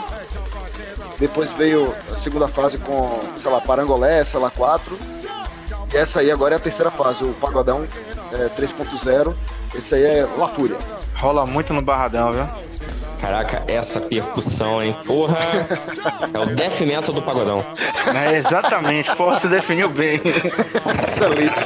Depois 1.18 1.52
veio 1.52 1.92
a 2.12 2.18
segunda 2.18 2.48
fase 2.48 2.78
com, 2.78 3.20
sei 3.40 3.50
lá, 3.50 3.60
Parangolé, 3.60 4.22
lá, 4.36 4.52
4. 4.52 5.00
E 5.92 5.98
essa 5.98 6.20
aí 6.20 6.30
agora 6.30 6.54
é 6.54 6.58
a 6.58 6.60
terceira 6.60 6.92
fase, 6.92 7.24
o 7.24 7.34
pagodão 7.34 7.88
é, 8.34 8.50
3.0. 8.50 9.36
Esse 9.74 9.96
aí 9.96 10.04
é 10.04 10.28
La 10.38 10.48
Fúria. 10.48 10.78
Rola 11.24 11.46
muito 11.46 11.74
no 11.74 11.82
Barradão, 11.82 12.32
viu? 12.34 12.46
Caraca, 13.22 13.64
essa 13.66 14.02
percussão, 14.02 14.84
hein? 14.84 14.94
Porra! 15.06 15.38
É 16.34 16.38
o 16.40 16.46
death 16.48 16.82
metal 16.82 17.16
do 17.16 17.22
pagodão. 17.22 17.64
É, 18.14 18.36
exatamente, 18.36 19.16
porra, 19.16 19.40
você 19.40 19.48
definiu 19.48 19.88
bem. 19.90 20.20
Excelente. 21.08 21.64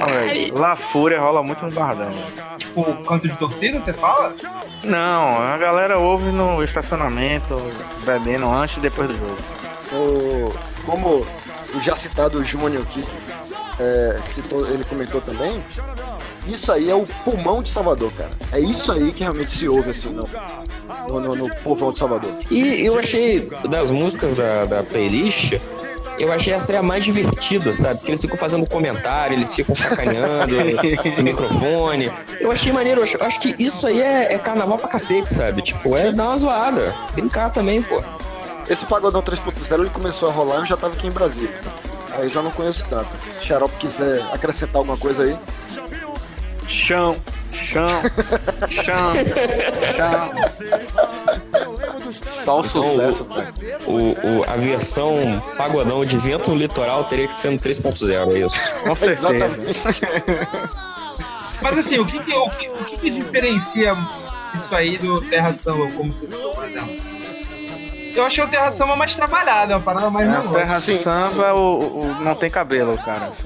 Olha 0.00 0.18
aí, 0.20 0.52
La 0.52 0.76
Fúria 0.76 1.20
rola 1.20 1.42
muito 1.42 1.64
no 1.66 1.72
Barradão. 1.72 2.10
Tipo, 2.56 2.84
canto 3.02 3.26
de 3.26 3.36
torcida, 3.36 3.80
você 3.80 3.92
fala? 3.92 4.32
Não, 4.84 5.42
a 5.42 5.56
galera 5.58 5.98
ouve 5.98 6.30
no 6.30 6.62
estacionamento, 6.62 7.60
bebendo 8.04 8.48
antes 8.48 8.76
e 8.76 8.80
depois 8.80 9.08
do 9.08 9.16
jogo. 9.16 9.36
O- 9.92 10.54
como 10.86 11.26
o 11.74 11.80
já 11.80 11.96
citado 11.96 12.44
Júnior 12.44 12.82
aqui, 12.84 13.02
é, 13.80 14.18
citou, 14.32 14.68
ele 14.68 14.84
comentou 14.84 15.20
também, 15.20 15.62
isso 16.46 16.72
aí 16.72 16.90
é 16.90 16.94
o 16.94 17.06
pulmão 17.24 17.62
de 17.62 17.70
Salvador, 17.70 18.10
cara. 18.12 18.30
É 18.52 18.58
isso 18.58 18.90
aí 18.90 19.12
que 19.12 19.20
realmente 19.20 19.52
se 19.52 19.68
ouve 19.68 19.90
assim 19.90 20.10
no, 20.10 21.20
no, 21.20 21.36
no, 21.36 21.56
povão 21.56 21.92
de 21.92 21.98
Salvador. 21.98 22.32
E 22.50 22.84
eu 22.84 22.98
achei, 22.98 23.48
das 23.68 23.90
músicas 23.90 24.32
da, 24.32 24.64
da 24.64 24.82
playlist, 24.82 25.58
eu 26.18 26.32
achei 26.32 26.52
essa 26.52 26.72
aí 26.72 26.78
a 26.78 26.82
mais 26.82 27.04
divertida, 27.04 27.70
sabe? 27.70 27.98
Porque 27.98 28.10
eles 28.10 28.20
ficam 28.20 28.36
fazendo 28.36 28.68
comentário, 28.68 29.36
eles 29.36 29.54
ficam 29.54 29.74
sacaneando 29.74 30.56
no 31.16 31.22
microfone. 31.22 32.10
Eu 32.40 32.50
achei 32.50 32.72
maneiro, 32.72 33.00
eu 33.00 33.04
acho, 33.04 33.22
acho 33.22 33.40
que 33.40 33.54
isso 33.58 33.86
aí 33.86 34.00
é, 34.00 34.34
é 34.34 34.38
carnaval 34.38 34.78
pra 34.78 34.88
cacete, 34.88 35.28
sabe? 35.28 35.62
Tipo, 35.62 35.96
é 35.96 36.10
dar 36.10 36.28
uma 36.28 36.36
zoada. 36.36 36.94
Brincar 37.12 37.50
também, 37.50 37.82
pô. 37.82 38.02
Esse 38.68 38.84
Pagodão 38.84 39.22
3.0 39.22 39.80
ele 39.80 39.90
começou 39.90 40.28
a 40.28 40.32
rolar, 40.32 40.60
eu 40.60 40.66
já 40.66 40.76
tava 40.76 40.94
aqui 40.94 41.06
em 41.06 41.10
Brasília. 41.10 41.54
Aí 42.18 42.24
eu 42.24 42.30
já 42.30 42.42
não 42.42 42.50
conheço 42.50 42.84
tanto. 42.88 43.08
Se 43.38 43.46
Xarope 43.46 43.74
quiser 43.76 44.20
acrescentar 44.32 44.76
alguma 44.76 44.96
coisa 44.96 45.22
aí. 45.22 45.36
Chão, 46.66 47.16
chão, 47.52 47.86
chão, 48.68 49.14
chão. 49.96 50.30
Só 52.44 52.58
o 52.60 52.64
sucesso, 52.64 53.24
cara. 53.24 53.52
O, 53.86 53.92
o- 54.40 54.44
a 54.46 54.56
versão 54.56 55.16
pagodão 55.56 56.04
de 56.04 56.18
vento 56.18 56.50
no 56.50 56.56
litoral 56.56 57.04
teria 57.04 57.26
que 57.26 57.32
ser 57.34 57.50
no 57.50 57.58
3.0, 57.58 58.32
é 58.34 58.38
isso. 58.46 58.74
Com 58.82 58.94
certeza. 58.94 59.28
Mas 61.62 61.78
assim, 61.78 61.98
o 61.98 62.06
que 62.06 62.18
que, 62.22 62.34
o 62.34 62.50
que, 62.50 62.68
o 62.68 62.84
que 62.84 62.96
que 62.98 63.10
diferencia 63.10 63.96
isso 64.54 64.74
aí 64.74 64.98
do 64.98 65.20
Terra 65.22 65.52
Samba, 65.52 65.90
como 65.92 66.12
você 66.12 66.26
citou, 66.26 66.50
por 66.52 66.64
exemplo? 66.64 66.88
Eu 68.14 68.24
achei 68.24 68.42
o 68.44 68.48
Terra 68.48 68.70
Samba 68.72 68.96
mais 68.96 69.14
trabalhado, 69.14 69.72
é 69.72 69.76
uma 69.76 69.82
parada 69.82 70.10
mais 70.10 70.26
É, 70.26 70.30
melódica. 70.30 70.54
terra 70.64 70.80
samba, 70.80 71.54
o, 71.54 71.78
o- 72.02 72.14
não 72.24 72.34
tem 72.34 72.50
cabelo, 72.50 72.96
cara. 72.98 73.30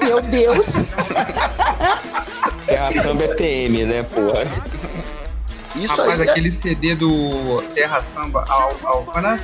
Meu 0.00 0.20
Deus. 0.22 0.66
Terra 2.66 2.92
Samba 2.92 3.24
é 3.24 3.28
TM, 3.34 3.84
né, 3.84 4.02
porra? 4.04 4.44
Isso 5.76 5.96
Rapaz, 5.96 6.20
aí. 6.20 6.28
é- 6.28 6.30
aquele 6.30 6.50
CD 6.50 6.94
do 6.94 7.62
Terra 7.74 8.00
Samba 8.00 8.44
ao, 8.48 8.72
ao, 8.84 9.06
é? 9.24 9.38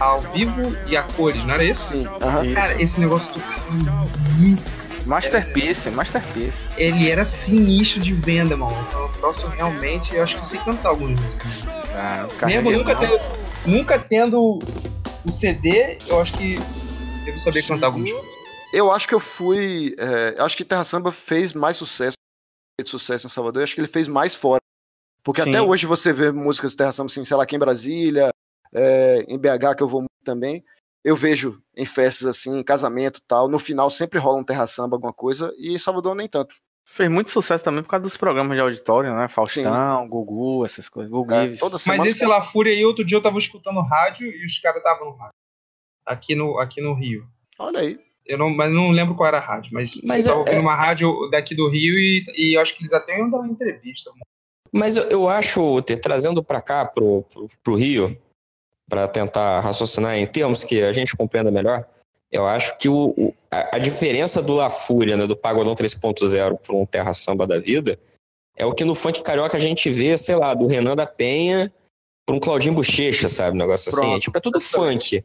ao 0.00 0.18
vivo 0.20 0.76
e 0.88 0.96
a 0.96 1.02
cores, 1.02 1.44
não 1.44 1.54
era 1.54 1.64
isso? 1.64 1.96
Sim. 1.96 2.06
Cara, 2.54 2.80
esse 2.82 2.98
negócio 3.00 3.32
tocava 3.32 4.06
muito. 4.38 4.62
Masterpiece, 5.06 5.88
masterpiece. 5.90 6.66
Ele 6.76 7.08
era 7.08 7.24
sinistro 7.24 8.00
de 8.00 8.12
venda, 8.12 8.56
mano. 8.56 8.76
Então, 8.88 9.06
o 9.06 9.08
troço 9.12 9.46
realmente, 9.46 10.14
eu 10.14 10.22
acho 10.22 10.34
que 10.34 10.40
eu 10.40 10.44
sei 10.44 10.58
cantar 10.58 10.88
algumas 10.88 11.20
músicas. 11.20 11.62
Ah, 11.94 12.22
Mesmo 12.22 12.38
carrega 12.38 12.70
nunca 12.70 12.96
tendo, 12.96 13.20
nunca 13.64 13.98
tendo 13.98 14.58
o 15.24 15.32
CD, 15.32 15.98
eu 16.08 16.20
acho 16.20 16.32
que 16.32 16.54
devo 17.24 17.38
saber 17.38 17.62
cantar 17.64 17.86
algumas. 17.86 18.12
Eu 18.72 18.90
acho 18.90 19.06
que 19.06 19.14
eu 19.14 19.20
fui. 19.20 19.94
é, 19.96 20.34
eu 20.38 20.44
acho 20.44 20.56
que 20.56 20.64
Terra 20.64 20.82
Samba 20.84 21.12
fez 21.12 21.52
mais 21.52 21.76
sucesso, 21.76 22.16
fez 22.78 22.90
sucesso 22.90 23.28
em 23.28 23.30
Salvador. 23.30 23.60
Eu 23.60 23.64
acho 23.64 23.74
que 23.74 23.80
ele 23.80 23.88
fez 23.88 24.08
mais 24.08 24.34
fora. 24.34 24.60
Porque 25.22 25.42
Sim. 25.42 25.50
até 25.50 25.62
hoje 25.62 25.86
você 25.86 26.12
vê 26.12 26.32
músicas 26.32 26.72
do 26.72 26.78
Terra 26.78 26.92
Samba, 26.92 27.10
assim, 27.10 27.24
sei 27.24 27.36
lá, 27.36 27.44
aqui 27.44 27.54
em 27.54 27.60
Brasília, 27.60 28.30
é, 28.72 29.24
em 29.28 29.38
BH, 29.38 29.76
que 29.76 29.82
eu 29.82 29.88
vou 29.88 30.00
muito 30.00 30.10
também. 30.24 30.64
Eu 31.06 31.14
vejo 31.14 31.62
em 31.76 31.84
festas 31.84 32.26
assim, 32.26 32.58
em 32.58 32.64
casamento 32.64 33.18
e 33.18 33.22
tal. 33.28 33.46
No 33.48 33.60
final 33.60 33.88
sempre 33.88 34.18
rola 34.18 34.38
um 34.38 34.44
Terra 34.44 34.66
Samba, 34.66 34.96
alguma 34.96 35.12
coisa. 35.12 35.54
E 35.56 35.72
em 35.72 35.78
Salvador 35.78 36.16
nem 36.16 36.28
tanto. 36.28 36.56
Fez 36.84 37.08
muito 37.08 37.30
sucesso 37.30 37.62
também 37.62 37.80
por 37.84 37.90
causa 37.90 38.02
dos 38.02 38.16
programas 38.16 38.56
de 38.56 38.60
auditório, 38.60 39.14
né? 39.14 39.28
Faustão, 39.28 40.08
Gugu, 40.08 40.64
essas 40.64 40.88
coisas. 40.88 41.08
Gugu 41.10 41.32
É, 41.32 41.52
toda 41.52 41.74
Mas 41.74 41.82
semana. 41.82 42.06
esse 42.08 42.26
La 42.26 42.42
Fúria 42.42 42.72
aí, 42.72 42.84
outro 42.84 43.04
dia 43.04 43.16
eu 43.18 43.22
tava 43.22 43.38
escutando 43.38 43.80
rádio 43.82 44.26
e 44.26 44.44
os 44.44 44.58
caras 44.58 44.78
estavam 44.78 45.06
no 45.10 45.16
rádio. 45.16 45.34
Aqui 46.04 46.34
no, 46.34 46.58
aqui 46.58 46.80
no 46.80 46.92
Rio. 46.92 47.24
Olha 47.58 47.78
aí. 47.80 48.00
Eu 48.24 48.36
não, 48.38 48.50
mas 48.50 48.72
não 48.74 48.90
lembro 48.90 49.14
qual 49.14 49.28
era 49.28 49.38
a 49.38 49.40
rádio, 49.40 49.70
mas, 49.72 50.00
Mas 50.02 50.26
eu 50.26 50.32
tava 50.32 50.44
é- 50.44 50.48
ouvindo 50.48 50.62
uma 50.62 50.74
rádio 50.74 51.28
daqui 51.30 51.54
do 51.54 51.68
Rio 51.68 51.96
e, 51.96 52.24
e 52.36 52.56
eu 52.56 52.60
acho 52.60 52.74
que 52.76 52.82
eles 52.82 52.92
até 52.92 53.16
iam 53.16 53.30
dar 53.30 53.38
uma 53.38 53.48
entrevista. 53.48 54.10
Mas 54.72 54.96
eu, 54.96 55.04
eu 55.04 55.28
acho, 55.28 55.80
Ter, 55.82 55.98
trazendo 55.98 56.42
pra 56.42 56.60
cá, 56.60 56.84
pro, 56.84 57.22
pro, 57.32 57.46
pro 57.62 57.74
Rio, 57.76 58.20
pra 58.88 59.08
tentar 59.08 59.60
raciocinar 59.60 60.16
em 60.16 60.26
termos 60.26 60.62
que 60.64 60.82
a 60.82 60.92
gente 60.92 61.16
compreenda 61.16 61.50
melhor, 61.50 61.84
eu 62.30 62.46
acho 62.46 62.76
que 62.78 62.88
o, 62.88 63.14
o- 63.16 63.34
a, 63.50 63.76
a 63.76 63.78
diferença 63.78 64.42
do 64.42 64.54
La 64.54 64.68
Fúria, 64.70 65.16
né, 65.16 65.26
do 65.26 65.36
Pagodão 65.36 65.74
3.0 65.74 66.58
para 66.58 66.74
um 66.76 66.86
Terra 66.86 67.12
Samba 67.12 67.46
da 67.46 67.58
vida, 67.58 67.98
é 68.56 68.64
o 68.64 68.72
que 68.74 68.84
no 68.84 68.94
funk 68.94 69.22
carioca 69.22 69.56
a 69.56 69.60
gente 69.60 69.90
vê, 69.90 70.16
sei 70.16 70.34
lá, 70.36 70.54
do 70.54 70.66
Renan 70.66 70.96
da 70.96 71.06
Penha 71.06 71.72
pra 72.26 72.34
um 72.34 72.40
Claudinho 72.40 72.74
Bochecha, 72.74 73.28
sabe? 73.28 73.56
Um 73.56 73.60
negócio 73.60 73.88
assim. 73.90 73.98
Pronto. 74.00 74.16
É, 74.16 74.20
tipo, 74.20 74.38
é 74.38 74.40
tudo 74.40 74.60
funk. 74.60 75.24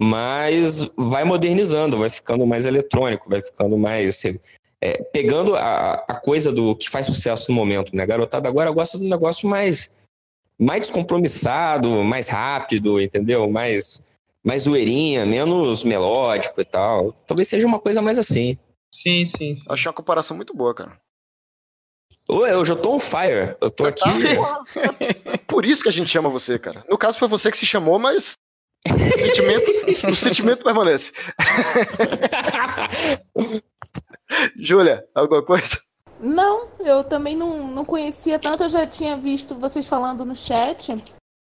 Mas 0.00 0.84
vai 0.96 1.24
modernizando, 1.24 1.98
vai 1.98 2.08
ficando 2.08 2.46
mais 2.46 2.66
eletrônico, 2.66 3.28
vai 3.28 3.42
ficando 3.42 3.76
mais. 3.76 4.22
é, 4.80 5.02
pegando 5.12 5.56
a, 5.56 5.94
a 6.06 6.14
coisa 6.14 6.52
do 6.52 6.76
que 6.76 6.88
faz 6.88 7.06
sucesso 7.06 7.50
no 7.50 7.56
momento, 7.56 7.94
né? 7.96 8.04
A 8.04 8.06
garotada 8.06 8.48
agora 8.48 8.70
gosta 8.70 8.96
do 8.96 9.08
negócio 9.08 9.48
mais, 9.48 9.90
mais 10.58 10.82
descompromissado, 10.82 11.88
mais 12.02 12.28
rápido, 12.28 13.00
entendeu? 13.00 13.48
Mais, 13.48 14.04
mais 14.42 14.62
zoeirinha, 14.62 15.24
menos 15.24 15.84
melódico 15.84 16.60
e 16.60 16.64
tal. 16.64 17.12
Talvez 17.26 17.48
seja 17.48 17.66
uma 17.66 17.78
coisa 17.78 18.02
mais 18.02 18.18
assim. 18.18 18.58
Sim, 18.92 19.24
sim, 19.24 19.54
sim. 19.54 19.64
Achei 19.68 19.88
uma 19.88 19.94
comparação 19.94 20.36
muito 20.36 20.54
boa, 20.54 20.74
cara. 20.74 20.98
Ô, 22.28 22.46
eu 22.46 22.64
já 22.64 22.76
tô 22.76 22.94
on 22.94 22.98
fire. 22.98 23.56
Eu 23.60 23.70
tô 23.70 23.86
aqui. 23.86 24.02
Por 25.46 25.64
isso 25.64 25.82
que 25.82 25.88
a 25.88 25.92
gente 25.92 26.10
chama 26.10 26.28
você, 26.28 26.58
cara. 26.58 26.84
No 26.88 26.98
caso 26.98 27.18
foi 27.18 27.28
você 27.28 27.50
que 27.50 27.56
se 27.56 27.64
chamou, 27.64 27.98
mas 27.98 28.34
o 28.86 29.18
sentimento, 29.18 29.70
o 30.08 30.14
sentimento 30.14 30.62
permanece. 30.62 31.12
Júlia, 34.58 35.06
alguma 35.14 35.42
coisa? 35.42 35.80
Não, 36.20 36.68
eu 36.80 37.04
também 37.04 37.36
não, 37.36 37.68
não 37.68 37.84
conhecia 37.84 38.38
tanto, 38.38 38.64
eu 38.64 38.68
já 38.68 38.86
tinha 38.86 39.16
visto 39.16 39.54
vocês 39.54 39.86
falando 39.86 40.24
no 40.24 40.34
chat. 40.34 41.02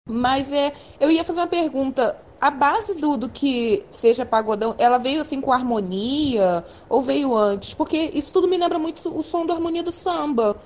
Mas 0.08 0.52
é, 0.52 0.72
eu 1.00 1.10
ia 1.10 1.24
fazer 1.24 1.40
uma 1.40 1.46
pergunta. 1.46 2.16
a 2.40 2.50
base 2.50 2.94
do, 2.94 3.16
do 3.16 3.28
que 3.28 3.84
seja 3.90 4.24
pagodão, 4.24 4.74
ela 4.78 4.98
veio 4.98 5.20
assim 5.20 5.40
com 5.40 5.52
harmonia 5.52 6.64
ou 6.88 7.02
veio 7.02 7.36
antes? 7.36 7.74
Porque 7.74 8.10
isso 8.14 8.32
tudo 8.32 8.48
me 8.48 8.56
lembra 8.56 8.78
muito 8.78 9.08
o 9.16 9.22
som 9.22 9.44
da 9.44 9.54
harmonia 9.54 9.82
do 9.82 9.92
samba. 9.92 10.56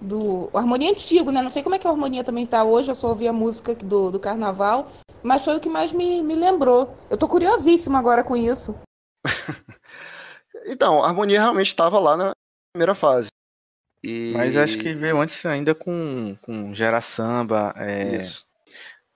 Do 0.00 0.50
harmonia 0.52 0.90
antigo, 0.90 1.30
né? 1.30 1.40
Não 1.40 1.50
sei 1.50 1.62
como 1.62 1.74
é 1.74 1.78
que 1.78 1.86
a 1.86 1.90
harmonia 1.90 2.22
também 2.22 2.46
tá 2.46 2.62
hoje, 2.64 2.90
eu 2.90 2.94
só 2.94 3.08
ouvi 3.08 3.26
a 3.26 3.32
música 3.32 3.74
do, 3.74 4.10
do 4.10 4.20
carnaval, 4.20 4.88
mas 5.22 5.44
foi 5.44 5.56
o 5.56 5.60
que 5.60 5.70
mais 5.70 5.92
me, 5.92 6.22
me 6.22 6.34
lembrou. 6.34 6.94
Eu 7.08 7.16
tô 7.16 7.26
curiosíssima 7.26 7.98
agora 7.98 8.22
com 8.22 8.36
isso. 8.36 8.74
Então, 10.68 11.00
a 11.00 11.06
harmonia 11.06 11.40
realmente 11.40 11.68
estava 11.68 11.96
lá 12.00 12.16
na 12.16 12.34
primeira 12.76 12.94
fase. 12.94 13.28
E... 14.02 14.32
Mas 14.36 14.56
acho 14.56 14.78
que 14.78 14.94
veio 14.94 15.18
antes 15.18 15.44
ainda 15.46 15.74
com, 15.74 16.36
com 16.42 16.74
Gera 16.74 17.00
Samba, 17.00 17.74
é, 17.76 18.18
Isso. 18.18 18.46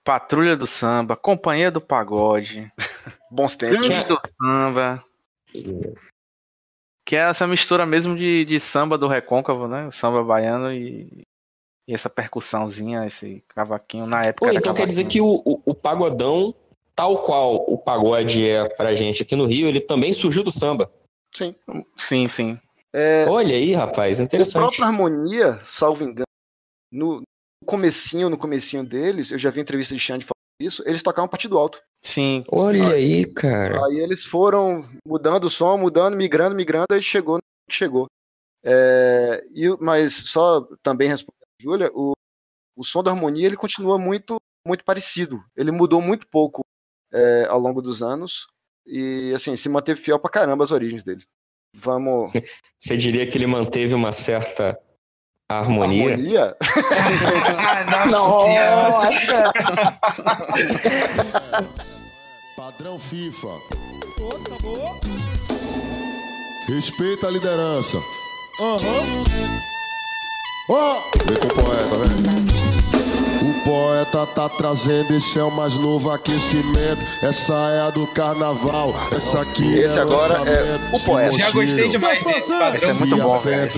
Patrulha 0.03 0.57
do 0.57 0.65
Samba, 0.65 1.15
Companhia 1.15 1.69
do 1.69 1.79
Pagode, 1.79 2.71
Bons 3.29 3.55
tempos. 3.55 3.87
Gangue 3.87 4.07
do 4.07 4.19
Samba. 4.41 5.05
Que 7.05 7.15
é 7.15 7.29
essa 7.29 7.45
mistura 7.45 7.85
mesmo 7.85 8.15
de, 8.15 8.45
de 8.45 8.59
samba 8.59 8.97
do 8.97 9.07
recôncavo, 9.07 9.67
né? 9.67 9.87
O 9.87 9.91
samba 9.91 10.23
baiano 10.23 10.71
e, 10.71 11.23
e 11.87 11.93
essa 11.93 12.09
percussãozinha, 12.09 13.05
esse 13.05 13.43
cavaquinho 13.53 14.05
na 14.05 14.21
época. 14.21 14.45
Pô, 14.45 14.47
era 14.47 14.57
então 14.57 14.73
quer 14.73 14.87
dizer 14.87 15.05
que 15.05 15.21
o, 15.21 15.41
o, 15.45 15.61
o 15.65 15.75
pagodão, 15.75 16.55
tal 16.95 17.21
qual 17.21 17.55
o 17.55 17.77
pagode 17.77 18.47
é 18.47 18.67
pra 18.69 18.93
gente 18.93 19.23
aqui 19.23 19.35
no 19.35 19.45
Rio, 19.45 19.67
ele 19.67 19.81
também 19.81 20.13
surgiu 20.13 20.43
do 20.43 20.51
samba. 20.51 20.91
Sim. 21.33 21.55
Sim, 21.97 22.27
sim. 22.27 22.59
É, 22.93 23.25
Olha 23.29 23.55
aí, 23.55 23.73
rapaz, 23.73 24.19
interessante. 24.19 24.61
próprio 24.61 24.83
Harmonia, 24.83 25.59
salvo 25.65 26.03
engano, 26.03 26.25
no 26.91 27.21
comecinho, 27.65 28.29
no 28.29 28.37
comecinho 28.37 28.83
deles, 28.83 29.31
eu 29.31 29.37
já 29.37 29.49
vi 29.49 29.61
entrevista 29.61 29.95
de 29.95 30.01
Xande 30.01 30.25
falando 30.25 30.41
isso, 30.61 30.83
eles 30.85 31.01
tocavam 31.01 31.29
partido 31.29 31.57
alto. 31.57 31.81
Sim. 32.01 32.43
Olha 32.51 32.89
aí, 32.89 33.25
cara. 33.25 33.85
Aí 33.85 33.99
eles 33.99 34.25
foram 34.25 34.87
mudando 35.05 35.45
o 35.45 35.49
som, 35.49 35.77
mudando, 35.77 36.17
migrando, 36.17 36.55
migrando, 36.55 36.87
aí 36.91 37.01
chegou 37.01 37.37
no 37.37 37.41
que 37.69 37.75
chegou. 37.75 38.07
É, 38.63 39.43
e, 39.53 39.69
mas 39.79 40.13
só 40.13 40.61
também 40.83 41.07
respondendo 41.07 41.43
a 41.43 41.63
Júlia, 41.63 41.91
o, 41.93 42.13
o 42.75 42.83
som 42.83 43.01
da 43.01 43.11
harmonia 43.11 43.45
ele 43.45 43.55
continua 43.55 43.97
muito, 43.97 44.37
muito 44.67 44.83
parecido. 44.83 45.43
Ele 45.55 45.71
mudou 45.71 46.01
muito 46.01 46.27
pouco 46.27 46.61
é, 47.11 47.45
ao 47.47 47.59
longo 47.59 47.81
dos 47.81 48.01
anos 48.01 48.47
e 48.85 49.31
assim 49.35 49.55
se 49.55 49.69
manteve 49.69 50.01
fiel 50.01 50.19
pra 50.19 50.29
caramba 50.29 50.63
às 50.63 50.71
origens 50.71 51.03
dele. 51.03 51.23
Vamos. 51.73 52.31
Você 52.77 52.97
diria 52.97 53.25
que 53.25 53.37
ele 53.37 53.47
manteve 53.47 53.93
uma 53.93 54.11
certa 54.11 54.77
harmonia? 55.49 56.13
Harmonia? 56.13 56.57
Nossa! 58.11 59.53
Padrão 62.55 62.99
FIFA. 62.99 63.47
Respeita 66.67 67.27
a 67.27 67.31
liderança. 67.31 67.97
Aham. 68.59 69.23
Ó! 70.69 71.01
Vem 71.25 71.37
com 71.37 71.47
o 71.47 71.65
poeta, 71.65 71.95
vem. 71.97 72.80
O 73.61 73.63
poeta 73.63 74.25
tá 74.25 74.49
trazendo 74.49 75.15
esse 75.15 75.37
é 75.37 75.43
o 75.43 75.51
mais 75.51 75.77
novo 75.77 76.09
aquecimento. 76.09 77.05
Essa 77.21 77.53
é 77.53 77.81
a 77.81 77.89
do 77.91 78.07
carnaval. 78.07 78.93
Essa 79.15 79.41
aqui 79.41 79.75
Esse 79.75 79.99
é 79.99 80.01
agora 80.01 80.33
é 80.33 80.39
lançamento. 80.39 80.95
o 80.95 80.99
poeta. 80.99 81.37
Já 81.37 81.51
gostei 81.51 81.89
demais 81.89 82.23
desse 82.23 82.49
padrão. 82.49 82.75
Esse 82.75 82.89
é 82.89 82.93
muito 82.93 83.17
bom, 83.17 83.39
velho. 83.39 83.71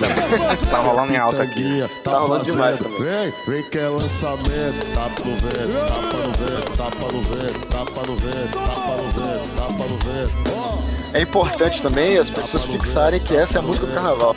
Tá 0.71 0.77
rolando 0.79 1.13
em 1.13 1.17
alta 1.17 1.43
aqui. 1.43 1.53
Pitanguinha, 1.63 1.89
Tá 2.01 2.17
rolando 2.17 2.45
demais 2.45 2.79
também. 2.79 3.01
Vem, 3.01 3.33
vem 3.47 3.63
que 3.69 3.77
é 3.77 3.89
lançamento. 3.89 4.93
Tapa 4.93 5.21
no 5.25 5.35
vento, 5.35 5.87
tapa 5.87 6.17
no 6.17 6.33
vento, 6.33 6.77
tapa 6.77 7.11
no 7.11 7.21
vento, 7.21 7.67
tapa 7.67 8.07
no 8.07 8.15
vento, 8.15 8.57
tapa 8.59 8.95
no 8.95 9.09
vento, 9.09 9.55
tapa 9.57 9.83
no 9.83 9.97
vento. 9.97 10.83
É 11.13 11.21
importante 11.21 11.81
também 11.81 12.17
as 12.17 12.29
pessoas 12.29 12.63
fixarem 12.63 13.19
que 13.19 13.35
essa 13.35 13.57
é 13.57 13.59
a 13.59 13.61
música 13.61 13.85
do 13.85 13.93
carnaval. 13.93 14.35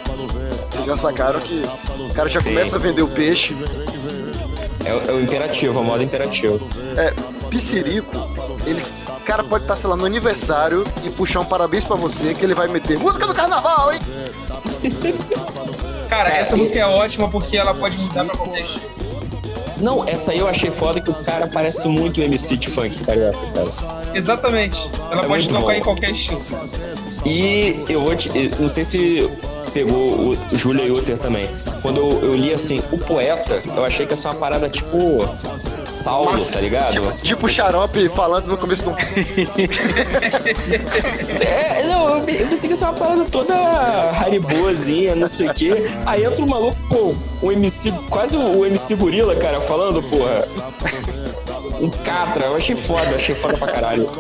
Vocês 0.71 0.85
já 0.87 0.97
sacaram 0.97 1.39
que 1.41 1.65
o 2.11 2.13
cara 2.13 2.29
já 2.29 2.41
Sim. 2.41 2.51
começa 2.51 2.77
a 2.77 2.79
vender 2.79 3.03
o 3.03 3.09
peixe. 3.09 3.57
É, 4.87 4.95
o- 4.95 5.11
é 5.11 5.13
o 5.15 5.21
imperativo, 5.21 5.79
a 5.79 5.83
moda 5.83 6.03
imperativo. 6.03 6.61
É, 6.97 7.13
Piscirico, 7.51 8.15
ele, 8.67 8.83
o 9.09 9.21
cara 9.25 9.43
pode 9.45 9.65
estar, 9.65 9.77
sei 9.77 9.89
lá, 9.91 9.97
no 9.97 10.05
aniversário 10.05 10.85
e 11.05 11.11
puxar 11.11 11.41
um 11.41 11.45
parabéns 11.45 11.85
pra 11.85 11.97
você 11.97 12.35
que 12.35 12.45
ele 12.45 12.55
vai 12.55 12.69
meter 12.69 12.99
música 12.99 13.27
do 13.27 13.35
carnaval, 13.35 13.93
hein? 13.93 14.01
Cara, 16.09 16.29
essa 16.31 16.57
música 16.57 16.79
é 16.79 16.87
ótima 16.87 17.29
porque 17.29 17.57
ela 17.57 17.75
pode 17.75 17.99
mudar 17.99 18.25
pra 18.25 18.37
qualquer 18.37 18.61
estilo. 18.63 18.87
Não, 19.79 20.09
essa 20.09 20.33
aí 20.33 20.39
eu 20.39 20.49
achei 20.49 20.71
foda 20.71 21.01
que 21.01 21.11
o 21.11 21.15
cara 21.15 21.47
parece 21.49 21.87
muito 21.89 22.19
o 22.21 22.23
MC 22.25 22.57
de 22.57 22.69
funk, 22.69 23.05
carioca, 23.05 23.39
cara. 23.53 24.07
Exatamente. 24.15 24.91
Ela 25.11 25.25
É 25.25 25.27
pode 25.29 25.49
tocar 25.49 25.61
bom. 25.61 25.73
em 25.73 25.81
qualquer 25.83 26.11
estilo. 26.13 26.43
E 27.27 27.85
eu 27.89 28.01
vou 28.01 28.17
te. 28.17 28.31
Não 28.59 28.69
sei 28.69 28.85
se 28.85 29.31
pegou 29.77 30.31
o 30.31 30.57
Julia 30.57 30.85
e 30.87 30.91
Uter 30.91 31.19
também. 31.19 31.47
Quando 31.83 32.01
eu, 32.01 32.31
eu 32.31 32.35
li 32.35 32.51
assim, 32.51 32.83
o 32.91 32.97
poeta, 32.97 33.61
eu 33.77 33.85
achei 33.85 34.07
que 34.07 34.13
ia 34.13 34.17
ser 34.17 34.29
uma 34.29 34.37
parada 34.37 34.71
tipo. 34.71 34.97
Saulo, 35.85 36.33
Massa. 36.33 36.55
tá 36.55 36.61
ligado? 36.61 36.93
Tipo, 36.93 37.13
tipo 37.19 37.47
o 37.47 37.49
xarope 37.49 38.09
falando 38.09 38.47
no 38.47 38.57
começo 38.57 38.85
do. 38.85 38.97
É, 41.39 41.85
não, 41.85 42.09
eu, 42.09 42.17
eu 42.19 42.47
pensei 42.49 42.69
que 42.69 42.69
ia 42.69 42.77
ser 42.77 42.85
uma 42.87 42.95
parada 42.95 43.25
toda 43.31 43.55
hariboazinha, 43.55 45.15
não 45.15 45.29
sei 45.29 45.49
o 45.49 45.55
quê. 45.55 45.91
Aí 46.07 46.25
entra 46.25 46.43
um 46.43 46.49
maluco, 46.49 46.77
pô, 46.89 47.15
um 47.43 47.53
MC, 47.53 47.93
quase 48.09 48.37
o 48.37 48.65
MC 48.65 48.95
Gorila, 48.95 49.37
cara, 49.37 49.61
falando, 49.61 50.03
porra. 50.03 50.47
Um 51.81 51.91
catra, 51.91 52.47
eu 52.47 52.57
achei 52.57 52.75
foda, 52.75 53.17
achei 53.17 53.35
foda 53.35 53.57
pra 53.59 53.67
caralho. 53.69 54.11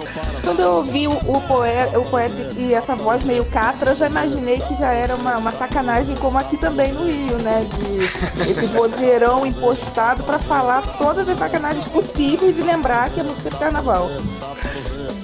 Quando 0.43 0.61
eu 0.61 0.73
ouvi 0.75 1.09
o, 1.09 1.41
poeta, 1.49 1.99
o 1.99 2.05
poeta 2.05 2.53
e 2.57 2.75
essa 2.75 2.95
voz 2.95 3.25
meio 3.25 3.45
catra, 3.47 3.95
já 3.95 4.07
imaginei 4.07 4.61
que 4.61 4.75
já 4.75 4.93
era 4.93 5.15
uma, 5.17 5.39
uma 5.39 5.53
sacanagem 5.53 6.17
como 6.17 6.39
aqui 6.39 6.57
também 6.57 6.93
no 6.93 7.05
Rio, 7.05 7.39
né? 7.39 7.65
De 7.65 8.51
esse 8.51 8.67
vozeirão 8.67 9.47
impostado 9.47 10.23
pra 10.23 10.39
falar 10.39 10.83
todas 10.99 11.29
as 11.29 11.39
sacanagens 11.39 11.89
possíveis 11.89 12.59
e 12.59 12.63
lembrar 12.63 13.11
que 13.11 13.21
é 13.21 13.23
música 13.23 13.51
de 13.51 13.57
carnaval. 13.57 14.11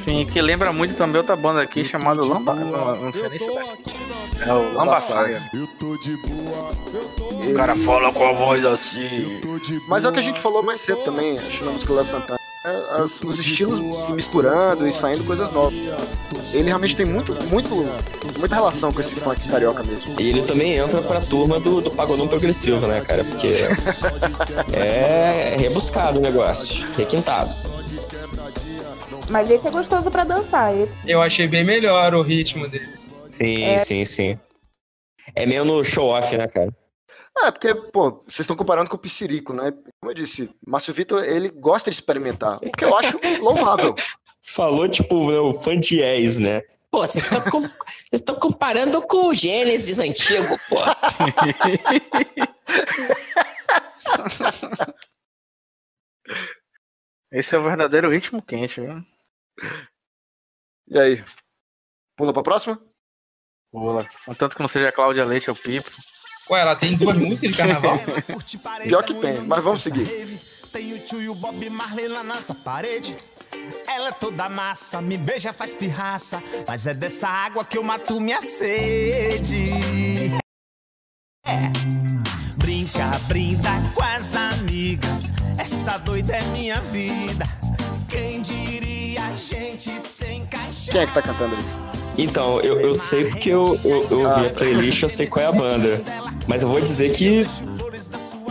Sim, 0.05 0.27
que 0.27 0.41
lembra 0.41 0.73
muito 0.73 0.95
também 0.97 1.19
outra 1.19 1.37
banda 1.37 1.63
aqui 1.63 1.85
chamada 1.85 2.21
Lamba. 2.25 2.55
Não, 2.55 2.97
não 2.97 3.13
sei 3.13 3.29
nem 3.29 3.39
se 3.39 3.45
é 3.45 3.55
daqui. 3.55 3.97
É 4.47 4.53
o 4.53 4.75
Lamba 4.75 5.01
Saga. 5.01 5.43
eu 5.55 5.67
tô 5.79 5.97
de 5.99 6.17
boa. 6.17 6.71
O 7.49 7.55
cara 7.55 7.77
fala 7.77 8.13
com 8.13 8.27
a 8.29 8.33
voz 8.33 8.65
assim. 8.65 9.41
Mas 9.89 10.05
é 10.05 10.09
o 10.09 10.13
que 10.13 10.19
a 10.19 10.23
gente 10.23 10.41
falou 10.41 10.63
mais 10.63 10.81
cedo 10.81 11.03
também, 11.05 11.39
acho 11.39 11.65
na 11.65 11.73
música 11.73 11.93
do 11.95 12.05
Santana. 12.05 12.39
É, 12.65 13.03
as- 13.03 13.21
os 13.23 13.41
estilos 13.41 13.97
se 14.05 14.13
misturando 14.13 14.87
e 14.87 14.93
saindo 14.93 15.25
coisas 15.25 15.51
novas. 15.51 15.75
Ele 16.53 16.69
realmente 16.69 16.97
tem 16.97 17.05
muito, 17.05 17.33
muito, 17.47 17.75
muita 18.39 18.55
relação 18.55 18.93
com 18.93 19.01
esse 19.01 19.17
funk 19.17 19.49
carioca 19.49 19.83
mesmo. 19.83 20.15
E 20.21 20.29
ele 20.29 20.43
também 20.43 20.75
entra 20.77 21.03
pra 21.03 21.21
turma 21.21 21.59
do, 21.59 21.81
do 21.81 21.91
pagodão 21.91 22.29
progressivo, 22.29 22.87
né, 22.87 23.01
cara? 23.01 23.25
Porque 23.25 23.49
é 24.73 25.57
rebuscado 25.59 26.19
o 26.19 26.23
negócio, 26.23 26.89
requintado. 26.97 27.53
Mas 29.33 29.51
esse 29.51 29.67
é 29.67 29.71
gostoso 29.71 30.11
pra 30.11 30.25
dançar. 30.25 30.77
Esse 30.77 30.97
Eu 31.07 31.23
achei 31.23 31.49
bem 31.49 31.65
melhor 31.65 32.15
o 32.15 32.21
ritmo 32.23 32.69
desse. 32.69 33.11
Sim, 33.31 33.65
É. 33.65 33.79
sim, 33.79 34.05
sim. 34.05 34.39
É 35.35 35.47
meio 35.47 35.65
no 35.65 35.83
show-off, 35.83 36.37
né, 36.37 36.47
cara? 36.47 36.69
É, 37.39 37.51
porque, 37.51 37.75
pô, 37.75 38.23
vocês 38.29 38.41
estão 38.41 38.55
comparando 38.55 38.91
com 38.91 38.97
o 38.97 38.99
Piscirico, 38.99 39.55
né? 39.55 39.73
Como 40.03 40.11
eu 40.11 40.15
disse, 40.15 40.51
Márcio 40.67 40.93
Vitor, 40.93 41.25
ele 41.25 41.49
gosta 41.49 41.91
de 41.91 41.97
experimentar, 41.97 42.59
o 42.59 42.71
que 42.71 42.85
eu 42.85 42.95
acho 42.97 43.19
louvável. 43.41 43.95
Falou, 44.43 44.87
tipo, 44.87 45.31
né, 45.31 45.39
o 45.39 45.55
fã 45.55 45.81
de 45.81 46.01
Yes, 46.01 46.39
né? 46.39 46.61
Pô, 46.91 47.07
vocês 47.07 47.25
estão 47.25 47.41
com- 47.51 47.61
vocês 47.61 47.75
estão 48.13 48.35
comparando 48.35 49.01
com 49.01 49.29
o 49.29 49.35
Gênesis 49.35 49.99
antigo, 49.99 50.59
pô. 50.69 50.77
Esse 57.31 57.55
é 57.55 57.59
o 57.59 57.63
verdadeiro 57.63 58.11
ritmo 58.11 58.43
quente, 58.43 58.81
viu? 58.81 59.03
E 60.89 60.99
aí? 60.99 61.25
Pula 62.17 62.33
pra 62.33 62.43
próxima? 62.43 62.81
Pula. 63.71 64.09
Contanto 64.27 64.55
que 64.57 64.61
não 64.61 64.69
seja 64.69 64.89
a 64.89 64.93
Cláudia 64.93 65.25
Leite 65.25 65.49
ou 65.49 65.57
Pipo. 65.57 65.91
Ué, 66.51 66.61
ela 66.61 66.77
tem 66.77 66.97
duas 66.97 67.17
músicas 67.17 67.51
de 67.51 67.57
carnaval? 67.57 67.99
Pior 68.83 69.03
que 69.05 69.15
tem, 69.15 69.41
mas 69.43 69.65
vamos 69.65 69.83
seguir. 69.83 70.07
Tem 70.73 70.93
o 70.93 70.99
tio 70.99 71.21
e 71.21 71.29
o 71.29 71.35
Bob 71.35 71.71
Marley 71.71 72.09
na 72.09 72.23
nossa 72.23 72.55
parede. 72.55 73.17
Ela 73.87 74.09
é 74.09 74.13
toda 74.13 74.49
massa, 74.49 75.01
me 75.01 75.17
beija, 75.17 75.53
faz 75.53 75.75
pirraça. 75.75 76.43
Mas 76.67 76.87
é 76.87 76.95
dessa 76.95 77.29
água 77.29 77.65
que 77.65 77.79
eu 77.79 77.83
mato 77.83 78.21
minha 78.21 78.43
sede. 78.43 80.33
É. 81.47 81.71
Brinca, 82.59 83.19
brinda 83.29 83.71
com 83.95 84.03
as 84.03 84.35
amigas. 84.35 85.33
Essa 85.59 85.99
doida 85.99 86.37
é 86.37 86.43
minha 86.47 86.81
vida. 86.81 87.62
Quem 90.91 91.01
é 91.01 91.07
que 91.07 91.15
tá 91.15 91.23
cantando 91.23 91.55
ali? 91.55 91.65
Então, 92.19 92.61
eu, 92.61 92.81
eu 92.81 92.95
sei 92.95 93.25
porque 93.25 93.51
eu, 93.51 93.79
eu, 93.85 94.07
eu 94.11 94.21
ouvi 94.29 94.47
a 94.47 94.51
playlist, 94.51 95.03
eu 95.03 95.09
sei 95.09 95.27
qual 95.27 95.45
é 95.45 95.49
a 95.49 95.53
banda. 95.53 96.03
Mas 96.47 96.63
eu 96.63 96.69
vou 96.69 96.81
dizer 96.81 97.13
que 97.13 97.47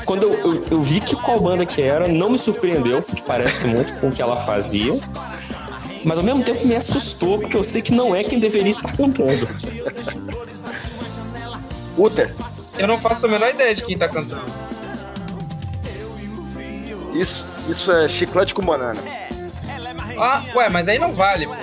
quando 0.05 0.23
eu, 0.23 0.33
eu, 0.33 0.65
eu 0.71 0.81
vi 0.81 0.99
que 0.99 1.15
qual 1.15 1.39
banda 1.39 1.65
que 1.65 1.81
era, 1.81 2.07
não 2.07 2.29
me 2.29 2.37
surpreendeu, 2.37 3.01
porque 3.01 3.21
parece 3.21 3.67
muito 3.67 3.93
com 3.95 4.09
o 4.09 4.11
que 4.11 4.21
ela 4.21 4.35
fazia. 4.37 4.91
mas 6.03 6.17
ao 6.17 6.23
mesmo 6.25 6.43
tempo 6.43 6.65
me 6.65 6.75
assustou, 6.75 7.39
porque 7.39 7.55
eu 7.55 7.63
sei 7.63 7.81
que 7.81 7.93
não 7.93 8.15
é 8.15 8.23
quem 8.23 8.39
deveria 8.39 8.71
estar 8.71 8.95
cantando. 8.95 9.47
Uter, 11.97 12.33
Eu 12.79 12.87
não 12.87 12.99
faço 12.99 13.25
a 13.27 13.29
menor 13.29 13.49
ideia 13.49 13.75
de 13.75 13.83
quem 13.83 13.97
tá 13.97 14.09
cantando. 14.09 14.43
isso, 17.13 17.45
isso 17.69 17.91
é 17.91 18.09
chiclete 18.09 18.53
com 18.55 18.63
banana. 18.63 19.20
Ah, 20.17 20.41
ué, 20.55 20.69
mas 20.69 20.87
aí 20.87 20.97
não 20.99 21.13
vale, 21.13 21.47
pô. 21.47 21.53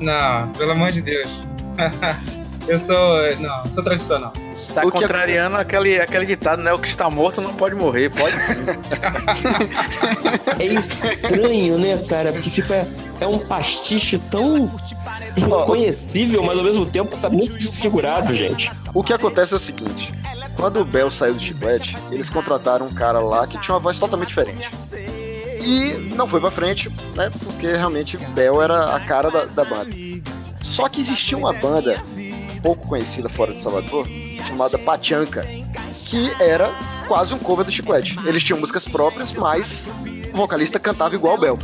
não, 0.00 0.48
pelo 0.52 0.72
amor 0.72 0.90
de 0.92 1.02
Deus. 1.02 1.28
Eu 2.68 2.78
sou. 2.78 3.36
Não, 3.40 3.66
sou 3.66 3.82
tradicional. 3.82 4.32
Tá 4.72 4.86
O 4.86 4.90
que 4.92 4.98
é- 4.98 5.00
contrariando 5.02 5.56
aquele, 5.56 6.00
aquele 6.00 6.24
ditado, 6.24 6.62
né? 6.62 6.72
O 6.72 6.78
que 6.78 6.88
está 6.88 7.10
morto 7.10 7.40
não 7.42 7.52
pode 7.54 7.74
morrer. 7.74 8.08
Pode 8.10 8.38
sim. 8.38 8.54
É 10.58 10.64
estranho, 10.64 11.78
né, 11.78 11.98
cara? 12.08 12.32
Porque 12.32 12.48
fica. 12.48 12.86
É 13.20 13.26
um 13.26 13.38
pastiche 13.38 14.18
tão 14.30 14.70
reconhecível, 15.36 16.42
mas 16.44 16.56
ao 16.56 16.64
mesmo 16.64 16.86
tempo 16.86 17.16
tá 17.16 17.28
muito 17.28 17.56
desfigurado, 17.58 18.32
gente. 18.32 18.70
O 18.94 19.02
que 19.02 19.12
acontece 19.12 19.52
é 19.52 19.56
o 19.56 19.60
seguinte: 19.60 20.14
quando 20.56 20.80
o 20.80 20.84
Bel 20.84 21.10
saiu 21.10 21.34
do 21.34 21.40
chiclete, 21.40 21.96
eles 22.10 22.30
contrataram 22.30 22.86
um 22.86 22.94
cara 22.94 23.18
lá 23.18 23.46
que 23.46 23.58
tinha 23.58 23.74
uma 23.74 23.80
voz 23.80 23.98
totalmente 23.98 24.28
diferente. 24.28 24.68
E 25.60 26.12
não 26.16 26.26
foi 26.26 26.40
pra 26.40 26.50
frente, 26.50 26.90
né? 27.14 27.30
Porque 27.44 27.68
realmente 27.68 28.16
Bel 28.16 28.60
era 28.60 28.96
a 28.96 29.00
cara 29.00 29.30
da, 29.30 29.44
da 29.44 29.64
banda. 29.64 29.90
Só 30.60 30.88
que 30.88 31.00
existia 31.00 31.36
uma 31.38 31.52
banda 31.52 32.02
pouco 32.62 32.88
conhecida 32.88 33.28
fora 33.28 33.52
de 33.52 33.62
Salvador, 33.62 34.06
chamada 34.46 34.78
Pachanca, 34.78 35.44
que 36.06 36.32
era 36.40 36.72
quase 37.08 37.34
um 37.34 37.38
cover 37.38 37.64
do 37.64 37.70
chiclete. 37.70 38.16
Eles 38.24 38.42
tinham 38.42 38.58
músicas 38.58 38.86
próprias, 38.86 39.32
mas 39.32 39.86
o 40.32 40.36
vocalista 40.36 40.78
cantava 40.78 41.14
igual 41.14 41.34
o 41.34 41.38
Bel. 41.38 41.58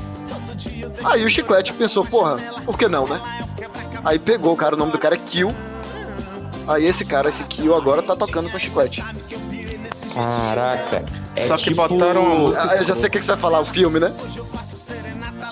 Aí 1.04 1.24
o 1.24 1.30
chiclete 1.30 1.72
pensou, 1.72 2.04
porra, 2.04 2.36
por 2.64 2.76
que 2.76 2.88
não, 2.88 3.06
né? 3.06 3.20
Aí 4.04 4.18
pegou 4.18 4.52
o 4.52 4.56
cara, 4.56 4.74
o 4.74 4.78
nome 4.78 4.92
do 4.92 4.98
cara 4.98 5.14
é 5.14 5.18
Kill. 5.18 5.52
Aí 6.68 6.84
esse 6.86 7.04
cara, 7.04 7.28
esse 7.30 7.42
Kill, 7.44 7.74
agora 7.74 8.02
tá 8.02 8.14
tocando 8.14 8.50
com 8.50 8.58
chiclete. 8.58 9.02
Caraca. 10.14 11.04
É 11.34 11.46
Só 11.46 11.56
que 11.56 11.64
tipo... 11.64 11.76
botaram 11.88 12.52
Ah, 12.56 12.76
eu 12.76 12.84
já 12.84 12.94
sei 12.94 13.08
o 13.08 13.10
que 13.10 13.22
você 13.22 13.32
vai 13.32 13.36
falar, 13.40 13.60
o 13.60 13.66
filme, 13.66 13.98
né? 13.98 14.12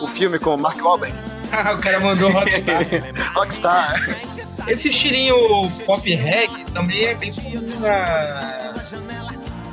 O 0.03 0.07
filme 0.07 0.39
com 0.39 0.55
o 0.55 0.59
Mark 0.59 0.79
Wahlberg. 0.85 1.15
o 1.75 1.79
cara 1.79 2.01
mandou 2.01 2.31
Rockstar. 2.31 2.83
Rockstar. 3.35 4.17
Esse 4.69 4.89
estilinho 4.89 5.37
pop 5.87 6.13
reggae 6.15 6.65
também 6.75 7.05
é 7.05 7.15
bem 7.15 7.33
comum 7.33 7.81
na... 7.81 8.75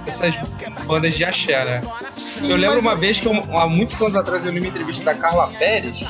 essas 0.05 0.35
bandas 0.85 1.15
de 1.15 1.25
axé, 1.25 1.65
né? 1.65 1.81
eu 2.43 2.55
lembro 2.55 2.75
mas- 2.75 2.85
uma 2.85 2.95
vez 2.95 3.19
que 3.19 3.27
eu- 3.27 3.57
há 3.57 3.67
muitos 3.67 3.99
anos 3.99 4.15
atrás 4.15 4.45
eu 4.45 4.51
li 4.51 4.59
uma 4.59 4.67
entrevista 4.67 5.03
da 5.03 5.15
Carla 5.15 5.47
Pérez 5.57 6.05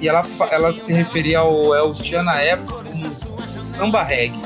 e 0.00 0.08
ela, 0.08 0.26
ela 0.50 0.72
se 0.72 0.92
referia 0.92 1.38
ao 1.38 1.74
El 1.74 1.92
na 2.22 2.40
época 2.42 2.84
como 2.84 3.14
samba 3.76 4.02
reggae. 4.02 4.40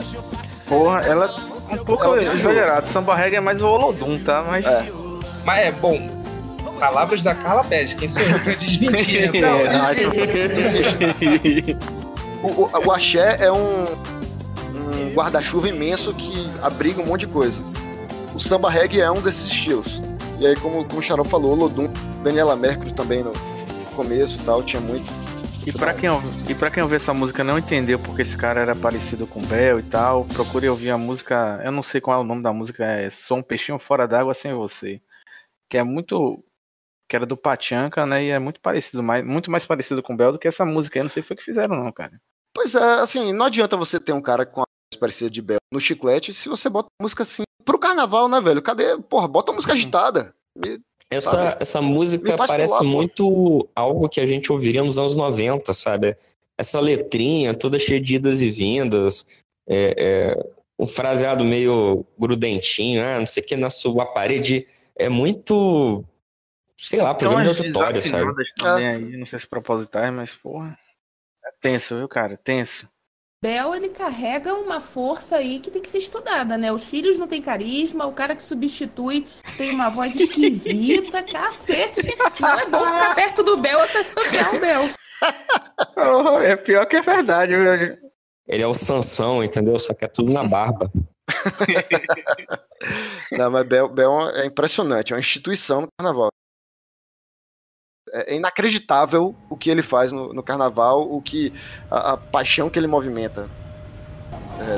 Porra, 0.69 1.01
ela 1.01 1.35
é 1.71 1.75
um 1.75 1.85
pouco 1.85 2.17
exagerado. 2.17 2.89
Samba 2.89 3.15
reggae 3.15 3.37
é 3.37 3.41
mais 3.41 3.61
o 3.63 3.67
Olodum, 3.67 4.19
tá? 4.19 4.45
Mas. 4.47 4.65
Mas 5.45 5.59
é 5.61 5.73
bom. 5.73 6.15
Palavras 6.79 7.23
da 7.23 7.35
Carla 7.35 7.65
Pérez, 7.65 7.95
quem 7.95 8.07
sou 8.09 8.23
eu 8.23 8.39
pra 8.41 8.53
desmentir? 8.61 9.33
né? 9.33 9.41
Não, 9.41 9.59
É, 9.61 9.93
existe. 10.61 11.77
O, 12.43 12.49
o, 12.65 12.87
o 12.89 12.93
axé 12.93 13.39
é 13.41 13.51
um, 13.51 13.85
um 13.85 15.15
guarda-chuva 15.15 15.69
imenso 15.69 16.13
que 16.13 16.51
abriga 16.63 17.01
um 17.01 17.07
monte 17.07 17.21
de 17.21 17.29
coisa. 17.29 17.59
O 18.35 18.41
samba 18.41 18.69
reggae 18.69 19.01
é 19.01 19.11
um 19.11 19.23
desses 19.23 19.47
estilos. 19.47 20.03
E 20.39 20.47
aí, 20.47 20.55
como, 20.57 20.85
como 20.85 20.99
o 20.99 21.03
Charol 21.03 21.25
falou, 21.25 21.53
o 21.53 21.55
Lodum, 21.55 21.89
Daniela 22.23 22.55
Mercury 22.57 22.93
também 22.93 23.23
no 23.23 23.33
começo 23.95 24.37
e 24.39 24.43
tal, 24.45 24.63
tinha 24.63 24.83
muito. 24.83 25.11
E 25.67 25.73
pra, 25.73 25.93
quem, 25.93 26.09
e 26.49 26.55
pra 26.55 26.71
quem 26.71 26.81
ouvir 26.83 26.95
essa 26.97 27.13
música 27.13 27.43
e 27.43 27.45
não 27.45 27.59
entendeu 27.59 27.99
porque 27.99 28.23
esse 28.23 28.37
cara 28.39 28.61
era 28.61 28.75
parecido 28.75 29.27
com 29.27 29.41
o 29.41 29.47
Bel 29.47 29.81
e 29.81 29.83
tal, 29.83 30.25
procure 30.25 30.69
ouvir 30.69 30.91
a 30.91 30.99
música. 30.99 31.61
Eu 31.65 31.73
não 31.73 31.83
sei 31.83 32.01
qual 32.01 32.19
é 32.19 32.21
o 32.21 32.27
nome 32.27 32.41
da 32.43 32.53
música, 32.53 32.85
é 32.85 33.11
Sou 33.11 33.39
um 33.39 33.43
Peixinho 33.43 33.79
Fora 33.79 34.07
d'Água 34.07 34.33
Sem 34.33 34.55
Você. 34.55 35.03
Que 35.69 35.79
é 35.79 35.83
muito. 35.83 36.43
Que 37.09 37.17
era 37.17 37.27
do 37.27 37.37
Pachanca, 37.37 38.07
né? 38.07 38.25
E 38.25 38.31
é 38.31 38.39
muito 38.39 38.61
parecido, 38.61 39.03
mais, 39.03 39.25
muito 39.25 39.51
mais 39.51 39.65
parecido 39.67 40.03
com 40.03 40.15
o 40.15 40.17
Bel 40.17 40.33
do 40.33 40.39
que 40.39 40.47
essa 40.49 40.65
música 40.65 40.99
aí. 40.99 41.03
Não 41.03 41.11
sei 41.11 41.23
se 41.23 41.27
foi 41.27 41.35
o 41.35 41.39
que 41.39 41.45
fizeram, 41.45 41.77
não, 41.77 41.91
cara. 41.91 42.13
Pois 42.55 42.75
é, 42.75 43.01
assim, 43.01 43.33
não 43.33 43.47
adianta 43.47 43.77
você 43.77 43.99
ter 43.99 44.13
um 44.13 44.23
cara 44.23 44.47
com 44.47 44.61
a 44.61 44.65
voz 44.65 45.01
parecida 45.01 45.29
de 45.31 45.43
Bel 45.43 45.59
no 45.73 45.81
chiclete 45.81 46.33
se 46.33 46.49
você 46.49 46.71
bota 46.71 46.89
música 47.03 47.23
assim 47.25 47.43
pro 47.65 47.79
carnaval, 47.79 48.29
né, 48.29 48.41
velho? 48.41 48.63
Cadê? 48.63 48.97
Porra, 48.99 49.27
bota 49.27 49.53
música 49.53 49.73
agitada. 49.73 50.33
E- 50.65 50.81
Essa, 51.11 51.31
sabe? 51.31 51.57
essa 51.61 51.81
música 51.81 52.37
parece 52.37 52.73
pular, 52.79 52.91
pô. 52.91 52.97
muito 52.97 53.69
algo 53.75 54.09
que 54.09 54.21
a 54.21 54.27
gente 54.27 54.51
ouviria 54.51 54.83
nos 54.83 54.99
anos 54.99 55.15
90, 55.15 55.73
sabe? 55.73 56.17
Essa 56.59 56.81
letrinha 56.81 57.55
toda 57.55 57.79
cheia 57.79 58.01
de 58.01 58.17
idas 58.17 58.41
e 58.41 58.51
vindas, 58.51 59.27
é, 59.69 59.95
é, 59.97 60.47
um 60.79 60.87
fraseado 60.87 61.45
meio 61.45 62.05
grudentinho, 62.19 63.05
ah, 63.05 63.19
não 63.19 63.27
sei 63.27 63.43
o 63.43 63.47
que, 63.47 63.57
na 63.57 63.71
sua 63.71 64.07
parede. 64.07 64.67
É 64.97 65.09
muito, 65.09 66.05
sei 66.77 67.01
lá, 67.01 67.15
Tem 67.15 67.29
programa 67.29 67.43
de 67.43 67.51
auditório, 67.51 68.03
sabe? 68.03 68.33
também 68.57 68.87
aí, 68.87 69.17
não 69.17 69.27
sei 69.27 69.39
se 69.39 69.47
propositais, 69.47 70.13
mas, 70.13 70.35
porra. 70.35 70.77
É 71.45 71.51
tenso, 71.61 71.97
viu, 71.97 72.09
cara? 72.09 72.37
Tenso. 72.37 72.89
Bel, 73.43 73.75
ele 73.75 73.91
carrega 73.91 74.55
uma 74.55 74.81
força 74.81 75.37
aí 75.37 75.61
que 75.61 75.71
tem 75.71 75.83
que 75.83 75.91
ser 75.91 75.99
estudada, 75.99 76.57
né? 76.57 76.73
Os 76.73 76.87
filhos 76.87 77.19
não 77.19 77.29
têm 77.29 77.43
carisma, 77.43 78.07
o 78.07 78.13
cara 78.13 78.35
que 78.35 78.43
substitui 78.43 79.27
tem 79.59 79.71
uma 79.71 79.91
voz 79.91 80.17
esquisita, 80.17 81.23
cacete. 81.31 82.17
Não 82.41 82.59
é 82.59 82.67
bom 82.67 82.85
ficar 82.87 83.15
perto 83.15 83.43
do 83.43 83.59
Bel 83.59 83.79
ou 83.79 83.87
se 83.87 83.99
associar 83.99 84.55
ao 84.55 84.61
Bel. 84.61 84.89
Oh, 85.97 86.41
é 86.41 86.57
pior 86.57 86.87
que 86.87 86.97
é 86.97 87.03
verdade, 87.03 87.55
viu? 87.55 87.99
Ele 88.49 88.63
é 88.63 88.67
o 88.67 88.75
Sansão, 88.75 89.45
entendeu? 89.45 89.79
Só 89.79 89.93
que 89.93 90.05
é 90.05 90.09
tudo 90.09 90.33
na 90.33 90.45
barba. 90.45 90.91
Não, 93.33 93.51
mas 93.51 93.67
Bel, 93.67 93.89
Bel 93.89 94.31
é 94.31 94.47
impressionante, 94.47 95.13
é 95.13 95.17
uma 95.17 95.21
instituição 95.21 95.83
no 95.83 95.89
carnaval. 95.99 96.29
É 98.13 98.35
é 98.35 98.37
inacreditável 98.37 99.35
o 99.51 99.57
que 99.57 99.69
ele 99.71 99.83
faz 99.83 100.13
no, 100.13 100.33
no 100.33 100.43
carnaval, 100.43 101.03
o 101.03 101.21
que 101.21 101.53
a, 101.91 102.13
a 102.13 102.17
paixão 102.17 102.69
que 102.71 102.79
ele 102.79 102.87
movimenta. 102.87 103.49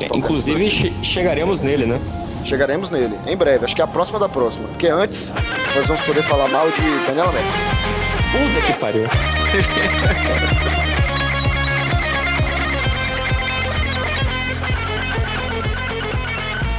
É, 0.01 0.05
É, 0.05 0.17
inclusive, 0.17 0.69
che- 0.71 0.93
chegaremos 1.03 1.61
nele, 1.61 1.87
né? 1.87 2.01
Chegaremos 2.45 2.89
nele, 2.91 3.19
em 3.27 3.37
breve. 3.37 3.65
Acho 3.65 3.75
que 3.75 3.81
é 3.81 3.85
a 3.85 3.89
próxima 3.89 4.19
da 4.19 4.29
próxima. 4.29 4.67
Porque 4.69 4.89
antes, 4.89 5.33
nós 5.75 5.87
vamos 5.87 6.03
poder 6.03 6.23
falar 6.25 6.49
mal 6.49 6.71
de 6.71 7.07
Daniela 7.07 7.33
Mercury. 7.33 8.49
Puta 8.49 8.61
que 8.63 8.73
pariu. 8.75 9.07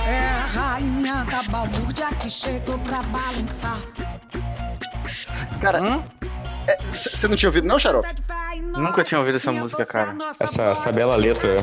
É 0.07 0.19
a 0.19 0.45
rainha 0.45 1.25
da 1.25 1.43
balbúrdia 1.43 2.07
que 2.19 2.29
chegou 2.29 2.77
pra 2.79 3.01
balançar. 3.03 3.79
Cara, 5.61 5.79
você 6.93 7.27
não 7.27 7.35
tinha 7.35 7.49
ouvido, 7.49 7.67
não, 7.67 7.77
Xarope? 7.79 8.07
Nunca 8.75 9.03
tinha 9.03 9.19
ouvido 9.19 9.35
essa 9.37 9.51
música, 9.51 9.85
cara. 9.85 10.15
Essa, 10.39 10.63
essa 10.65 10.91
bela 10.91 11.15
letra 11.15 11.57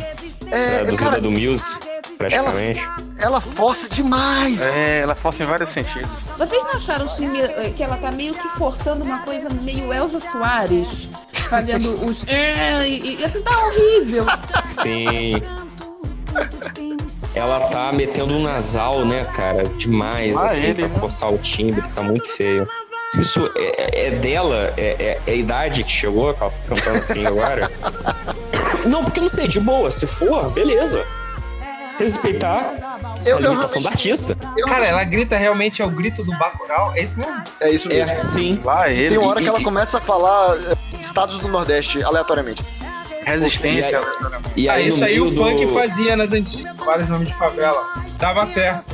É, 0.50 0.78
traduzida 0.78 1.11
cara, 1.11 1.20
do 1.20 1.30
Muse, 1.30 1.78
praticamente. 2.18 2.82
ela 3.18 3.40
força 3.40 3.88
demais. 3.88 4.61
É, 4.61 5.00
ela 5.00 5.14
força 5.14 5.42
em 5.42 5.46
vários 5.46 5.70
sentidos. 5.70 6.11
Vocês 6.36 6.64
não 6.64 6.72
acharam 6.72 7.04
assim, 7.04 7.28
me- 7.28 7.40
eh, 7.42 7.72
que 7.74 7.82
ela 7.82 7.96
tá 7.96 8.11
meio 8.11 8.34
que 8.34 8.48
forçando 8.50 9.04
uma 9.04 9.20
coisa 9.20 9.48
meio 9.50 9.92
Elza 9.92 10.18
Soares? 10.18 11.09
Fazendo 11.48 12.04
os. 12.04 12.26
É, 12.28 12.86
E, 12.88 13.20
e 13.20 13.24
assim 13.24 13.40
tá 13.42 13.57
horrível. 13.66 14.26
Sim. 14.68 15.34
Ela 17.34 17.66
tá 17.68 17.92
metendo 17.92 18.34
um 18.34 18.42
nasal, 18.42 19.04
né, 19.04 19.24
cara? 19.24 19.64
Demais, 19.68 20.36
Ah, 20.36 20.46
assim, 20.46 20.66
ele, 20.66 20.74
pra 20.74 20.82
né? 20.84 20.90
forçar 20.90 21.32
o 21.32 21.38
timbre, 21.38 21.82
tá 21.94 22.02
muito 22.02 22.28
feio. 22.28 22.66
Se 23.16 23.22
isso 23.22 23.50
é, 23.56 24.08
é 24.08 24.10
dela, 24.10 24.74
é, 24.76 24.96
é- 24.98 25.20
é 25.26 25.30
a 25.30 25.34
idade 25.34 25.82
que 25.82 25.90
chegou, 25.90 26.34
tá 26.34 26.50
cantando 26.68 26.98
assim 26.98 27.24
agora? 27.24 27.70
Não, 28.84 29.02
porque 29.02 29.20
eu 29.20 29.22
não 29.22 29.28
sei, 29.30 29.48
de 29.48 29.58
boa, 29.58 29.90
se 29.90 30.06
for, 30.06 30.50
beleza. 30.50 31.02
Respeitar 31.98 32.74
Eu- 33.24 33.36
a 33.38 33.40
eu 33.40 33.48
limitação 33.50 33.80
do 33.80 33.88
artista. 33.88 34.36
Cara, 34.66 34.86
ela 34.86 35.02
grita 35.04 35.34
realmente 35.38 35.80
é 35.80 35.84
o 35.86 35.90
grito 35.90 36.22
do 36.24 36.36
Bacurau, 36.36 36.92
é 36.94 37.02
isso 37.04 37.18
mesmo? 37.18 37.42
É 37.58 37.70
isso 37.70 37.88
mesmo. 37.88 38.12
É, 38.16 38.20
sim. 38.20 38.60
Lá 38.62 38.90
ele. 38.90 39.08
Tem 39.08 39.18
uma 39.18 39.28
hora 39.30 39.40
E- 39.40 39.44
que 39.44 39.48
ela 39.48 39.60
e- 39.60 39.64
começa 39.64 39.96
a 39.96 40.00
falar 40.00 40.58
é, 40.58 41.00
estados 41.00 41.38
do 41.38 41.48
Nordeste, 41.48 42.02
aleatoriamente. 42.02 42.62
Resistência. 43.24 44.02
E 44.54 44.68
ah, 44.68 44.74
aí, 44.74 44.88
isso 44.88 45.00
no 45.00 45.06
aí 45.06 45.12
meio 45.18 45.26
o 45.26 45.34
funk 45.34 45.64
do... 45.66 45.72
fazia 45.74 46.16
nas 46.16 46.32
antigas, 46.32 46.76
vários 46.76 47.08
nomes 47.08 47.28
de 47.28 47.34
favela. 47.34 47.82
Dava 48.18 48.46
certo. 48.46 48.84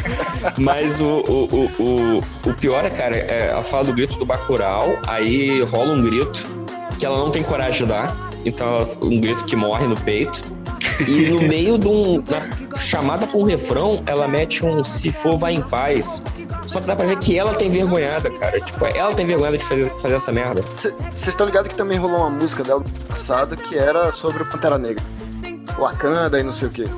Mas 0.58 1.00
o, 1.00 1.06
o, 1.06 1.70
o, 1.78 2.18
o, 2.50 2.54
pior 2.54 2.84
é, 2.84 2.90
cara, 2.90 3.16
é 3.16 3.48
ela 3.50 3.62
fala 3.62 3.84
do 3.84 3.92
grito 3.92 4.18
do 4.18 4.24
Bacurau, 4.26 4.98
aí 5.06 5.62
rola 5.62 5.92
um 5.92 6.02
grito 6.02 6.50
que 6.98 7.04
ela 7.06 7.18
não 7.18 7.30
tem 7.30 7.42
coragem 7.42 7.82
de 7.82 7.92
dar, 7.92 8.14
então 8.44 8.66
ela- 8.66 8.88
um 9.02 9.20
grito 9.20 9.44
que 9.44 9.54
morre 9.54 9.86
no 9.86 9.96
peito. 10.00 10.42
E 11.06 11.28
no 11.28 11.42
meio 11.46 11.76
de 11.78 11.86
um. 11.86 12.22
Na 12.22 12.76
chamada 12.76 13.26
pra 13.26 13.38
um 13.38 13.42
refrão, 13.44 14.02
ela 14.06 14.26
mete 14.26 14.64
um 14.64 14.82
Se 14.82 15.12
for, 15.12 15.36
vai 15.36 15.52
em 15.54 15.60
paz. 15.60 16.22
Só 16.66 16.80
que 16.80 16.86
dá 16.86 16.96
pra 16.96 17.06
ver 17.06 17.18
que 17.18 17.38
ela 17.38 17.54
tem 17.54 17.70
vergonhada, 17.70 18.30
cara. 18.30 18.60
Tipo, 18.60 18.86
ela 18.86 19.14
tem 19.14 19.26
vergonha 19.26 19.56
de 19.56 19.64
fazer, 19.64 19.90
fazer 20.00 20.14
essa 20.14 20.32
merda. 20.32 20.62
Vocês 20.80 21.28
estão 21.28 21.46
ligados 21.46 21.68
que 21.68 21.74
também 21.76 21.98
rolou 21.98 22.18
uma 22.18 22.30
música 22.30 22.64
dela 22.64 22.80
no 22.80 22.90
passado 23.06 23.56
que 23.56 23.76
era 23.78 24.10
sobre 24.10 24.42
o 24.42 24.46
Pantera 24.46 24.78
Negra. 24.78 25.02
Wakanda 25.78 26.40
e 26.40 26.42
não 26.42 26.52
sei 26.52 26.68
o 26.68 26.70
quê. 26.70 26.88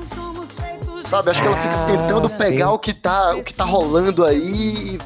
Sabe, 1.09 1.31
acho 1.31 1.41
que 1.41 1.47
ela 1.47 1.57
fica 1.57 1.73
Ah, 1.73 1.85
tentando 1.87 2.27
pegar 2.29 2.67
sim. 2.67 2.73
o 2.73 2.77
que, 2.79 2.93
tá, 2.93 3.33
o 3.35 3.43
que 3.43 3.53
tá 3.53 3.63
rolando 3.63 4.23
aí 4.25 4.95
e 4.95 4.99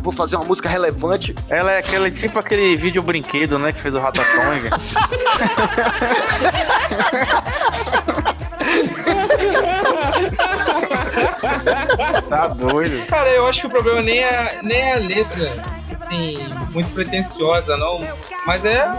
vou 0.00 0.12
fazer 0.12 0.36
uma 0.36 0.44
música 0.44 0.68
relevante. 0.68 1.34
Ela 1.48 1.72
é 1.72 1.78
aquele 1.78 2.10
tipo 2.12 2.38
aquele 2.38 2.76
vídeo 2.76 3.02
brinquedo, 3.02 3.58
né? 3.58 3.72
Que 3.72 3.80
fez 3.80 3.94
o 3.94 3.98
Ratatouille. 3.98 4.70
tá 12.28 12.46
doido. 12.48 13.06
Cara, 13.06 13.28
eu 13.30 13.46
acho 13.46 13.60
que 13.62 13.66
o 13.66 13.70
problema 13.70 14.02
nem 14.02 14.18
é, 14.22 14.58
nem 14.62 14.78
é 14.78 14.94
a 14.94 14.98
letra, 14.98 15.62
assim, 15.90 16.38
muito 16.72 16.90
pretensiosa, 16.92 17.76
não. 17.76 18.00
Mas 18.46 18.64
é 18.64 18.82
a 18.82 18.94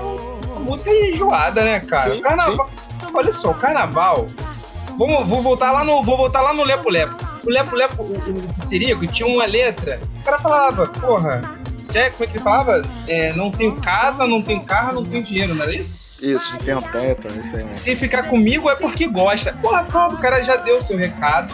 música 0.59 0.91
enjoada, 0.91 1.63
né, 1.63 1.79
cara? 1.81 2.13
Sim, 2.13 2.19
o 2.19 2.21
carnaval. 2.21 2.69
Olha 3.13 3.31
só, 3.31 3.51
o 3.51 3.55
carnaval. 3.55 4.27
Vamos, 4.99 5.25
vou 5.29 5.41
voltar 5.41 5.71
lá 5.71 5.85
no. 5.85 6.03
Vou 6.03 6.17
voltar 6.17 6.41
lá 6.41 6.53
no 6.53 6.61
Lepo 6.61 6.89
Lepo. 6.89 7.15
O 7.45 7.49
Lepo 7.49 7.73
Lepo, 7.73 8.03
o, 8.03 8.11
o 8.11 8.53
Pissirico, 8.53 9.07
tinha 9.07 9.25
uma 9.29 9.45
letra. 9.45 9.97
O 10.19 10.23
cara 10.25 10.37
falava, 10.37 10.87
porra. 10.87 11.57
Quer, 11.89 12.11
como 12.11 12.25
é 12.25 12.27
que 12.27 12.33
ele 12.33 12.43
falava? 12.43 12.81
É, 13.07 13.31
não 13.31 13.49
tenho 13.49 13.77
casa, 13.77 14.27
não 14.27 14.41
tenho 14.41 14.61
carro, 14.61 14.95
não 14.95 15.05
tenho 15.05 15.23
dinheiro, 15.23 15.55
não 15.55 15.63
era 15.63 15.73
isso? 15.73 16.23
Isso. 16.23 16.57
Tem 16.59 16.75
um 16.75 16.81
teto, 16.81 17.27
é 17.27 17.39
isso 17.39 17.55
aí. 17.55 17.73
Se 17.73 17.95
ficar 17.95 18.23
comigo 18.23 18.69
é 18.69 18.75
porque 18.75 19.07
gosta. 19.07 19.53
Porra, 19.53 19.85
pronto, 19.85 20.15
o 20.15 20.19
cara 20.19 20.43
já 20.43 20.57
deu 20.57 20.77
o 20.77 20.81
seu 20.81 20.97
recado 20.97 21.53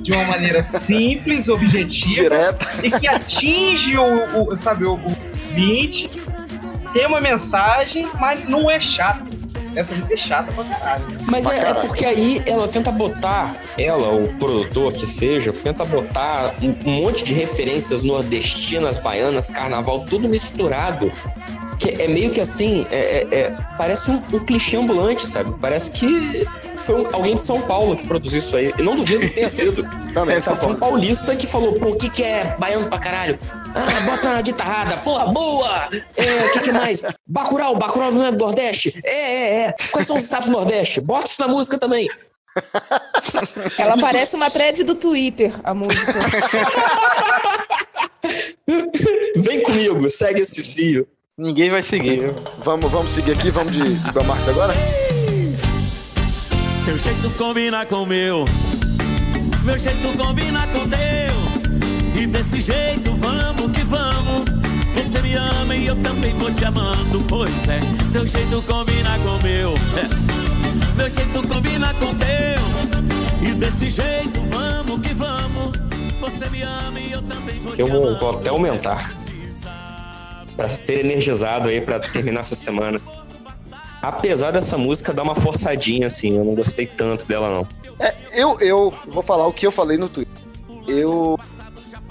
de 0.00 0.10
uma 0.10 0.24
maneira 0.24 0.64
simples, 0.64 1.50
objetiva 1.50 2.22
Direta. 2.22 2.66
e 2.82 2.90
que 2.90 3.06
atinge 3.06 3.98
o, 3.98 4.50
o 4.50 4.56
sabe, 4.56 4.86
o, 4.86 4.94
o 4.94 5.16
20, 5.52 6.10
tem 6.94 7.06
uma 7.06 7.20
mensagem, 7.20 8.08
mas 8.18 8.48
não 8.48 8.70
é 8.70 8.80
chato. 8.80 9.38
Essa 9.78 9.94
música 9.94 10.14
é 10.14 10.16
chata 10.16 10.52
pra 10.52 10.64
caralho. 10.64 11.04
Mas 11.30 11.44
Pra 11.46 11.54
é, 11.54 11.58
é 11.58 11.62
caralho. 11.64 11.86
porque 11.86 12.04
aí 12.04 12.42
ela 12.46 12.66
tenta 12.66 12.90
botar, 12.90 13.54
ela, 13.78 14.12
o 14.12 14.28
produtor 14.34 14.92
que 14.92 15.06
seja, 15.06 15.52
tenta 15.52 15.84
botar 15.84 16.50
um, 16.62 16.74
um 16.84 16.92
monte 17.02 17.22
de 17.24 17.32
referências 17.32 18.02
nordestinas, 18.02 18.98
baianas, 18.98 19.50
carnaval, 19.50 20.04
tudo 20.04 20.28
misturado. 20.28 21.12
Que 21.78 21.90
é 22.02 22.08
meio 22.08 22.30
que 22.30 22.40
assim, 22.40 22.84
é, 22.90 23.28
é- 23.30 23.36
é- 23.38 23.56
parece 23.76 24.10
um, 24.10 24.16
um 24.32 24.38
clichê 24.44 24.76
ambulante, 24.76 25.24
sabe? 25.24 25.54
Parece 25.60 25.92
que 25.92 26.44
foi 26.78 26.96
um- 27.02 27.06
alguém 27.14 27.36
de 27.36 27.40
São 27.40 27.60
Paulo 27.60 27.94
que 27.96 28.04
produziu 28.04 28.38
isso 28.38 28.56
aí. 28.56 28.74
Eu 28.76 28.84
não 28.84 28.96
duvido 28.96 29.20
que 29.20 29.30
tenha 29.30 29.48
sido. 29.48 29.86
Também, 30.12 30.38
É, 30.38 30.42
sabe? 30.42 30.60
Foi 30.60 30.72
um 30.72 30.76
paulista 30.76 31.36
que 31.36 31.46
falou, 31.46 31.74
pô, 31.74 31.90
o 31.90 31.96
que, 31.96 32.10
que 32.10 32.24
é 32.24 32.56
baiano 32.58 32.88
pra 32.88 32.98
caralho? 32.98 33.38
Ah, 33.78 34.00
bota 34.06 34.28
uma 34.28 34.42
guitarrada, 34.42 34.96
porra, 34.98 35.26
boa! 35.26 35.88
É, 36.16 36.46
o 36.46 36.52
que, 36.52 36.60
que 36.60 36.72
mais? 36.72 37.02
Bacurau, 37.24 37.76
Bacurau 37.76 38.10
não 38.10 38.24
é 38.26 38.32
do 38.32 38.38
Nordeste? 38.38 38.92
É, 39.04 39.10
é, 39.12 39.60
é. 39.66 39.74
Quais 39.92 40.06
são 40.06 40.16
os 40.16 40.24
estados 40.24 40.46
do 40.46 40.52
Nordeste? 40.52 41.00
Bota 41.00 41.28
isso 41.28 41.40
na 41.40 41.46
música 41.46 41.78
também. 41.78 42.08
Ela 43.78 43.96
parece 43.96 44.34
uma 44.34 44.50
thread 44.50 44.82
do 44.82 44.96
Twitter, 44.96 45.52
a 45.62 45.72
música. 45.72 46.14
Vem 49.36 49.62
comigo, 49.62 50.10
segue 50.10 50.40
esse 50.40 50.62
fio. 50.62 51.06
Ninguém 51.36 51.70
vai 51.70 51.84
seguir, 51.84 52.18
viu? 52.18 52.34
Vamos, 52.64 52.90
vamos 52.90 53.12
seguir 53.12 53.32
aqui, 53.32 53.50
vamos 53.50 53.72
de, 53.72 53.94
de 53.94 54.12
Bel 54.12 54.24
Marques 54.24 54.48
agora? 54.48 54.74
Teu 56.84 56.98
jeito 56.98 57.30
combina 57.36 57.86
com 57.86 58.02
o 58.02 58.06
meu, 58.06 58.44
meu 59.62 59.78
jeito 59.78 60.16
combina 60.18 60.66
com 60.68 60.88
teu. 60.88 62.20
E 62.20 62.26
desse 62.26 62.60
jeito 62.60 63.07
eu 65.88 65.96
também 66.02 66.34
vou 66.34 66.52
te 66.52 66.64
amando, 66.66 67.18
pois 67.28 67.66
é. 67.66 67.80
Teu 68.12 68.26
jeito 68.26 68.62
combina 68.62 69.18
com 69.20 69.36
o 69.36 69.42
meu, 69.42 69.72
é. 69.96 70.94
meu 70.94 71.08
jeito 71.08 71.48
combina 71.48 71.94
com 71.94 72.14
teu. 72.14 73.48
E 73.48 73.54
desse 73.54 73.88
jeito 73.88 74.40
vamos 74.42 75.00
que 75.00 75.14
vamos. 75.14 75.72
Você 76.20 76.50
me 76.50 76.60
ama 76.62 77.00
e 77.00 77.12
eu 77.12 77.22
também 77.22 77.58
vou 77.58 77.74
te 77.74 77.80
Eu 77.80 77.88
vou, 77.88 78.02
amando. 78.02 78.20
vou 78.20 78.30
até 78.30 78.50
aumentar. 78.50 79.18
Pra 80.54 80.68
ser 80.68 81.04
energizado 81.04 81.68
aí 81.70 81.80
pra 81.80 81.98
terminar 81.98 82.40
essa 82.40 82.54
semana. 82.54 83.00
Apesar 84.02 84.50
dessa 84.50 84.76
música 84.76 85.12
dar 85.14 85.22
uma 85.22 85.34
forçadinha, 85.34 86.08
assim, 86.08 86.36
eu 86.36 86.44
não 86.44 86.54
gostei 86.54 86.86
tanto 86.86 87.26
dela, 87.26 87.48
não. 87.48 87.68
É, 87.98 88.14
eu, 88.32 88.60
eu 88.60 88.94
vou 89.06 89.22
falar 89.22 89.46
o 89.46 89.52
que 89.52 89.66
eu 89.66 89.72
falei 89.72 89.96
no 89.96 90.08
Twitter. 90.08 90.34
Eu, 90.86 91.38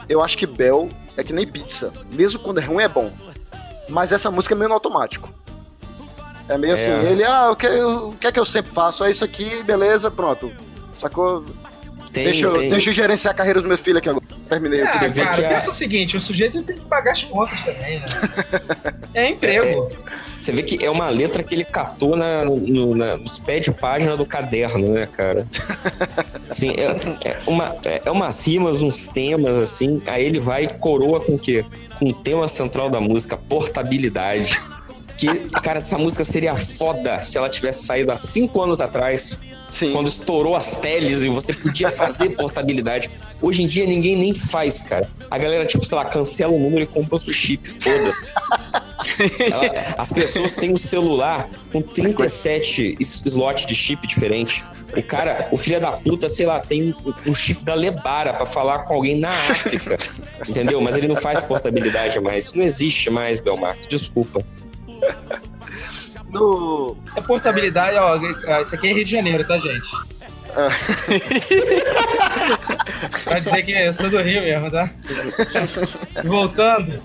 eu 0.09 0.23
acho 0.23 0.37
que 0.37 0.47
Bel 0.47 0.89
é 1.15 1.23
que 1.23 1.31
nem 1.31 1.45
pizza. 1.45 1.93
Mesmo 2.11 2.39
quando 2.39 2.59
é 2.59 2.63
ruim, 2.63 2.83
é 2.83 2.89
bom. 2.89 3.11
Mas 3.89 4.11
essa 4.11 4.29
música 4.31 4.53
é 4.53 4.57
meio 4.57 4.67
no 4.69 4.73
automático. 4.75 5.29
É 6.49 6.57
meio 6.57 6.71
É. 6.71 6.75
assim, 6.75 7.07
ele, 7.11 7.23
ah, 7.23 7.51
o 7.51 7.55
que, 7.55 7.67
o 7.67 8.13
que 8.13 8.27
é 8.27 8.31
que 8.31 8.39
eu 8.39 8.45
sempre 8.45 8.71
faço? 8.71 9.03
É 9.03 9.11
isso 9.11 9.23
aqui, 9.25 9.63
beleza, 9.63 10.09
pronto. 10.09 10.51
Sacou? 10.99 11.43
Tem, 12.13 12.23
deixa, 12.23 12.45
eu, 12.47 12.53
tem- 12.53 12.69
deixa 12.69 12.89
eu 12.89 12.93
gerenciar 12.93 13.33
a 13.33 13.37
carreira 13.37 13.59
dos 13.59 13.67
meus 13.67 13.81
filhos 13.81 13.97
aqui 13.99 14.09
agora. 14.09 14.25
Terminei 14.47 14.81
Ah, 14.81 14.85
aqui. 14.85 14.97
Você 14.97 15.09
vê 15.09 15.21
cara, 15.23 15.35
que 15.35 15.45
a- 15.45 15.49
pensa 15.49 15.69
o 15.69 15.73
seguinte, 15.73 16.17
o 16.17 16.21
sujeito 16.21 16.63
tem 16.63 16.77
que 16.77 16.85
pagar 16.85 17.11
as 17.11 17.23
contas 17.25 17.61
também, 17.63 17.99
né? 17.99 18.05
É 19.13 19.29
emprego. 19.29 19.89
Você 20.39 20.51
vê 20.51 20.63
que 20.63 20.83
é 20.85 20.89
uma 20.89 21.09
letra 21.09 21.43
que 21.43 21.53
ele 21.53 21.65
catou 21.65 22.15
na, 22.15 22.45
no- 22.45 22.95
na- 22.95 23.17
nos 23.17 23.37
pés 23.39 23.61
de 23.65 23.71
página 23.71 24.15
do 24.15 24.25
caderno, 24.25 24.93
né, 24.93 25.05
cara? 25.05 25.45
Assim, 26.49 26.71
é, 26.71 27.27
é 27.29 27.39
uma, 27.45 27.75
é 27.83 28.09
umas 28.11 28.47
rimas, 28.47 28.81
uns 28.81 29.07
temas, 29.09 29.57
assim, 29.59 30.01
aí 30.07 30.23
ele 30.23 30.39
vai 30.39 30.63
e 30.63 30.67
coroa 30.69 31.19
com 31.19 31.33
o 31.35 31.39
quê? 31.39 31.65
O 32.01 32.13
tema 32.13 32.47
central 32.47 32.89
da 32.89 32.99
música, 32.99 33.35
portabilidade. 33.37 34.57
Que, 35.17 35.27
cara, 35.63 35.77
essa 35.77 35.97
música 35.97 36.23
seria 36.23 36.55
foda 36.55 37.23
se 37.23 37.37
ela 37.37 37.49
tivesse 37.49 37.83
saído 37.85 38.11
há 38.11 38.15
cinco 38.15 38.61
anos 38.61 38.79
atrás, 38.79 39.37
Sim. 39.71 39.91
quando 39.91 40.07
estourou 40.07 40.55
as 40.55 40.75
teles 40.75 41.23
e 41.23 41.29
você 41.29 41.53
podia 41.53 41.89
fazer 41.89 42.35
portabilidade. 42.35 43.09
Hoje 43.41 43.63
em 43.63 43.67
dia 43.67 43.85
ninguém 43.87 44.15
nem 44.15 44.33
faz, 44.35 44.79
cara. 44.81 45.09
A 45.31 45.37
galera, 45.39 45.65
tipo, 45.65 45.83
sei 45.83 45.97
lá, 45.97 46.05
cancela 46.05 46.53
o 46.53 46.59
número 46.59 46.83
e 46.83 46.87
compra 46.87 47.15
outro 47.15 47.33
chip, 47.33 47.67
foda-se. 47.67 48.33
As 49.97 50.13
pessoas 50.13 50.55
têm 50.55 50.71
um 50.71 50.77
celular 50.77 51.47
com 51.71 51.81
37 51.81 52.95
is- 52.99 53.23
slots 53.25 53.65
de 53.65 53.75
chip 53.75 54.05
diferente. 54.07 54.63
O 54.95 55.03
cara, 55.03 55.47
o 55.51 55.57
filho 55.57 55.79
da 55.81 55.91
puta, 55.91 56.29
sei 56.29 56.45
lá, 56.45 56.59
tem 56.59 56.95
um, 57.25 57.33
chip 57.33 57.63
da 57.63 57.73
Lebara 57.73 58.33
pra 58.33 58.45
falar 58.45 58.79
com 58.79 58.93
alguém 58.93 59.19
na 59.19 59.27
África. 59.29 59.97
Entendeu? 60.47 60.79
Mas 60.81 60.95
ele 60.95 61.07
não 61.07 61.15
faz 61.15 61.41
portabilidade 61.41 62.19
mais. 62.19 62.45
Isso 62.45 62.57
não 62.57 62.63
existe 62.63 63.09
mais, 63.09 63.39
Belmarx. 63.39 63.85
Desculpa. 63.87 64.41
No, 66.29 66.97
É 67.15 67.21
portabilidade, 67.21 67.97
ó. 67.97 68.17
Isso 68.61 68.75
aqui 68.75 68.87
é 68.87 68.93
Rio 68.93 69.05
de 69.05 69.11
Janeiro, 69.11 69.45
tá, 69.45 69.57
gente? 69.57 69.89
Ah. 70.55 70.69
pra 73.23 73.39
dizer 73.39 73.63
que 73.63 73.71
eu 73.71 73.93
sou 73.93 74.09
do 74.09 74.17
Rio 74.21 74.41
mesmo, 74.41 74.71
tá? 74.71 74.89
Voltando, 76.25 77.01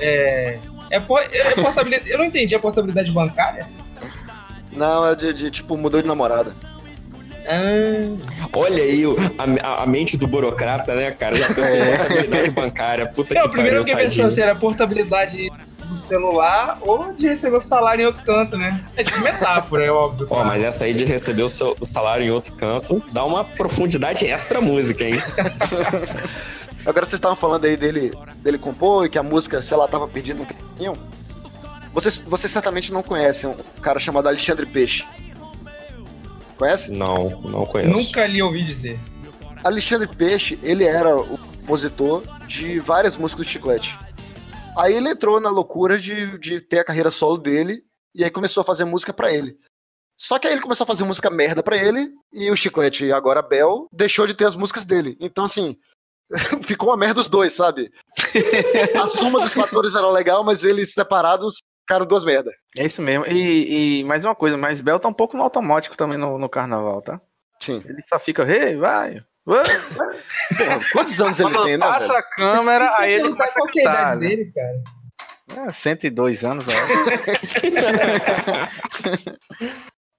é. 0.00 0.58
É, 0.90 0.98
po- 0.98 1.18
é 1.18 1.54
portabilidade. 1.54 2.10
Eu 2.10 2.18
não 2.18 2.24
entendi 2.24 2.54
a 2.54 2.58
portabilidade 2.58 3.12
bancária. 3.12 3.66
não, 4.72 5.06
é 5.06 5.14
de, 5.14 5.32
de, 5.34 5.50
tipo, 5.50 5.76
mudou 5.76 6.00
de 6.00 6.08
namorada. 6.08 6.52
Ah, 7.48 8.48
Olha 8.52 8.82
aí 8.82 9.02
a, 9.62 9.82
a 9.82 9.86
mente 9.86 10.18
do 10.18 10.26
burocrata, 10.26 10.94
né, 10.94 11.10
cara? 11.10 11.34
Já 11.34 11.46
pensou 11.46 11.76
em 11.76 11.96
portabilidade 11.96 12.50
bancária. 12.50 13.06
Puta 13.06 13.34
não, 13.34 13.42
que 13.42 13.48
primeiro 13.48 13.76
eu 13.78 13.80
pariu, 13.82 13.94
fiquei 13.94 14.04
pensando 14.04 14.22
tadinho. 14.28 14.30
se 14.34 14.42
era 14.42 14.54
portabilidade 14.54 15.50
do 15.88 15.96
celular 15.96 16.78
ou 16.82 17.14
de 17.14 17.26
receber 17.26 17.56
o 17.56 17.60
salário 17.60 18.02
em 18.02 18.06
outro 18.06 18.22
canto, 18.22 18.58
né? 18.58 18.84
É 18.96 19.02
tipo 19.02 19.20
metáfora, 19.20 19.86
é 19.86 19.90
óbvio. 19.90 20.26
Ó, 20.28 20.44
mas 20.44 20.62
essa 20.62 20.84
aí 20.84 20.92
de 20.92 21.04
receber 21.06 21.42
o, 21.42 21.48
seu, 21.48 21.74
o 21.80 21.86
salário 21.86 22.26
em 22.26 22.30
outro 22.30 22.52
canto 22.54 23.02
dá 23.10 23.24
uma 23.24 23.42
profundidade 23.44 24.26
extra 24.26 24.58
à 24.58 24.62
música, 24.62 25.04
hein? 25.04 25.20
Agora 26.84 27.04
vocês 27.04 27.14
estavam 27.14 27.36
falando 27.36 27.64
aí 27.64 27.76
dele, 27.76 28.12
dele 28.42 28.58
compor 28.58 29.06
e 29.06 29.08
que 29.08 29.18
a 29.18 29.22
música, 29.22 29.60
sei 29.60 29.76
lá, 29.76 29.88
tava 29.88 30.06
perdida 30.06 30.38
no 30.38 30.46
caminho. 30.46 30.94
Vocês, 31.92 32.18
vocês 32.18 32.52
certamente 32.52 32.92
não 32.92 33.02
conhecem 33.02 33.50
um 33.50 33.80
cara 33.80 33.98
chamado 33.98 34.28
Alexandre 34.28 34.66
Peixe. 34.66 35.04
Conhece? 36.58 36.90
Não, 36.92 37.30
não 37.42 37.64
conheço. 37.64 37.90
Nunca 37.90 38.26
lhe 38.26 38.42
ouvi 38.42 38.64
dizer. 38.64 38.98
Alexandre 39.62 40.08
Peixe, 40.08 40.58
ele 40.62 40.84
era 40.84 41.16
o 41.16 41.38
compositor 41.38 42.22
de 42.46 42.80
várias 42.80 43.16
músicas 43.16 43.46
do 43.46 43.50
Chiclete. 43.50 43.96
Aí 44.76 44.94
ele 44.94 45.10
entrou 45.10 45.40
na 45.40 45.50
loucura 45.50 45.98
de, 45.98 46.36
de 46.38 46.60
ter 46.60 46.80
a 46.80 46.84
carreira 46.84 47.10
solo 47.10 47.38
dele 47.38 47.82
e 48.14 48.24
aí 48.24 48.30
começou 48.30 48.60
a 48.60 48.64
fazer 48.64 48.84
música 48.84 49.12
pra 49.12 49.32
ele. 49.32 49.56
Só 50.16 50.38
que 50.38 50.48
aí 50.48 50.54
ele 50.54 50.62
começou 50.62 50.84
a 50.84 50.86
fazer 50.86 51.04
música 51.04 51.30
merda 51.30 51.62
pra 51.62 51.76
ele 51.76 52.12
e 52.32 52.50
o 52.50 52.56
Chiclete, 52.56 53.12
agora 53.12 53.40
Bel, 53.40 53.86
deixou 53.92 54.26
de 54.26 54.34
ter 54.34 54.44
as 54.44 54.56
músicas 54.56 54.84
dele. 54.84 55.16
Então, 55.20 55.44
assim, 55.44 55.76
ficou 56.66 56.88
uma 56.88 56.96
merda 56.96 57.20
os 57.20 57.28
dois, 57.28 57.52
sabe? 57.52 57.92
A 59.00 59.06
soma 59.06 59.40
dos 59.40 59.52
fatores 59.52 59.94
era 59.94 60.10
legal, 60.10 60.42
mas 60.42 60.64
eles 60.64 60.92
separados 60.92 61.56
ficaram 61.88 62.04
duas 62.04 62.22
merdas. 62.22 62.54
É 62.76 62.84
isso 62.84 63.00
mesmo. 63.00 63.24
E, 63.26 64.00
e 64.00 64.04
mais 64.04 64.22
uma 64.22 64.34
coisa, 64.34 64.58
mas 64.58 64.82
Bel 64.82 65.00
tá 65.00 65.08
um 65.08 65.12
pouco 65.12 65.38
no 65.38 65.42
automático 65.42 65.96
também 65.96 66.18
no, 66.18 66.38
no 66.38 66.48
carnaval, 66.48 67.00
tá? 67.00 67.18
Sim. 67.58 67.82
Ele 67.88 68.02
só 68.02 68.18
fica, 68.18 68.42
hey, 68.42 68.76
vai, 68.76 69.24
Quantos 70.92 71.18
anos 71.18 71.40
ele 71.40 71.50
Quando 71.50 71.64
tem, 71.64 71.78
né? 71.78 71.86
passa 71.86 72.08
velho? 72.08 72.18
a 72.18 72.22
câmera, 72.22 72.94
aí 72.98 73.14
ele 73.14 73.30
tá 73.30 73.30
começa 73.30 73.54
a 73.54 73.56
qual 73.56 73.68
é 73.68 73.70
a 73.70 73.72
cantar. 73.72 73.92
idade 73.92 74.20
né? 74.20 74.28
dele, 74.28 74.52
cara? 74.52 74.82
É, 75.66 75.72
102 75.72 76.44
anos, 76.44 76.66
acho. 76.68 76.78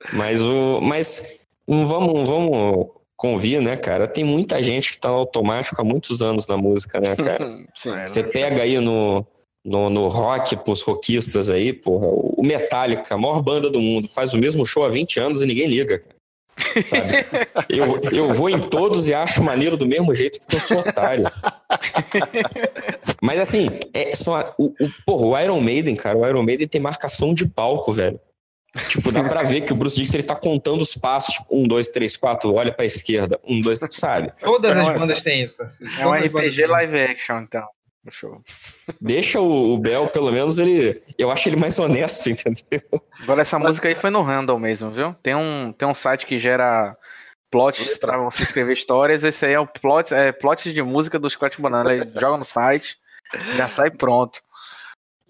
Mas 0.13 0.41
o. 0.41 0.81
Mas 0.81 1.39
vamos, 1.67 2.27
vamos 2.27 2.87
convir, 3.15 3.61
né, 3.61 3.77
cara? 3.77 4.07
Tem 4.07 4.23
muita 4.23 4.59
gente 4.63 4.93
que 4.93 4.97
tá 4.97 5.09
no 5.09 5.15
automático 5.15 5.79
há 5.79 5.83
muitos 5.83 6.23
anos 6.23 6.47
na 6.47 6.57
música, 6.57 6.99
né, 6.99 7.15
cara? 7.15 7.45
Sim. 7.75 7.93
Você 8.03 8.23
pega 8.23 8.63
aí 8.63 8.79
no, 8.79 9.23
no, 9.65 9.89
no 9.89 10.07
rock, 10.07 10.55
pros 10.57 10.81
rockistas 10.81 11.49
aí, 11.49 11.73
porra, 11.73 12.07
o 12.07 12.41
Metallica, 12.43 13.13
a 13.13 13.17
maior 13.17 13.41
banda 13.41 13.69
do 13.69 13.81
mundo, 13.81 14.07
faz 14.07 14.33
o 14.33 14.37
mesmo 14.37 14.65
show 14.65 14.85
há 14.85 14.89
20 14.89 15.19
anos 15.19 15.41
e 15.41 15.45
ninguém 15.45 15.67
liga, 15.67 15.99
cara. 15.99 16.19
Sabe? 16.85 17.25
Eu, 17.69 18.01
eu 18.11 18.33
vou 18.33 18.49
em 18.49 18.59
todos 18.59 19.07
e 19.07 19.13
acho 19.13 19.41
maneiro 19.41 19.77
do 19.77 19.85
mesmo 19.85 20.13
jeito 20.13 20.39
porque 20.41 20.57
eu 20.57 20.59
sou 20.59 20.79
otário. 20.79 21.23
Mas 23.21 23.39
assim, 23.39 23.69
é 23.93 24.13
só 24.15 24.53
o, 24.57 24.65
o, 24.79 24.89
porra, 25.05 25.25
o 25.25 25.39
Iron 25.39 25.61
Maiden, 25.61 25.95
cara, 25.95 26.17
o 26.17 26.27
Iron 26.27 26.43
Maiden 26.43 26.67
tem 26.67 26.81
marcação 26.81 27.33
de 27.33 27.45
palco, 27.47 27.91
velho. 27.93 28.19
Tipo, 28.87 29.11
dá 29.11 29.23
pra 29.23 29.41
ver 29.41 29.61
que 29.61 29.71
o 29.73 29.75
Bruce 29.75 29.95
Dixon 29.95 30.17
ele 30.17 30.23
tá 30.23 30.35
contando 30.35 30.81
os 30.81 30.93
passos, 30.95 31.35
tipo, 31.35 31.47
um, 31.55 31.67
dois, 31.67 31.87
três, 31.87 32.15
quatro, 32.15 32.53
olha 32.53 32.71
pra 32.73 32.85
esquerda, 32.85 33.39
um, 33.47 33.61
dois, 33.61 33.79
sabe? 33.91 34.31
Todas 34.41 34.75
É 34.77 34.81
as 34.81 34.89
um- 34.89 34.93
bandas 34.99 35.21
têm 35.23 35.43
isso. 35.43 35.57
Tarcísio. 35.57 35.99
É 35.99 36.05
um 36.05 36.11
RPG 36.13 36.65
live 36.67 36.99
action, 36.99 37.39
então. 37.41 37.65
Show. 38.09 38.41
Deixa 38.99 39.39
o, 39.39 39.73
o 39.73 39.77
Bel, 39.77 40.07
pelo 40.07 40.31
menos 40.31 40.57
ele. 40.57 41.01
Eu 41.17 41.29
acho 41.29 41.47
ele 41.49 41.55
mais 41.55 41.77
honesto, 41.77 42.29
entendeu? 42.31 42.81
Agora 43.21 43.41
essa 43.41 43.59
música 43.59 43.87
aí 43.87 43.95
foi 43.95 44.09
no 44.09 44.21
Randall 44.21 44.57
mesmo, 44.57 44.89
viu? 44.89 45.13
Tem 45.21 45.35
um, 45.35 45.73
tem 45.73 45.87
um 45.87 45.93
site 45.93 46.25
que 46.25 46.39
gera 46.39 46.95
plots 47.51 47.97
pra 47.97 48.17
você 48.17 48.43
escrever 48.43 48.73
histórias. 48.73 49.23
Esse 49.23 49.45
aí 49.45 49.53
é 49.53 49.59
o 49.59 49.67
plot, 49.67 50.13
é 50.13 50.31
plot 50.31 50.73
de 50.73 50.81
música 50.81 51.19
do 51.19 51.29
Scott 51.29 51.61
Banana. 51.61 51.93
Ele 51.93 52.09
joga 52.15 52.37
no 52.37 52.45
site, 52.45 52.97
já 53.55 53.67
sai 53.67 53.91
pronto. 53.91 54.41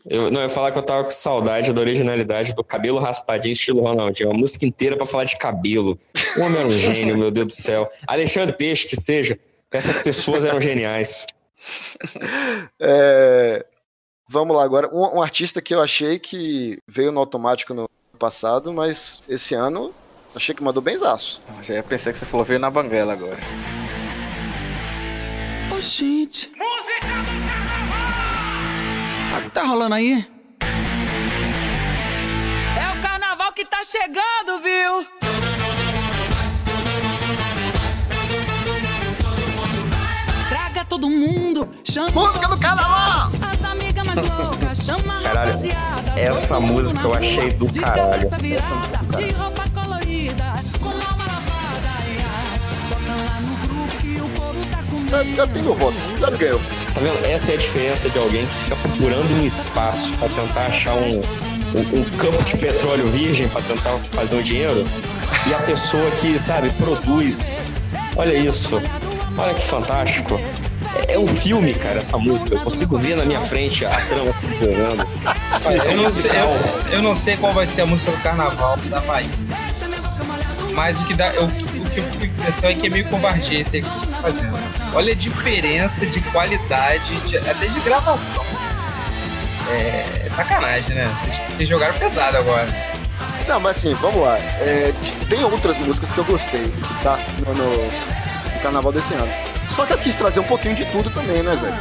Eu, 0.05 0.31
não, 0.31 0.41
eu 0.41 0.47
ia 0.47 0.49
falar 0.49 0.71
que 0.71 0.77
eu 0.77 0.83
tava 0.83 1.03
com 1.03 1.11
saudade 1.11 1.73
da 1.73 1.81
originalidade 1.81 2.55
do 2.55 2.63
cabelo 2.63 2.99
raspadinho 2.99 3.51
estilo 3.51 3.81
Ronaldinho. 3.81 4.29
Uma 4.29 4.39
música 4.39 4.65
inteira 4.65 4.95
pra 4.95 5.05
falar 5.05 5.25
de 5.25 5.37
cabelo. 5.37 5.99
O 6.37 6.41
homem 6.41 6.57
era 6.57 6.67
um 6.67 6.71
gênio, 6.71 7.17
meu 7.17 7.29
Deus 7.29 7.47
do 7.47 7.53
céu. 7.53 7.89
Alexandre 8.07 8.55
Peixe, 8.55 8.87
que 8.87 8.95
seja. 8.95 9.37
Essas 9.71 9.99
pessoas 9.99 10.45
eram 10.45 10.59
geniais. 10.59 11.27
É, 12.79 13.65
Vamos 14.31 14.55
lá 14.55 14.63
agora. 14.63 14.87
Um, 14.93 15.17
um 15.17 15.21
artista 15.23 15.59
que 15.59 15.73
eu 15.73 15.81
achei 15.81 16.19
que 16.19 16.77
veio 16.87 17.11
no 17.11 17.19
automático 17.19 17.73
no 17.73 17.89
passado, 18.19 18.71
mas 18.71 19.21
esse 19.27 19.55
ano 19.55 19.91
achei 20.35 20.53
que 20.53 20.61
mandou 20.61 20.83
benzaço. 20.83 21.41
Já 21.63 21.73
ia 21.73 21.83
pensar 21.83 22.13
que 22.13 22.19
você 22.19 22.27
falou 22.27 22.45
veio 22.45 22.59
na 22.59 22.69
banguela 22.69 23.11
agora. 23.13 23.39
Ô, 25.75 25.81
gente. 25.81 26.51
O 29.35 29.41
que 29.41 29.49
tá 29.49 29.63
rolando 29.63 29.95
aí? 29.95 30.27
É 32.77 32.99
o 32.99 33.01
carnaval 33.01 33.51
que 33.53 33.65
tá 33.65 33.83
chegando, 33.83 34.59
viu? 34.61 35.18
Todo 40.89 41.07
mundo, 41.09 41.69
chama 41.83 42.09
Música 42.11 42.47
do 42.49 42.57
carnaval! 42.57 43.31
as 43.41 43.63
amigas 43.63 44.05
mais 44.07 44.17
loucas, 44.27 44.77
chama 44.79 45.19
a 45.19 45.21
Caralho, 45.21 45.51
rapaziada. 45.51 46.19
essa 46.19 46.59
música 46.59 47.01
eu 47.01 47.13
achei 47.13 47.51
do 47.51 47.71
caralho. 47.79 48.29
virada, 48.39 48.99
De 49.17 49.31
roupa 49.31 49.63
colorida, 49.73 50.43
com 50.81 50.89
alma 50.89 51.25
lavada. 51.25 51.89
Bota 52.89 53.13
lá 53.13 53.39
no 53.41 53.67
grupo 53.67 53.97
que 54.01 54.19
o 54.19 54.29
povo 54.29 54.59
tá 54.71 54.79
com 54.89 55.07
Já, 55.07 55.23
já 55.35 55.47
tem 55.47 55.61
meu 55.61 55.75
voto, 55.75 55.95
já 56.19 56.29
ganhou. 56.31 56.59
Tá 56.93 56.99
vendo? 57.01 57.25
Essa 57.25 57.51
é 57.51 57.55
a 57.55 57.57
diferença 57.57 58.09
de 58.09 58.17
alguém 58.17 58.45
que 58.47 58.53
fica 58.55 58.75
procurando 58.75 59.31
um 59.39 59.45
espaço 59.45 60.11
pra 60.17 60.27
tentar 60.29 60.65
achar 60.65 60.95
um, 60.95 61.11
um, 61.19 61.99
um 61.99 62.03
campo 62.17 62.43
de 62.43 62.57
petróleo 62.57 63.05
virgem 63.05 63.47
pra 63.47 63.61
tentar 63.61 63.95
fazer 64.11 64.35
um 64.37 64.41
dinheiro. 64.41 64.83
E 65.47 65.53
a 65.53 65.59
pessoa 65.59 66.09
que, 66.11 66.37
sabe, 66.39 66.71
produz. 66.71 67.63
Olha 68.15 68.33
isso. 68.33 68.81
Olha 69.37 69.53
que 69.53 69.61
fantástico. 69.61 70.39
É, 71.07 71.17
um 71.17 71.27
filme, 71.27 71.73
cara, 71.73 71.99
essa 71.99 72.17
música. 72.17 72.55
Eu 72.55 72.61
consigo 72.61 72.97
ver 72.97 73.15
na 73.15 73.25
minha 73.25 73.41
frente 73.41 73.85
a 73.85 73.89
trama 74.07 74.31
se 74.31 74.47
desenvolvendo. 74.47 75.07
Eu 75.85 75.95
não, 75.97 76.11
sei, 76.11 76.31
eu, 76.31 76.91
eu 76.93 77.01
não 77.01 77.15
sei 77.15 77.37
qual 77.37 77.53
vai 77.53 77.67
ser 77.67 77.81
a 77.81 77.85
música 77.85 78.11
do 78.11 78.17
carnaval 78.21 78.75
da 78.85 78.99
Bahia. 79.01 79.29
Mas 80.73 80.99
o 81.01 81.05
que 81.05 81.13
dá. 81.13 81.27
Eu, 81.33 81.45
o 81.45 81.51
que 81.91 81.99
eu 81.99 82.03
fico 82.03 82.25
impressão 82.25 82.69
é 82.69 82.73
que 82.73 82.87
é 82.87 82.89
meio 82.89 83.05
covardia 83.05 83.61
isso 83.61 83.69
aí 83.75 83.81
que 83.81 83.89
vocês 83.89 84.03
estão 84.03 84.21
fazendo. 84.21 84.59
Olha 84.93 85.11
a 85.13 85.15
diferença 85.15 86.05
de 86.05 86.21
qualidade, 86.21 87.15
de- 87.21 87.37
até 87.37 87.67
de 87.67 87.79
gravação. 87.81 88.45
É, 89.69 90.25
é 90.25 90.29
sacanagem, 90.35 90.95
né? 90.95 91.11
Vocês, 91.23 91.37
vocês 91.57 91.69
jogaram 91.69 91.93
pesado 91.99 92.37
agora. 92.37 92.67
Não, 93.47 93.59
mas 93.59 93.77
assim, 93.77 93.93
vamos 93.95 94.21
lá. 94.21 94.37
É, 94.37 94.93
tem 95.27 95.43
outras 95.43 95.77
músicas 95.77 96.11
que 96.13 96.17
eu 96.19 96.23
gostei, 96.25 96.71
tá? 97.03 97.19
No, 97.45 97.53
no- 97.53 97.85
no 97.85 98.59
carnaval 98.61 98.91
desse 98.91 99.13
ano. 99.13 99.31
Só 99.79 99.85
que 99.85 99.93
eu 99.93 99.97
quis 99.99 100.13
trazer 100.15 100.41
um 100.41 100.43
pouquinho 100.43 100.75
de 100.75 100.83
tudo 100.87 101.09
também, 101.09 101.41
né, 101.41 101.55
velho? 101.55 101.73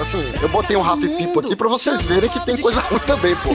Assim, 0.00 0.24
eu 0.42 0.48
botei 0.48 0.76
um 0.76 0.80
Rafa 0.80 1.06
Pipo 1.06 1.38
aqui 1.38 1.54
pra 1.54 1.68
vocês 1.68 2.02
verem 2.02 2.28
que 2.28 2.40
tem 2.40 2.56
coisa 2.56 2.80
ruim 2.80 2.98
também, 3.06 3.36
pô. 3.36 3.50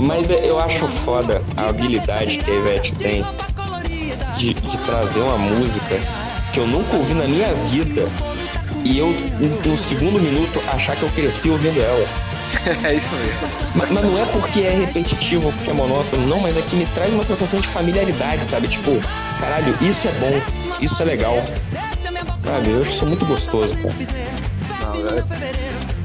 Mas 0.00 0.30
é- 0.30 0.48
eu 0.48 0.58
acho 0.58 0.88
foda 0.88 1.42
a 1.54 1.68
habilidade 1.68 2.38
que 2.38 2.50
a 2.50 2.54
Ivete 2.54 2.94
tem 2.94 3.26
de, 4.38 4.54
de 4.54 4.78
trazer 4.80 5.20
uma 5.20 5.36
música 5.36 5.98
que 6.50 6.60
eu 6.60 6.66
nunca 6.66 6.96
ouvi 6.96 7.12
na 7.12 7.26
minha 7.26 7.52
vida 7.54 8.08
e 8.82 8.98
eu, 8.98 9.08
no, 9.08 9.70
no 9.72 9.76
segundo 9.76 10.18
minuto, 10.18 10.62
achar 10.72 10.96
que 10.96 11.02
eu 11.02 11.10
cresci 11.10 11.50
ouvindo 11.50 11.78
ela. 11.78 12.06
É 12.84 12.94
isso 12.94 13.12
mesmo. 13.14 13.48
Mas, 13.74 13.90
mas 13.90 14.04
não 14.04 14.22
é 14.22 14.24
porque 14.26 14.60
é 14.60 14.70
repetitivo, 14.70 15.52
porque 15.52 15.70
é 15.70 15.72
monótono, 15.72 16.26
não, 16.26 16.40
mas 16.40 16.56
é 16.56 16.62
que 16.62 16.76
me 16.76 16.86
traz 16.86 17.12
uma 17.12 17.22
sensação 17.22 17.60
de 17.60 17.68
familiaridade, 17.68 18.44
sabe? 18.44 18.68
Tipo, 18.68 18.92
caralho, 19.40 19.76
isso 19.80 20.08
é 20.08 20.12
bom, 20.12 20.40
isso 20.80 21.00
é 21.02 21.04
legal. 21.04 21.36
Sabe? 22.38 22.70
Eu 22.70 22.80
acho 22.80 22.90
isso 22.90 23.06
muito 23.06 23.24
gostoso, 23.26 23.76
pô. 23.78 23.88
Não, 23.88 25.18
é- 25.18 25.24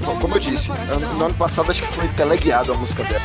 Bom, 0.06 0.16
como 0.20 0.36
eu 0.36 0.40
disse, 0.40 0.72
ano- 0.72 1.14
no 1.14 1.26
ano 1.26 1.34
passado 1.36 1.70
acho 1.70 1.84
que 1.84 1.94
foi 1.94 2.08
teleguiado 2.10 2.72
a 2.72 2.76
música 2.76 3.04
dela. 3.04 3.22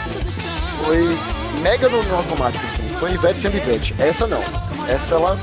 Foi 0.84 1.16
mega 1.62 1.88
no, 1.88 2.02
no 2.02 2.14
automático, 2.16 2.64
assim. 2.64 2.82
Foi 2.98 3.12
Ivete 3.12 3.40
sendo 3.40 3.56
Ivete. 3.56 3.94
Essa 3.98 4.26
não. 4.26 4.42
Essa 4.88 5.14
ela. 5.14 5.38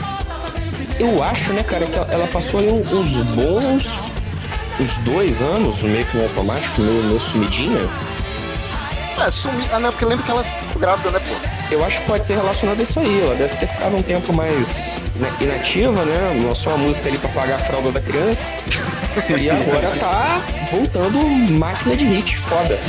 Eu 1.00 1.24
acho, 1.24 1.54
né, 1.54 1.64
cara, 1.64 1.86
que 1.86 1.98
ela- 1.98 2.08
ela 2.12 2.28
passou 2.28 2.60
aí 2.60 2.70
um- 2.70 2.82
uns 3.00 3.16
bons. 3.16 4.12
Uns 4.82 4.98
dois 5.00 5.42
anos, 5.42 5.84
meio 5.84 6.06
que 6.06 6.18
no 6.18 6.24
automático, 6.24 6.82
meio, 6.82 7.04
meio 7.04 7.20
sumidinha. 7.20 7.82
É, 9.20 9.30
sumi. 9.30 9.64
Ah, 9.72 9.80
não, 9.80 9.92
porque 9.92 10.06
lembra 10.06 10.26
que 10.26 10.32
ela 10.32 10.44
ficou 10.44 10.82
grávida, 10.82 11.12
né, 11.12 11.20
pô? 11.20 11.36
Eu 11.74 11.86
acho 11.86 12.02
que 12.02 12.08
pode 12.08 12.26
ser 12.26 12.36
relacionado 12.36 12.80
a 12.80 12.84
isso 12.84 13.00
aí. 13.00 13.22
Ela 13.22 13.36
deve 13.36 13.56
ter 13.56 13.68
ficado 13.68 13.96
um 13.96 14.02
tempo 14.02 14.34
mais 14.34 15.00
inativa, 15.40 16.04
né? 16.04 16.44
Lançou 16.44 16.74
uma 16.74 16.86
música 16.86 17.08
ali 17.08 17.20
pra 17.20 17.30
pagar 17.30 17.56
a 17.58 17.60
fralda 17.60 17.92
da 17.92 18.02
criança. 18.02 18.52
e 19.40 19.50
agora 19.50 19.92
tá 20.00 20.42
voltando 20.72 21.20
máquina 21.52 21.96
de 21.96 22.06
hit, 22.06 22.36
foda. 22.36 22.80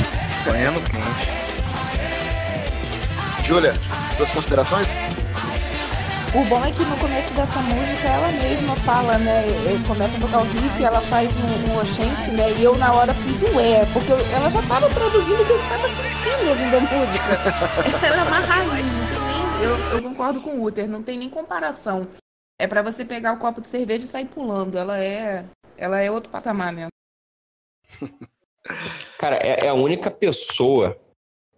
Banhando 0.45 0.79
quente. 0.81 1.29
Júlia, 3.45 3.73
suas 4.17 4.31
considerações? 4.31 4.87
O 6.35 6.43
bom 6.45 6.65
é 6.65 6.71
que 6.71 6.83
no 6.83 6.97
começo 6.97 7.31
dessa 7.35 7.59
música 7.61 8.07
ela 8.07 8.31
mesma 8.31 8.75
fala, 8.77 9.17
né? 9.19 9.43
Começa 9.87 10.17
a 10.17 10.19
tocar 10.19 10.39
o 10.39 10.43
riff, 10.43 10.83
ela 10.83 10.99
faz 11.01 11.29
um, 11.37 11.71
um 11.71 11.79
oxente, 11.79 12.31
né? 12.31 12.51
E 12.57 12.63
eu 12.63 12.75
na 12.75 12.91
hora 12.93 13.13
fiz 13.13 13.41
o 13.43 13.59
é, 13.59 13.85
porque 13.93 14.11
eu- 14.11 14.25
ela 14.31 14.49
já 14.49 14.61
tava 14.67 14.89
traduzindo 14.89 15.41
o 15.41 15.45
que 15.45 15.51
eu 15.51 15.57
estava 15.57 15.87
sentindo 15.89 16.49
ouvindo 16.49 16.75
a 16.77 16.79
música. 16.79 17.33
ela 18.05 18.17
é 18.17 18.23
uma 18.23 18.39
raiz, 18.39 18.85
não 18.85 19.07
tem 19.07 19.19
nem. 19.19 19.63
Eu, 19.63 19.77
eu 19.91 20.01
concordo 20.01 20.41
com 20.41 20.57
o 20.57 20.63
Uther, 20.65 20.87
não 20.89 21.03
tem 21.03 21.17
nem 21.19 21.29
comparação. 21.29 22.07
É 22.59 22.65
pra 22.65 22.81
você 22.81 23.05
pegar 23.05 23.33
o 23.33 23.37
copo 23.37 23.61
de 23.61 23.67
cerveja 23.67 24.05
e 24.05 24.07
sair 24.07 24.25
pulando. 24.25 24.75
Ela 24.77 24.99
é. 24.99 25.45
Ela 25.77 26.01
é 26.01 26.09
outro 26.09 26.31
patamar 26.31 26.73
mesmo. 26.73 26.89
Cara, 29.19 29.35
é, 29.35 29.65
é 29.65 29.69
a 29.69 29.73
única 29.73 30.09
pessoa, 30.09 30.97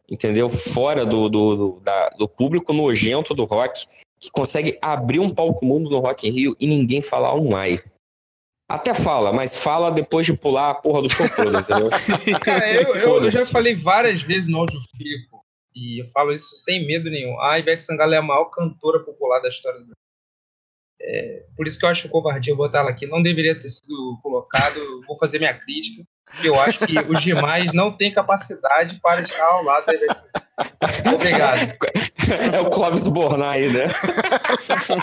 entendeu? 0.09 0.49
Fora 0.49 1.05
do, 1.05 1.29
do, 1.29 1.55
do, 1.55 1.79
da- 1.79 2.09
do 2.17 2.27
público 2.27 2.73
nojento 2.73 3.33
do 3.33 3.45
rock 3.45 3.85
que 4.25 4.31
consegue 4.31 4.77
abrir 4.81 5.19
um 5.19 5.33
palco 5.33 5.65
mundo 5.65 5.89
no 5.89 5.99
Rock 5.99 6.27
in 6.27 6.31
Rio 6.31 6.55
e 6.59 6.67
ninguém 6.67 7.01
falar 7.01 7.35
um 7.35 7.55
ai. 7.55 7.79
Até 8.69 8.93
fala, 8.95 9.31
mas 9.31 9.55
fala 9.55 9.91
depois 9.91 10.25
de 10.25 10.33
pular 10.33 10.71
a 10.71 10.75
porra 10.75 11.01
do 11.03 11.09
show 11.09 11.27
todo, 11.35 11.55
entendeu? 11.59 11.89
Cara, 12.43 12.73
eu, 12.73 12.81
eu- 12.81 12.95
eu 13.25 13.31
já 13.31 13.39
falei 13.51 13.75
várias 13.75 14.21
vezes 14.23 14.49
no 14.49 14.57
áudio 14.57 14.79
filho, 14.97 15.19
pô, 15.29 15.39
e 15.75 16.01
eu 16.01 16.07
falo 16.07 16.33
isso 16.33 16.55
sem 16.55 16.85
medo 16.87 17.09
nenhum. 17.11 17.39
A 17.41 17.59
Ivete 17.59 17.83
Sangalo 17.83 18.13
é 18.13 18.17
a 18.17 18.21
maior 18.23 18.45
cantora 18.45 18.99
popular 19.01 19.39
da 19.39 19.49
história 19.49 19.79
do 19.79 19.85
Brasil. 19.85 19.95
É, 21.01 21.43
por 21.55 21.67
isso 21.67 21.77
que 21.77 21.85
eu 21.85 21.89
acho 21.89 22.09
covardia 22.09 22.55
botar 22.55 22.79
ela 22.79 22.89
aqui. 22.89 23.05
Não 23.05 23.21
deveria 23.21 23.57
ter 23.59 23.69
sido 23.69 24.17
colocado. 24.23 24.79
Vou 25.07 25.17
fazer 25.17 25.37
minha 25.39 25.53
crítica. 25.53 26.03
que 26.41 26.47
eu 26.47 26.55
acho 26.59 26.79
que 26.85 26.97
os 27.07 27.21
demais 27.21 27.71
não 27.73 27.91
têm 27.95 28.11
capacidade 28.11 28.99
para 29.01 29.21
estar 29.21 29.43
ao 29.45 29.63
lado 29.63 29.85
da 29.85 29.93
Ivete 29.93 30.15
Sangalo. 30.15 31.15
Obrigado. 31.15 31.77
É 32.55 32.59
o 32.61 32.69
Clóvis 32.69 33.07
Bornai, 33.07 33.67
né? 33.67 33.87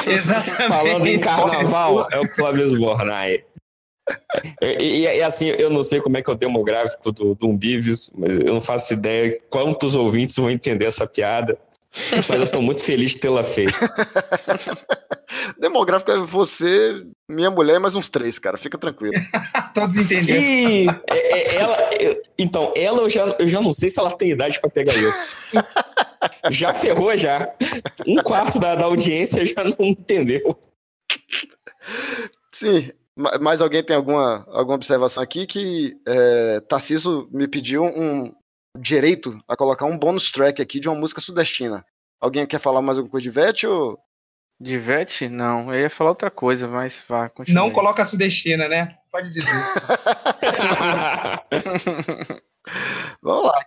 Exatamente. 0.07 0.68
Falando 0.68 1.07
em 1.07 1.20
carnaval, 1.20 2.09
é 2.11 2.18
o 2.18 2.28
Clóvis 2.34 2.72
Bornai. 2.76 3.45
E, 4.61 4.66
e- 4.66 5.01
e, 5.18 5.22
assim, 5.22 5.47
eu 5.47 5.70
não 5.70 5.82
sei 5.82 6.01
como 6.01 6.16
é 6.18 6.22
que 6.22 6.30
é 6.30 6.32
o 6.32 6.36
demográfico 6.36 7.12
do, 7.12 7.34
do 7.34 7.47
Umbives, 7.49 8.11
mas 8.16 8.36
eu 8.36 8.53
não 8.53 8.61
faço 8.61 8.93
ideia 8.95 9.38
quantos 9.49 9.95
ouvintes 9.95 10.36
vão 10.36 10.51
entender 10.51 10.86
essa 10.86 11.07
piada. 11.07 11.57
Mas 12.28 12.40
eu 12.40 12.51
tô 12.51 12.62
muito 12.62 12.82
feliz 12.82 13.12
de 13.12 13.18
tê-la 13.18 13.45
feito. 13.45 13.74
Demográfico 15.59 16.11
é 16.11 16.18
você, 16.18 17.05
minha 17.28 17.51
mulher 17.51 17.76
e 17.76 17.78
mais 17.78 17.95
uns 17.95 18.09
três, 18.09 18.38
cara. 18.38 18.57
Fica 18.57 18.78
tranquilo. 18.78 19.14
Todos 19.74 19.97
entenderam. 19.97 20.43
E 20.43 20.86
é- 21.11 21.55
é- 21.55 21.55
ela, 21.57 21.90
então, 22.38 22.72
ela 22.74 23.01
eu 23.03 23.11
já, 23.11 23.24
eu 23.38 23.47
já 23.47 23.61
não 23.61 23.72
sei 23.72 23.90
se 23.90 23.99
ela 24.01 24.11
tem 24.16 24.30
idade 24.30 24.61
pra 24.61 24.70
pegar 24.70 24.95
isso. 24.95 25.36
Já 26.51 26.72
ferrou 26.74 27.16
já. 27.16 27.53
Um 28.07 28.16
quarto 28.22 28.59
da, 28.59 28.74
da 28.74 28.84
audiência 28.86 29.45
já 29.45 29.62
não 29.78 29.86
entendeu. 29.86 30.59
Sim. 32.53 32.90
ma- 33.16 33.38
Mais 33.38 33.61
alguém 33.61 33.82
tem 33.82 33.97
alguma, 33.97 34.47
alguma 34.51 34.76
observação 34.76 35.22
aqui 35.22 35.47
que 35.47 35.95
é, 36.07 36.61
Tarciso 36.61 37.28
me 37.32 37.47
pediu 37.49 37.82
um 37.84 38.32
direito 38.78 39.38
a 39.46 39.56
colocar 39.56 39.86
um 39.86 39.98
bônus 39.98 40.30
track 40.30 40.62
aqui 40.62 40.80
de 40.80 40.88
uma 40.88 40.98
música 40.98 41.20
sudestina. 41.20 41.84
Alguém 42.20 42.46
quer 42.46 42.58
falar 42.58 42.80
mais 42.80 42.98
alguma 42.98 43.10
coisa 43.10 43.22
de 43.22 43.28
Ivete 43.28 43.66
ou... 43.66 43.98
De 44.60 44.74
Ivete? 44.74 45.28
Não, 45.28 45.74
eu 45.74 45.80
ia 45.80 45.90
falar 45.90 46.10
outra 46.10 46.30
coisa, 46.30 46.68
mas 46.68 47.02
vá, 47.08 47.28
continua. 47.28 47.62
Não 47.62 47.72
coloca 47.72 48.02
a 48.02 48.04
sudestina, 48.04 48.68
né? 48.68 48.96
Pode 49.10 49.32
dizer. 49.32 49.50
Vamos 53.20 53.46
lá. 53.46 53.66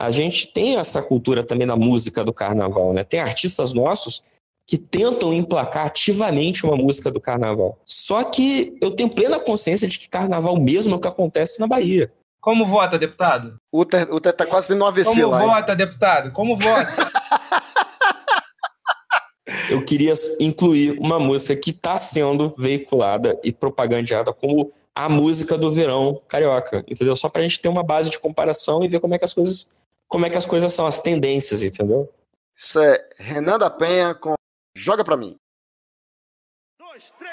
A 0.00 0.10
gente 0.10 0.52
tem 0.52 0.78
essa 0.78 1.00
cultura 1.00 1.44
também 1.44 1.66
na 1.66 1.76
música 1.76 2.24
do 2.24 2.32
carnaval, 2.32 2.92
né? 2.92 3.04
Tem 3.04 3.20
artistas 3.20 3.72
nossos 3.72 4.24
que 4.66 4.76
tentam 4.76 5.32
emplacar 5.32 5.86
ativamente 5.86 6.64
uma 6.64 6.76
música 6.76 7.10
do 7.10 7.20
carnaval. 7.20 7.78
Só 7.84 8.24
que 8.24 8.76
eu 8.80 8.90
tenho 8.90 9.08
plena 9.08 9.38
consciência 9.38 9.86
de 9.86 9.96
que 9.96 10.08
carnaval 10.08 10.58
mesmo 10.58 10.94
é 10.94 10.96
o 10.96 11.00
que 11.00 11.08
acontece 11.08 11.60
na 11.60 11.68
Bahia. 11.68 12.12
Como 12.42 12.66
vota, 12.66 12.98
deputado? 12.98 13.56
O 13.70 13.82
o 13.82 14.20
Té 14.20 14.32
tá 14.32 14.44
quase 14.44 14.66
tendo 14.66 14.82
um 14.84 14.88
AVC 14.88 15.10
Como 15.14 15.28
lá. 15.28 15.42
hein? 15.42 15.46
vota, 15.48 15.76
deputado? 15.76 16.32
Como 16.32 16.56
vota? 16.56 16.90
Eu 19.70 19.84
queria 19.84 20.12
incluir 20.40 20.98
uma 20.98 21.20
música 21.20 21.54
que 21.58 21.70
está 21.70 21.96
sendo 21.96 22.50
veiculada 22.58 23.38
e 23.44 23.52
propagandeada 23.52 24.32
como 24.32 24.72
a 24.94 25.08
música 25.08 25.56
do 25.56 25.70
verão 25.70 26.20
carioca, 26.26 26.84
entendeu? 26.88 27.14
Só 27.14 27.28
pra 27.28 27.42
gente 27.42 27.60
ter 27.60 27.68
uma 27.68 27.84
base 27.84 28.10
de 28.10 28.18
comparação 28.18 28.82
e 28.84 28.88
ver 28.88 28.98
como 28.98 29.14
é 29.14 29.18
que 29.18 29.24
as 29.24 29.32
coisas, 29.32 29.70
como 30.08 30.26
é 30.26 30.30
que 30.30 30.36
as 30.36 30.44
coisas 30.44 30.72
são, 30.72 30.84
as 30.84 31.00
tendências, 31.00 31.62
entendeu? 31.62 32.12
Isso 32.56 32.80
é 32.80 33.08
Renan 33.18 33.58
da 33.58 33.70
Penha 33.70 34.14
com 34.14 34.34
Joga 34.76 35.04
Pra 35.04 35.16
Mim. 35.16 35.36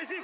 Mantém 0.09 0.18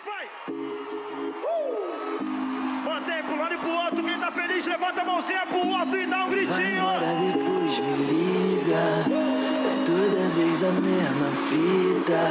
feliz, 4.66 4.68
levanta 4.68 5.02
a 5.02 5.06
mãozinha 5.06 5.46
pro 5.46 5.68
outro 5.68 5.98
e 5.98 6.08
dá 6.08 6.26
um 6.26 6.30
gritinho. 6.30 6.86
depois 7.22 7.78
me 7.80 7.94
liga. 8.08 8.84
É 9.66 9.84
toda 9.86 10.30
vez 10.36 10.64
a 10.64 10.72
mesma 10.72 11.30
fita. 11.48 12.24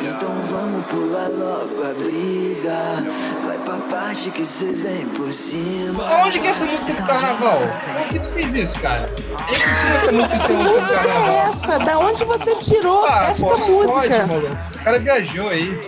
Então 0.00 0.30
vamos 0.50 0.86
pular 0.86 1.28
logo 1.28 1.82
a 1.82 1.94
briga. 1.94 3.33
Pra 3.64 3.76
parte 3.90 4.30
que 4.30 4.44
cê 4.44 4.66
vem 4.66 5.06
por 5.06 5.32
cima. 5.32 6.06
Aonde 6.06 6.38
que 6.38 6.46
é 6.46 6.50
essa 6.50 6.64
música 6.66 6.92
do 6.92 7.02
carnaval? 7.06 7.60
Como 7.94 8.08
que 8.08 8.18
tu 8.18 8.28
fez 8.28 8.54
isso, 8.54 8.78
cara? 8.80 9.10
Eu 9.16 9.50
ensino 9.54 9.94
essa 9.96 10.12
música 10.12 10.46
Que 10.46 10.52
música 10.52 11.08
é 11.08 11.48
essa? 11.48 11.78
Da 11.78 11.98
onde 11.98 12.24
você 12.24 12.54
tirou 12.56 13.08
esta 13.08 13.46
pô, 13.46 13.58
música? 13.58 14.28
Pode. 14.28 14.46
O 14.80 14.84
cara 14.84 14.98
viajou 14.98 15.48
aí. 15.48 15.80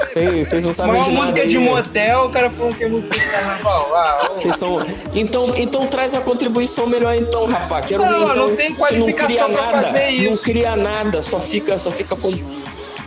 Vocês 0.00 0.46
vocês 0.48 0.64
não 0.64 0.72
sabem 0.74 0.94
Uma 0.94 1.04
de 1.04 1.10
nada. 1.10 1.24
música 1.26 1.46
de 1.46 1.58
motel, 1.58 2.24
o 2.26 2.30
cara 2.30 2.50
falou 2.50 2.72
que 2.74 2.84
é 2.84 2.88
música 2.88 3.14
de 3.18 3.24
carnaval. 3.26 3.94
Ah, 3.94 4.34
são... 4.54 4.86
então, 5.14 5.50
então 5.56 5.86
traz 5.86 6.14
a 6.14 6.20
contribuição 6.20 6.86
melhor 6.86 7.14
então, 7.14 7.46
rapaz. 7.46 7.86
Quero 7.86 8.04
Não, 8.04 8.26
ver 8.26 8.30
então. 8.32 8.48
não 8.48 8.56
tem 8.56 8.74
que 8.74 8.96
não 8.98 9.12
cria 9.12 9.16
qualificação 9.44 9.50
pra 9.50 9.62
nada. 9.72 9.86
fazer 9.88 10.22
Não 10.22 10.32
isso. 10.32 10.42
cria 10.42 10.76
nada, 10.76 11.20
só 11.22 11.40
fica, 11.40 11.78
só 11.78 11.90
fica 11.90 12.14
com... 12.14 12.30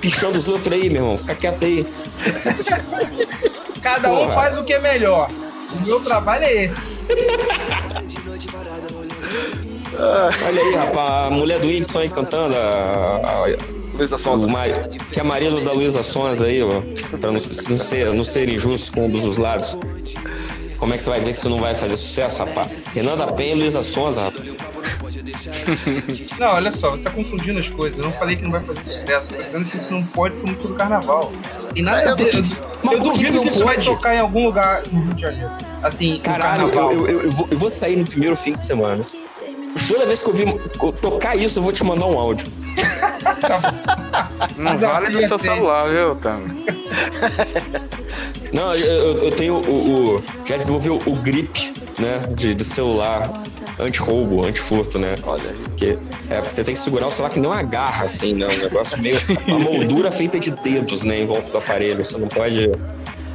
pichando 0.01 0.37
os 0.39 0.49
outros 0.49 0.73
aí, 0.73 0.89
meu 0.89 1.01
irmão. 1.03 1.17
Fica 1.19 1.35
quieto 1.35 1.63
aí. 1.63 1.85
Cada 3.85 4.11
um 4.11 4.17
Porra. 4.17 4.33
faz 4.33 4.57
o 4.57 4.63
que 4.63 4.73
é 4.73 4.79
melhor. 4.79 5.29
O 5.71 5.85
meu 5.85 5.99
trabalho 5.99 6.43
é 6.43 6.63
esse. 6.65 6.81
Olha 9.97 10.61
aí, 10.61 10.75
rapaz, 10.75 11.27
a 11.27 11.29
mulher 11.29 11.59
do 11.59 11.67
Whindersson 11.67 11.99
aí 11.99 12.09
cantando. 12.09 12.55
A, 12.57 13.21
a, 13.23 13.45
Luísa 13.95 14.17
Sonza. 14.17 14.45
o 14.45 14.49
mari- 14.49 14.89
que 15.11 15.19
é 15.19 15.23
marido 15.23 15.61
da 15.61 15.71
Luísa 15.71 16.03
Sonza 16.03 16.47
aí, 16.47 16.61
ó. 16.63 16.81
Pra 17.17 17.31
não, 17.31 17.33
não 17.33 17.39
ser, 17.39 18.11
não 18.13 18.23
ser 18.23 18.49
injusto 18.49 18.91
com 18.93 19.05
um 19.05 19.09
dos 19.09 19.37
lados. 19.37 19.77
Como 20.77 20.93
é 20.93 20.97
que 20.97 21.03
você 21.03 21.09
vai 21.09 21.19
dizer 21.19 21.31
que 21.31 21.37
isso 21.37 21.49
não 21.49 21.57
vai 21.59 21.73
fazer 21.73 21.95
sucesso, 21.95 22.39
rapaz? 22.43 22.85
Renan 22.93 23.15
da 23.17 23.27
Penha 23.27 23.55
e 23.55 23.59
Luísa 23.59 23.81
Sonza, 23.81 24.23
rapaz. 24.23 24.55
Não, 26.39 26.47
olha 26.49 26.71
só, 26.71 26.91
você 26.91 27.03
tá 27.03 27.11
confundindo 27.11 27.59
as 27.59 27.69
coisas. 27.69 27.97
Eu 27.97 28.05
não 28.05 28.11
falei 28.11 28.35
que 28.35 28.43
não 28.43 28.51
vai 28.51 28.61
fazer 28.61 28.83
sucesso. 28.83 29.33
Tô 29.33 29.41
dizendo 29.41 29.65
que 29.69 29.77
isso 29.77 29.93
não 29.93 30.03
pode 30.03 30.37
ser 30.37 30.45
música 30.47 30.67
do 30.67 30.73
carnaval. 30.75 31.31
Tem 31.73 31.83
nada 31.83 32.11
a 32.11 32.15
ver. 32.15 32.35
Eu, 32.35 32.43
Mas 32.83 32.95
eu 32.95 32.99
que 33.03 33.09
duvido 33.09 33.41
que 33.41 33.49
isso 33.49 33.63
vai 33.63 33.75
pode? 33.75 33.85
tocar 33.87 34.15
em 34.15 34.19
algum 34.19 34.45
lugar 34.45 34.81
no 34.91 35.01
Rio 35.03 35.13
de 35.13 35.21
Janeiro. 35.21 35.51
Assim, 35.81 36.13
no 36.15 36.19
Caralho, 36.21 36.67
carnaval. 36.69 36.91
eu, 36.93 37.07
eu, 37.07 37.21
eu 37.23 37.31
vou, 37.31 37.47
eu 37.51 37.57
vou 37.57 37.69
sair 37.69 37.95
no 37.95 38.05
primeiro 38.05 38.35
fim 38.35 38.53
de 38.53 38.59
semana. 38.59 39.03
Toda 39.87 40.05
vez 40.05 40.21
que 40.21 40.29
eu 40.29 40.33
vi 40.33 40.45
tocar 41.01 41.35
isso, 41.35 41.59
eu 41.59 41.63
vou 41.63 41.71
te 41.71 41.83
mandar 41.83 42.05
um 42.05 42.17
áudio. 42.19 42.47
Não 44.57 44.77
vale 44.77 45.09
do 45.09 45.27
seu 45.27 45.39
celular, 45.39 45.89
viu, 45.89 46.15
Tami? 46.15 46.65
Não, 48.55 48.73
eu, 48.73 49.17
eu- 49.25 49.31
tenho 49.31 49.55
o, 49.55 50.15
o- 50.17 50.23
Já 50.45 50.55
desenvolvi 50.57 50.89
o, 50.89 50.95
o 51.05 51.15
grip, 51.17 51.73
né? 51.99 52.19
De, 52.33 52.55
de 52.55 52.63
celular 52.63 53.31
anti-roubo, 53.79 54.45
anti-furto, 54.45 54.97
né? 54.97 55.15
Olha 55.23 55.49
aí. 55.49 55.55
Porque, 55.63 55.97
é, 56.29 56.35
porque 56.35 56.51
você 56.53 56.63
tem 56.63 56.73
que 56.73 56.79
segurar 56.79 57.07
o 57.07 57.11
celular 57.11 57.31
que 57.33 57.39
nem 57.39 57.49
uma 57.49 57.61
garra, 57.63 58.05
assim, 58.05 58.33
né? 58.33 58.47
Um 58.47 58.57
negócio 58.57 59.01
meio. 59.01 59.19
Uma 59.47 59.59
moldura 59.59 60.11
feita 60.11 60.39
de 60.39 60.51
dedos, 60.51 61.03
né? 61.03 61.19
Em 61.19 61.25
volta 61.25 61.51
do 61.51 61.57
aparelho. 61.57 62.03
Você 62.03 62.17
não 62.17 62.27
pode 62.29 62.69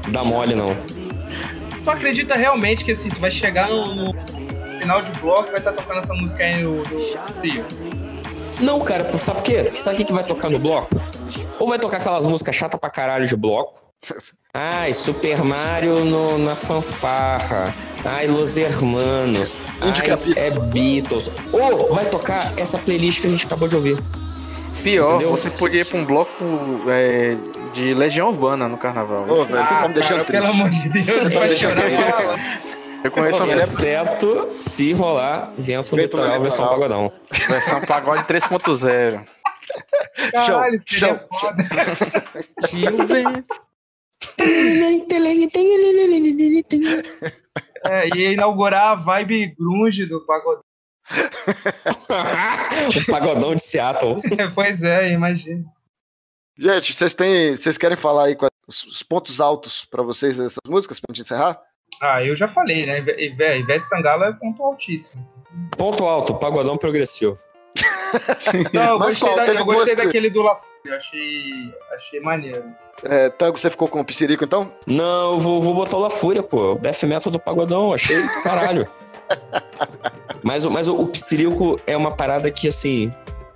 dar 0.09 0.25
mole, 0.25 0.55
não. 0.55 0.75
Tu 1.85 1.91
acredita 1.91 2.35
realmente 2.37 2.85
que 2.85 2.93
assim, 2.93 3.09
tu 3.09 3.21
vai 3.21 3.31
chegar 3.31 3.69
no, 3.69 3.95
no 3.95 4.15
final 4.81 5.03
de 5.03 5.19
bloco 5.21 5.49
e 5.49 5.51
vai 5.51 5.59
estar 5.59 5.73
tocando 5.73 5.99
essa 5.99 6.15
música 6.15 6.45
aí 6.45 6.63
no, 6.63 6.77
no 6.77 7.41
Rio? 7.43 7.65
Não, 8.61 8.81
cara, 8.81 9.05
por- 9.05 9.19
sabe 9.19 9.39
por 9.39 9.45
quê? 9.45 9.71
Sabe 9.75 9.97
o 9.97 9.99
que 9.99 10.05
que 10.05 10.13
vai 10.13 10.25
tocar 10.25 10.49
no 10.51 10.59
bloco? 10.59 10.89
Ou 11.59 11.67
vai 11.69 11.79
tocar 11.79 11.97
aquelas 11.99 12.27
músicas 12.27 12.55
chatas 12.55 12.79
pra 12.81 12.89
caralho 12.91 13.27
de 13.27 13.37
bloco. 13.37 13.83
Ai, 14.53 14.93
Super 14.93 15.43
Mario 15.45 16.05
no- 16.05 16.37
na 16.39 16.57
fanfarra. 16.57 17.73
Ai, 18.05 18.27
Los 18.27 18.57
Hermanos. 18.57 19.57
Ai, 19.81 20.11
é 20.37 20.51
Beatles. 20.51 21.31
Ou 21.53 21.95
vai 21.95 22.05
tocar 22.07 22.53
essa 22.59 22.77
playlist 22.79 23.21
que 23.21 23.27
a 23.29 23.31
gente 23.31 23.47
acabou 23.47 23.69
de 23.69 23.77
ouvir. 23.77 23.99
Pior, 24.83 25.11
Entendeu? 25.17 25.31
você 25.31 25.51
podia 25.51 25.83
ir 25.83 25.85
pra 25.85 25.99
um 25.99 26.05
bloco 26.05 26.33
é, 26.89 27.37
de 27.75 27.93
Legião 27.95 28.29
Urbana 28.31 28.67
no 28.67 28.79
carnaval. 28.79 29.25
Ô, 29.29 29.45
velho, 29.45 29.59
você 29.67 29.75
tá 29.75 29.89
me 29.89 29.95
deixando 29.95 30.25
Cara, 30.25 30.25
pelo 30.25 30.43
triste. 30.43 30.59
amor 30.61 30.71
de 30.71 30.89
Deus, 30.89 31.23
Tá 31.23 31.29
vai 31.39 31.49
deixando. 31.49 31.81
Eu 33.05 33.11
conheço 33.11 33.45
uma 33.45 33.55
Exceto 33.55 34.49
se 34.59 34.93
rolar 34.93 35.53
Vento 35.57 35.93
no 35.93 35.97
Vento 35.97 36.17
Litoral 36.17 36.41
versão 36.43 36.67
pagodão. 36.67 37.13
versão 37.31 37.81
pagode 37.83 38.25
3.0. 38.25 39.23
Caralho, 40.33 40.81
Show, 40.87 41.09
show. 41.09 41.21
foda. 41.41 41.65
E 42.73 42.89
o 42.89 43.07
vento. 43.07 43.70
É, 47.85 48.09
ia 48.17 48.33
inaugurar 48.33 48.89
a 48.89 48.95
vibe 48.95 49.55
grunge 49.59 50.07
do 50.07 50.21
pagodão. 50.27 50.63
o 53.09 53.11
pagodão 53.11 53.55
de 53.55 53.63
Seattle. 53.63 54.17
pois 54.55 54.83
é, 54.83 55.11
imagina. 55.13 55.65
Gente, 56.59 56.93
vocês 56.93 57.15
têm. 57.15 57.57
Vocês 57.57 57.79
querem 57.79 57.97
falar 57.97 58.27
aí 58.27 58.37
quais 58.37 58.51
os 58.69 58.85
os 58.85 59.03
pontos 59.03 59.41
altos 59.41 59.85
pra 59.85 60.03
vocês 60.03 60.37
dessas 60.37 60.59
músicas 60.67 61.01
pra 61.01 61.13
gente 61.13 61.25
encerrar? 61.25 61.61
Ah, 62.03 62.23
eu 62.23 62.37
já 62.37 62.47
falei, 62.49 62.87
né? 62.87 62.99
Ive- 62.99 63.17
Ive- 63.19 63.59
Ivete 63.59 63.87
Sangalo 63.87 64.25
é 64.25 64.33
ponto 64.33 64.63
altíssimo. 64.63 65.27
Ponto 65.77 66.05
alto, 66.05 66.35
pagodão 66.37 66.77
progressivo. 66.77 67.37
Não, 68.73 68.83
eu 68.83 68.99
Mas 68.99 69.19
gostei, 69.19 69.29
qual? 69.35 69.47
da- 69.47 69.55
eu 69.55 69.65
gostei 69.65 69.95
que- 69.95 70.05
daquele 70.05 70.31
do 70.31 70.43
La 70.43 70.57
Fúria, 70.57 70.97
achei, 70.97 71.75
achei 71.95 72.21
maneiro. 72.21 72.65
É, 73.05 73.29
Tango, 73.31 73.57
você 73.59 73.71
ficou 73.71 73.87
com 73.89 74.01
o 74.01 74.05
Psirico 74.05 74.45
então? 74.45 74.71
Não, 74.87 75.33
eu 75.35 75.39
vou, 75.39 75.61
vou 75.63 75.75
botar 75.75 75.97
o 75.97 76.01
La 76.01 76.11
Fúria, 76.11 76.43
pô. 76.43 76.73
O 76.73 76.79
Death 76.79 77.03
Metal 77.05 77.31
do 77.33 77.39
Pagodão, 77.39 77.93
achei 77.95 78.21
caralho. 78.43 78.87
mas 80.43 80.65
o- 80.65 80.71
mas 80.71 80.89
o, 80.89 81.01
o 81.01 81.07
Psirico 81.07 81.79
é 81.87 81.97
uma 81.97 82.11
parada 82.11 82.51
que, 82.51 82.67
assim, 82.69 83.13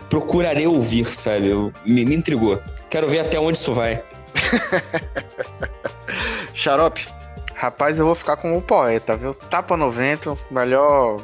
procurarei 0.09 0.67
ouvir, 0.67 1.05
sabe? 1.07 1.49
Eu- 1.49 1.73
me, 1.85 2.05
me 2.05 2.15
intrigou. 2.15 2.61
Quero 2.89 3.09
ver 3.09 3.19
até 3.21 3.39
onde 3.41 3.59
isso 3.59 3.75
vai. 3.75 4.03
Xarope. 6.55 7.07
Rapaz, 7.55 7.99
eu 7.99 8.07
vou 8.07 8.15
ficar 8.15 8.37
com 8.37 8.57
o 8.57 8.63
poeta, 8.63 9.17
viu? 9.17 9.35
Tapa 9.35 9.77
no 9.77 9.91
vento, 9.91 10.39
melhor 10.51 11.17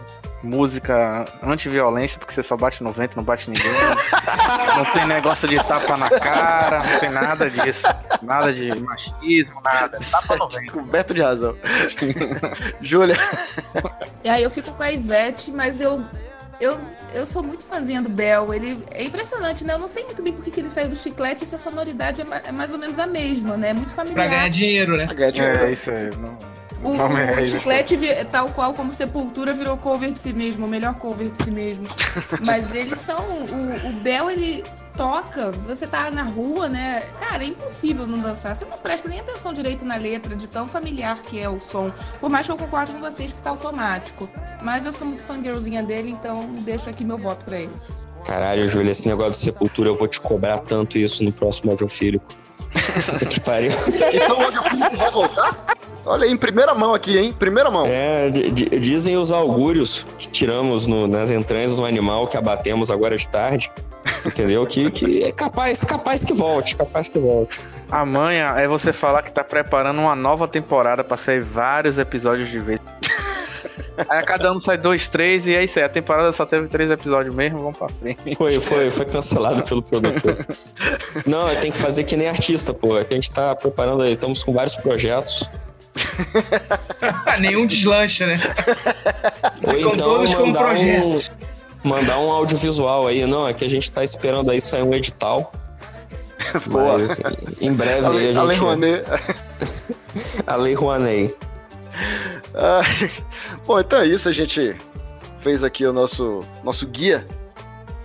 música 0.43 1.24
anti-violência, 1.43 2.18
porque 2.18 2.32
você 2.32 2.43
só 2.43 2.57
bate 2.57 2.82
no 2.82 2.93
vento, 2.93 3.16
não 3.16 3.22
bate 3.24 3.49
ninguém. 3.51 3.70
não 4.76 4.84
tem 4.93 5.07
negócio 5.07 5.47
de 5.49 5.57
tapa 5.64 5.97
na 5.97 6.09
cara, 6.09 6.82
não 6.82 6.99
tem 6.99 7.11
nada 7.11 7.49
disso. 7.51 7.86
Nada 8.22 8.53
de 8.53 8.68
machismo, 8.80 9.61
nada. 9.62 9.99
Tapa 10.11 10.36
no 10.36 10.49
vento. 10.51 10.72
Coberto 10.72 11.14
de 11.14 11.20
razão. 11.20 11.55
Júlia. 12.80 13.16
E 14.24 14.28
aí 14.28 14.43
eu 14.43 14.51
fico 14.51 14.72
com 14.72 14.82
a 14.82 14.91
Ivete, 14.91 15.51
mas 15.51 15.80
eu. 15.80 16.05
Eu, 16.61 16.78
eu 17.14 17.24
sou 17.24 17.43
muito 17.43 17.64
fãzinha 17.64 18.03
do 18.03 18.11
Bel. 18.11 18.53
Ele 18.53 18.84
é 18.91 19.03
impressionante, 19.05 19.64
né? 19.64 19.72
Eu 19.72 19.78
não 19.78 19.88
sei 19.88 20.05
muito 20.05 20.22
bem 20.22 20.30
por 20.30 20.45
que 20.45 20.51
que 20.51 20.61
ele 20.61 20.68
saiu 20.68 20.91
do 20.91 20.95
chiclete 20.97 21.43
e 21.43 21.47
se 21.47 21.55
a 21.55 21.59
sonoridade 21.59 22.20
é, 22.20 22.24
ma- 22.24 22.36
é 22.47 22.53
mais 22.53 22.70
ou 22.70 22.78
menos 22.78 22.99
a 22.99 23.07
mesma, 23.07 23.57
né? 23.57 23.70
É 23.70 23.72
muito 23.72 23.95
familiar. 23.95 24.16
Pra 24.16 24.26
ganhar 24.36 24.49
dinheiro, 24.51 24.95
né? 24.95 25.07
Pra 25.07 25.14
ganhar 25.14 25.30
dinheiro. 25.30 25.64
É 25.64 25.72
isso 25.72 25.91
aí. 25.91 26.11
Não, 26.18 26.36
O, 26.83 26.97
o 26.97 27.18
é 27.18 27.45
chiclete, 27.45 27.99
tal 28.31 28.49
qual 28.51 28.72
como 28.72 28.91
Sepultura, 28.91 29.53
virou 29.53 29.76
cover 29.76 30.12
de 30.12 30.20
si 30.20 30.33
mesmo, 30.33 30.66
o 30.66 30.68
melhor 30.68 30.95
cover 30.95 31.28
de 31.28 31.45
si 31.45 31.51
mesmo. 31.51 31.87
Mas 32.41 32.74
eles 32.74 32.99
são. 32.99 33.22
O, 33.22 33.89
o 33.91 33.93
Bel, 34.03 34.31
ele 34.31 34.64
toca, 34.97 35.51
você 35.66 35.87
tá 35.87 36.11
na 36.11 36.22
rua, 36.22 36.68
né? 36.68 37.03
Cara, 37.18 37.43
é 37.45 37.47
impossível 37.47 38.07
não 38.07 38.18
dançar. 38.18 38.55
Você 38.55 38.64
não 38.64 38.78
presta 38.78 39.09
nem 39.09 39.20
atenção 39.20 39.53
direito 39.53 39.85
na 39.85 39.97
letra, 39.97 40.35
de 40.35 40.49
tão 40.49 40.66
familiar 40.68 41.16
que 41.22 41.41
é 41.41 41.49
o 41.49 41.61
som. 41.61 41.93
Por 42.20 42.31
mais 42.31 42.47
que 42.47 42.53
eu 42.53 42.57
concorde 42.57 42.93
com 42.93 43.01
vocês 43.01 43.33
que 43.33 43.43
tá 43.43 43.51
automático. 43.51 44.28
Mas 44.62 44.87
eu 44.87 44.93
sou 44.93 45.07
muito 45.07 45.22
fangirlzinha 45.22 45.83
dele, 45.83 46.11
então 46.11 46.51
deixo 46.61 46.89
aqui 46.89 47.05
meu 47.05 47.18
voto 47.18 47.45
pra 47.45 47.59
ele. 47.59 47.72
Caralho, 48.24 48.68
Júlia, 48.68 48.91
esse 48.91 49.09
negócio 49.09 49.33
de 49.33 49.39
sepultura, 49.39 49.89
eu 49.89 49.97
vou 49.97 50.07
te 50.07 50.20
cobrar 50.20 50.59
tanto 50.59 50.99
isso 50.99 51.24
no 51.24 51.33
próximo 51.33 51.70
audiofílico. 51.70 52.26
Puta 53.11 53.26
que 53.26 53.41
pariu. 53.41 53.72
Então 54.12 54.39
o 54.39 54.43
audiofílico 54.45 54.97
vai 54.97 55.11
voltar? 55.11 55.70
Olha 56.07 56.24
aí, 56.24 56.32
em 56.32 56.36
primeira 56.36 56.74
mão 56.74 56.94
aqui, 56.94 57.18
hein? 57.18 57.32
Primeira 57.32 57.70
mão. 57.70 57.86
É, 57.86 58.28
di- 58.30 58.51
di- 58.51 58.78
dizem 58.80 59.16
os 59.16 59.30
augúrios 59.30 60.07
que 60.18 60.28
tiramos 60.28 60.86
no- 60.86 61.07
nas 61.07 61.30
entranhas 61.30 61.74
do 61.74 61.84
animal 61.84 62.26
que 62.26 62.36
abatemos 62.36 62.90
agora 62.90 63.16
de 63.16 63.28
tarde. 63.28 63.70
Entendeu? 64.24 64.66
Que, 64.66 64.90
que 64.90 65.22
é 65.22 65.30
capaz, 65.32 65.84
capaz 65.84 66.24
que 66.24 66.32
volte, 66.32 66.74
capaz 66.74 67.09
que 67.09 67.18
volte. 67.18 67.61
A 67.90 68.05
manha 68.05 68.55
é 68.57 68.66
você 68.66 68.92
falar 68.92 69.22
que 69.22 69.30
tá 69.30 69.44
preparando 69.44 70.01
uma 70.01 70.14
nova 70.16 70.48
temporada 70.48 71.05
pra 71.05 71.16
sair 71.16 71.40
vários 71.40 71.98
episódios 71.98 72.48
de 72.51 72.59
vez. 72.59 72.80
Aí 74.09 74.18
a 74.18 74.22
cada 74.22 74.48
ano 74.48 74.61
sai 74.61 74.78
dois, 74.78 75.07
três, 75.09 75.46
e 75.46 75.55
é 75.55 75.62
isso 75.62 75.78
aí. 75.78 75.84
A 75.84 75.88
temporada 75.88 76.32
só 76.32 76.46
teve 76.46 76.66
três 76.68 76.90
episódios 76.90 77.34
mesmo, 77.34 77.59
vamos 77.59 77.76
pra 77.76 77.88
frente. 77.88 78.34
Foi, 78.36 78.59
foi, 78.59 78.90
foi 78.90 79.05
cancelado 79.05 79.62
pelo 79.62 79.82
produtor. 79.82 80.46
Não, 81.26 81.55
tem 81.57 81.70
que 81.70 81.76
fazer 81.78 82.05
que 82.05 82.16
nem 82.16 82.26
artista, 82.28 82.72
pô. 82.72 82.96
A 82.96 83.03
gente 83.03 83.30
tá 83.30 83.55
preparando 83.55 84.03
aí, 84.03 84.12
estamos 84.14 84.42
com 84.42 84.53
vários 84.53 84.76
projetos. 84.76 85.48
Nenhum 87.41 87.66
deslancha, 87.66 88.26
né? 88.26 88.41
Ou 89.66 89.74
Ficam 89.74 89.93
então 89.95 89.97
todos 89.97 90.34
com 90.34 90.47
mandar 90.47 90.61
um, 90.61 90.64
projetos. 90.66 91.30
mandar 91.82 92.18
um 92.18 92.30
audiovisual 92.30 93.07
aí. 93.07 93.26
Não, 93.26 93.47
é 93.49 93.53
que 93.55 93.64
a 93.64 93.68
gente 93.68 93.91
tá 93.91 94.03
esperando 94.05 94.51
aí 94.51 94.61
sair 94.61 94.82
um 94.82 94.95
edital. 94.95 95.51
Boa. 96.66 96.95
Mas 96.95 97.20
em 97.61 97.72
breve 97.72 98.07
A 98.07 98.11
aí 98.11 98.16
Lei- 98.16 98.36
a 98.36 98.41
a 98.41 98.43
Lei 98.45 98.57
gente... 98.57 98.61
Rouanet. 98.64 99.05
A 100.47 100.57
Lei 100.57 100.74
Rouanet. 100.74 101.34
Ai, 102.55 103.11
Bom, 103.66 103.78
então 103.78 104.01
é 104.01 104.07
isso. 104.07 104.28
A 104.28 104.32
gente 104.32 104.76
fez 105.41 105.62
aqui 105.64 105.84
o 105.86 105.93
nosso, 105.93 106.41
nosso 106.64 106.86
guia 106.86 107.26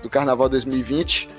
do 0.03 0.09
Carnaval 0.09 0.47
2020. 0.49 1.29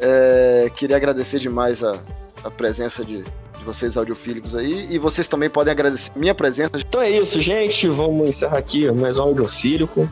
É, 0.00 0.70
queria 0.76 0.96
agradecer 0.96 1.38
demais 1.38 1.82
a, 1.84 1.96
a 2.44 2.50
presença 2.50 3.04
de, 3.04 3.24
de 3.58 3.64
vocês 3.64 3.96
audiofílicos 3.96 4.54
aí. 4.54 4.86
E 4.90 4.98
vocês 4.98 5.28
também 5.28 5.50
podem 5.50 5.72
agradecer 5.72 6.12
minha 6.16 6.34
presença. 6.34 6.72
Então 6.76 7.02
é 7.02 7.10
isso, 7.10 7.40
gente. 7.40 7.88
Vamos 7.88 8.28
encerrar 8.28 8.58
aqui 8.58 8.90
mais 8.92 9.18
um 9.18 9.22
audiofílico. 9.22 10.08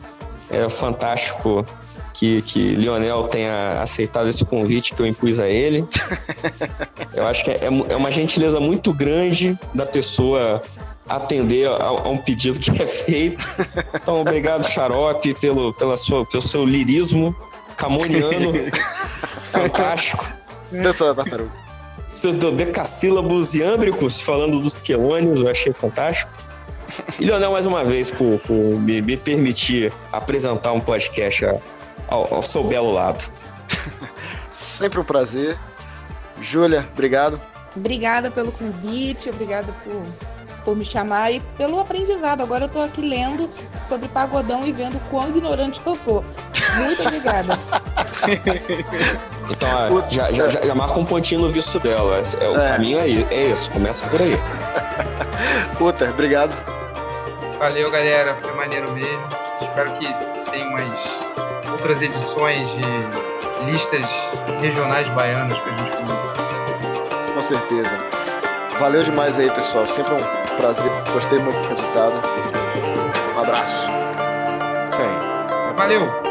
É 0.49 0.69
fantástico 0.69 1.65
que, 2.13 2.41
que 2.41 2.75
Lionel 2.75 3.23
tenha 3.23 3.81
aceitado 3.81 4.27
esse 4.27 4.43
convite 4.43 4.93
que 4.93 5.01
eu 5.01 5.05
impus 5.05 5.39
a 5.39 5.47
ele. 5.47 5.85
Eu 7.13 7.25
acho 7.25 7.43
que 7.43 7.49
é, 7.49 7.65
é 7.65 7.95
uma 7.95 8.11
gentileza 8.11 8.59
muito 8.59 8.93
grande 8.93 9.57
da 9.73 9.87
pessoa 9.87 10.61
atender 11.09 11.67
a, 11.67 11.83
a 11.83 12.09
um 12.09 12.17
pedido 12.17 12.59
que 12.59 12.69
é 12.69 12.85
feito. 12.85 13.47
Então, 13.93 14.21
obrigado, 14.21 14.63
Xarope, 14.67 15.33
pelo, 15.35 15.73
pela 15.73 15.97
sua, 15.97 16.25
pelo 16.25 16.41
seu 16.41 16.63
lirismo 16.63 17.35
camoniano. 17.75 18.53
Fantástico. 19.51 20.31
Dança 20.71 21.05
da 21.05 21.23
tartaruga. 21.23 21.66
Seus 22.17 22.35
dodecassílabos 22.35 23.53
e 23.53 23.61
âmbricos 23.61 24.19
falando 24.19 24.59
dos 24.59 24.81
quelônios, 24.81 25.41
eu 25.41 25.49
achei 25.51 25.71
fantástico. 25.71 26.31
E 27.19 27.23
Leonel, 27.23 27.51
mais 27.51 27.67
uma 27.67 27.83
vez, 27.83 28.09
por, 28.09 28.39
por 28.39 28.55
me, 28.55 29.03
me 29.03 29.15
permitir 29.15 29.93
apresentar 30.11 30.71
um 30.71 30.79
podcast 30.79 31.45
ao, 32.07 32.33
ao 32.33 32.41
seu 32.41 32.63
belo 32.63 32.91
lado. 32.91 33.31
Sempre 34.51 34.99
um 34.99 35.03
prazer. 35.03 35.59
Júlia, 36.41 36.89
obrigado. 36.91 37.39
Obrigada 37.75 38.31
pelo 38.31 38.51
convite, 38.51 39.29
obrigada 39.29 39.71
por, 39.83 40.03
por 40.67 40.75
me 40.75 40.83
chamar 40.83 41.31
e 41.31 41.39
pelo 41.57 41.79
aprendizado. 41.79 42.41
Agora 42.43 42.65
eu 42.65 42.67
tô 42.67 42.81
aqui 42.81 42.99
lendo 42.99 43.49
sobre 43.81 44.09
pagodão 44.09 44.67
e 44.67 44.73
vendo 44.73 44.99
quão 45.09 45.29
ignorante 45.29 45.79
eu 45.85 45.95
sou. 45.95 46.25
Muito 46.75 47.01
obrigada. 47.03 47.57
Então, 49.49 49.69
ó, 49.89 50.09
já, 50.09 50.29
já, 50.29 50.49
já, 50.49 50.59
já 50.59 50.75
marca 50.75 50.99
um 50.99 51.05
pontinho 51.05 51.39
no 51.39 51.49
visto 51.49 51.79
dela. 51.79 52.19
É, 52.41 52.47
o 52.49 52.61
É. 52.61 52.67
caminho 52.67 52.99
aí, 52.99 53.25
é 53.31 53.49
esse, 53.49 53.69
começa 53.69 54.05
por 54.09 54.21
aí. 54.21 54.37
Puta, 55.79 56.03
obrigado. 56.09 56.53
Valeu, 57.57 57.89
galera. 57.89 58.35
Foi 58.41 58.51
maneiro 58.53 58.91
mesmo. 58.91 59.25
Espero 59.61 59.93
que 59.93 60.05
tenha 60.51 60.67
umas 60.67 61.71
outras 61.71 62.01
edições 62.01 62.67
de 62.71 63.65
listas 63.71 64.05
regionais 64.59 65.07
baianas 65.13 65.57
pra 65.59 65.77
gente 65.77 65.91
comentar. 65.95 66.33
Com 67.33 67.41
certeza. 67.41 67.97
Valeu 68.77 69.01
demais 69.03 69.39
aí, 69.39 69.49
pessoal. 69.51 69.87
Sempre 69.87 70.13
um 70.13 70.36
prazer. 70.57 70.91
Gostei 71.13 71.39
muito 71.39 71.61
do 71.61 71.69
resultado. 71.69 72.13
Um 73.35 73.39
abraço. 73.39 73.75
Isso 74.91 75.01
aí. 75.01 75.73
Valeu! 75.75 76.26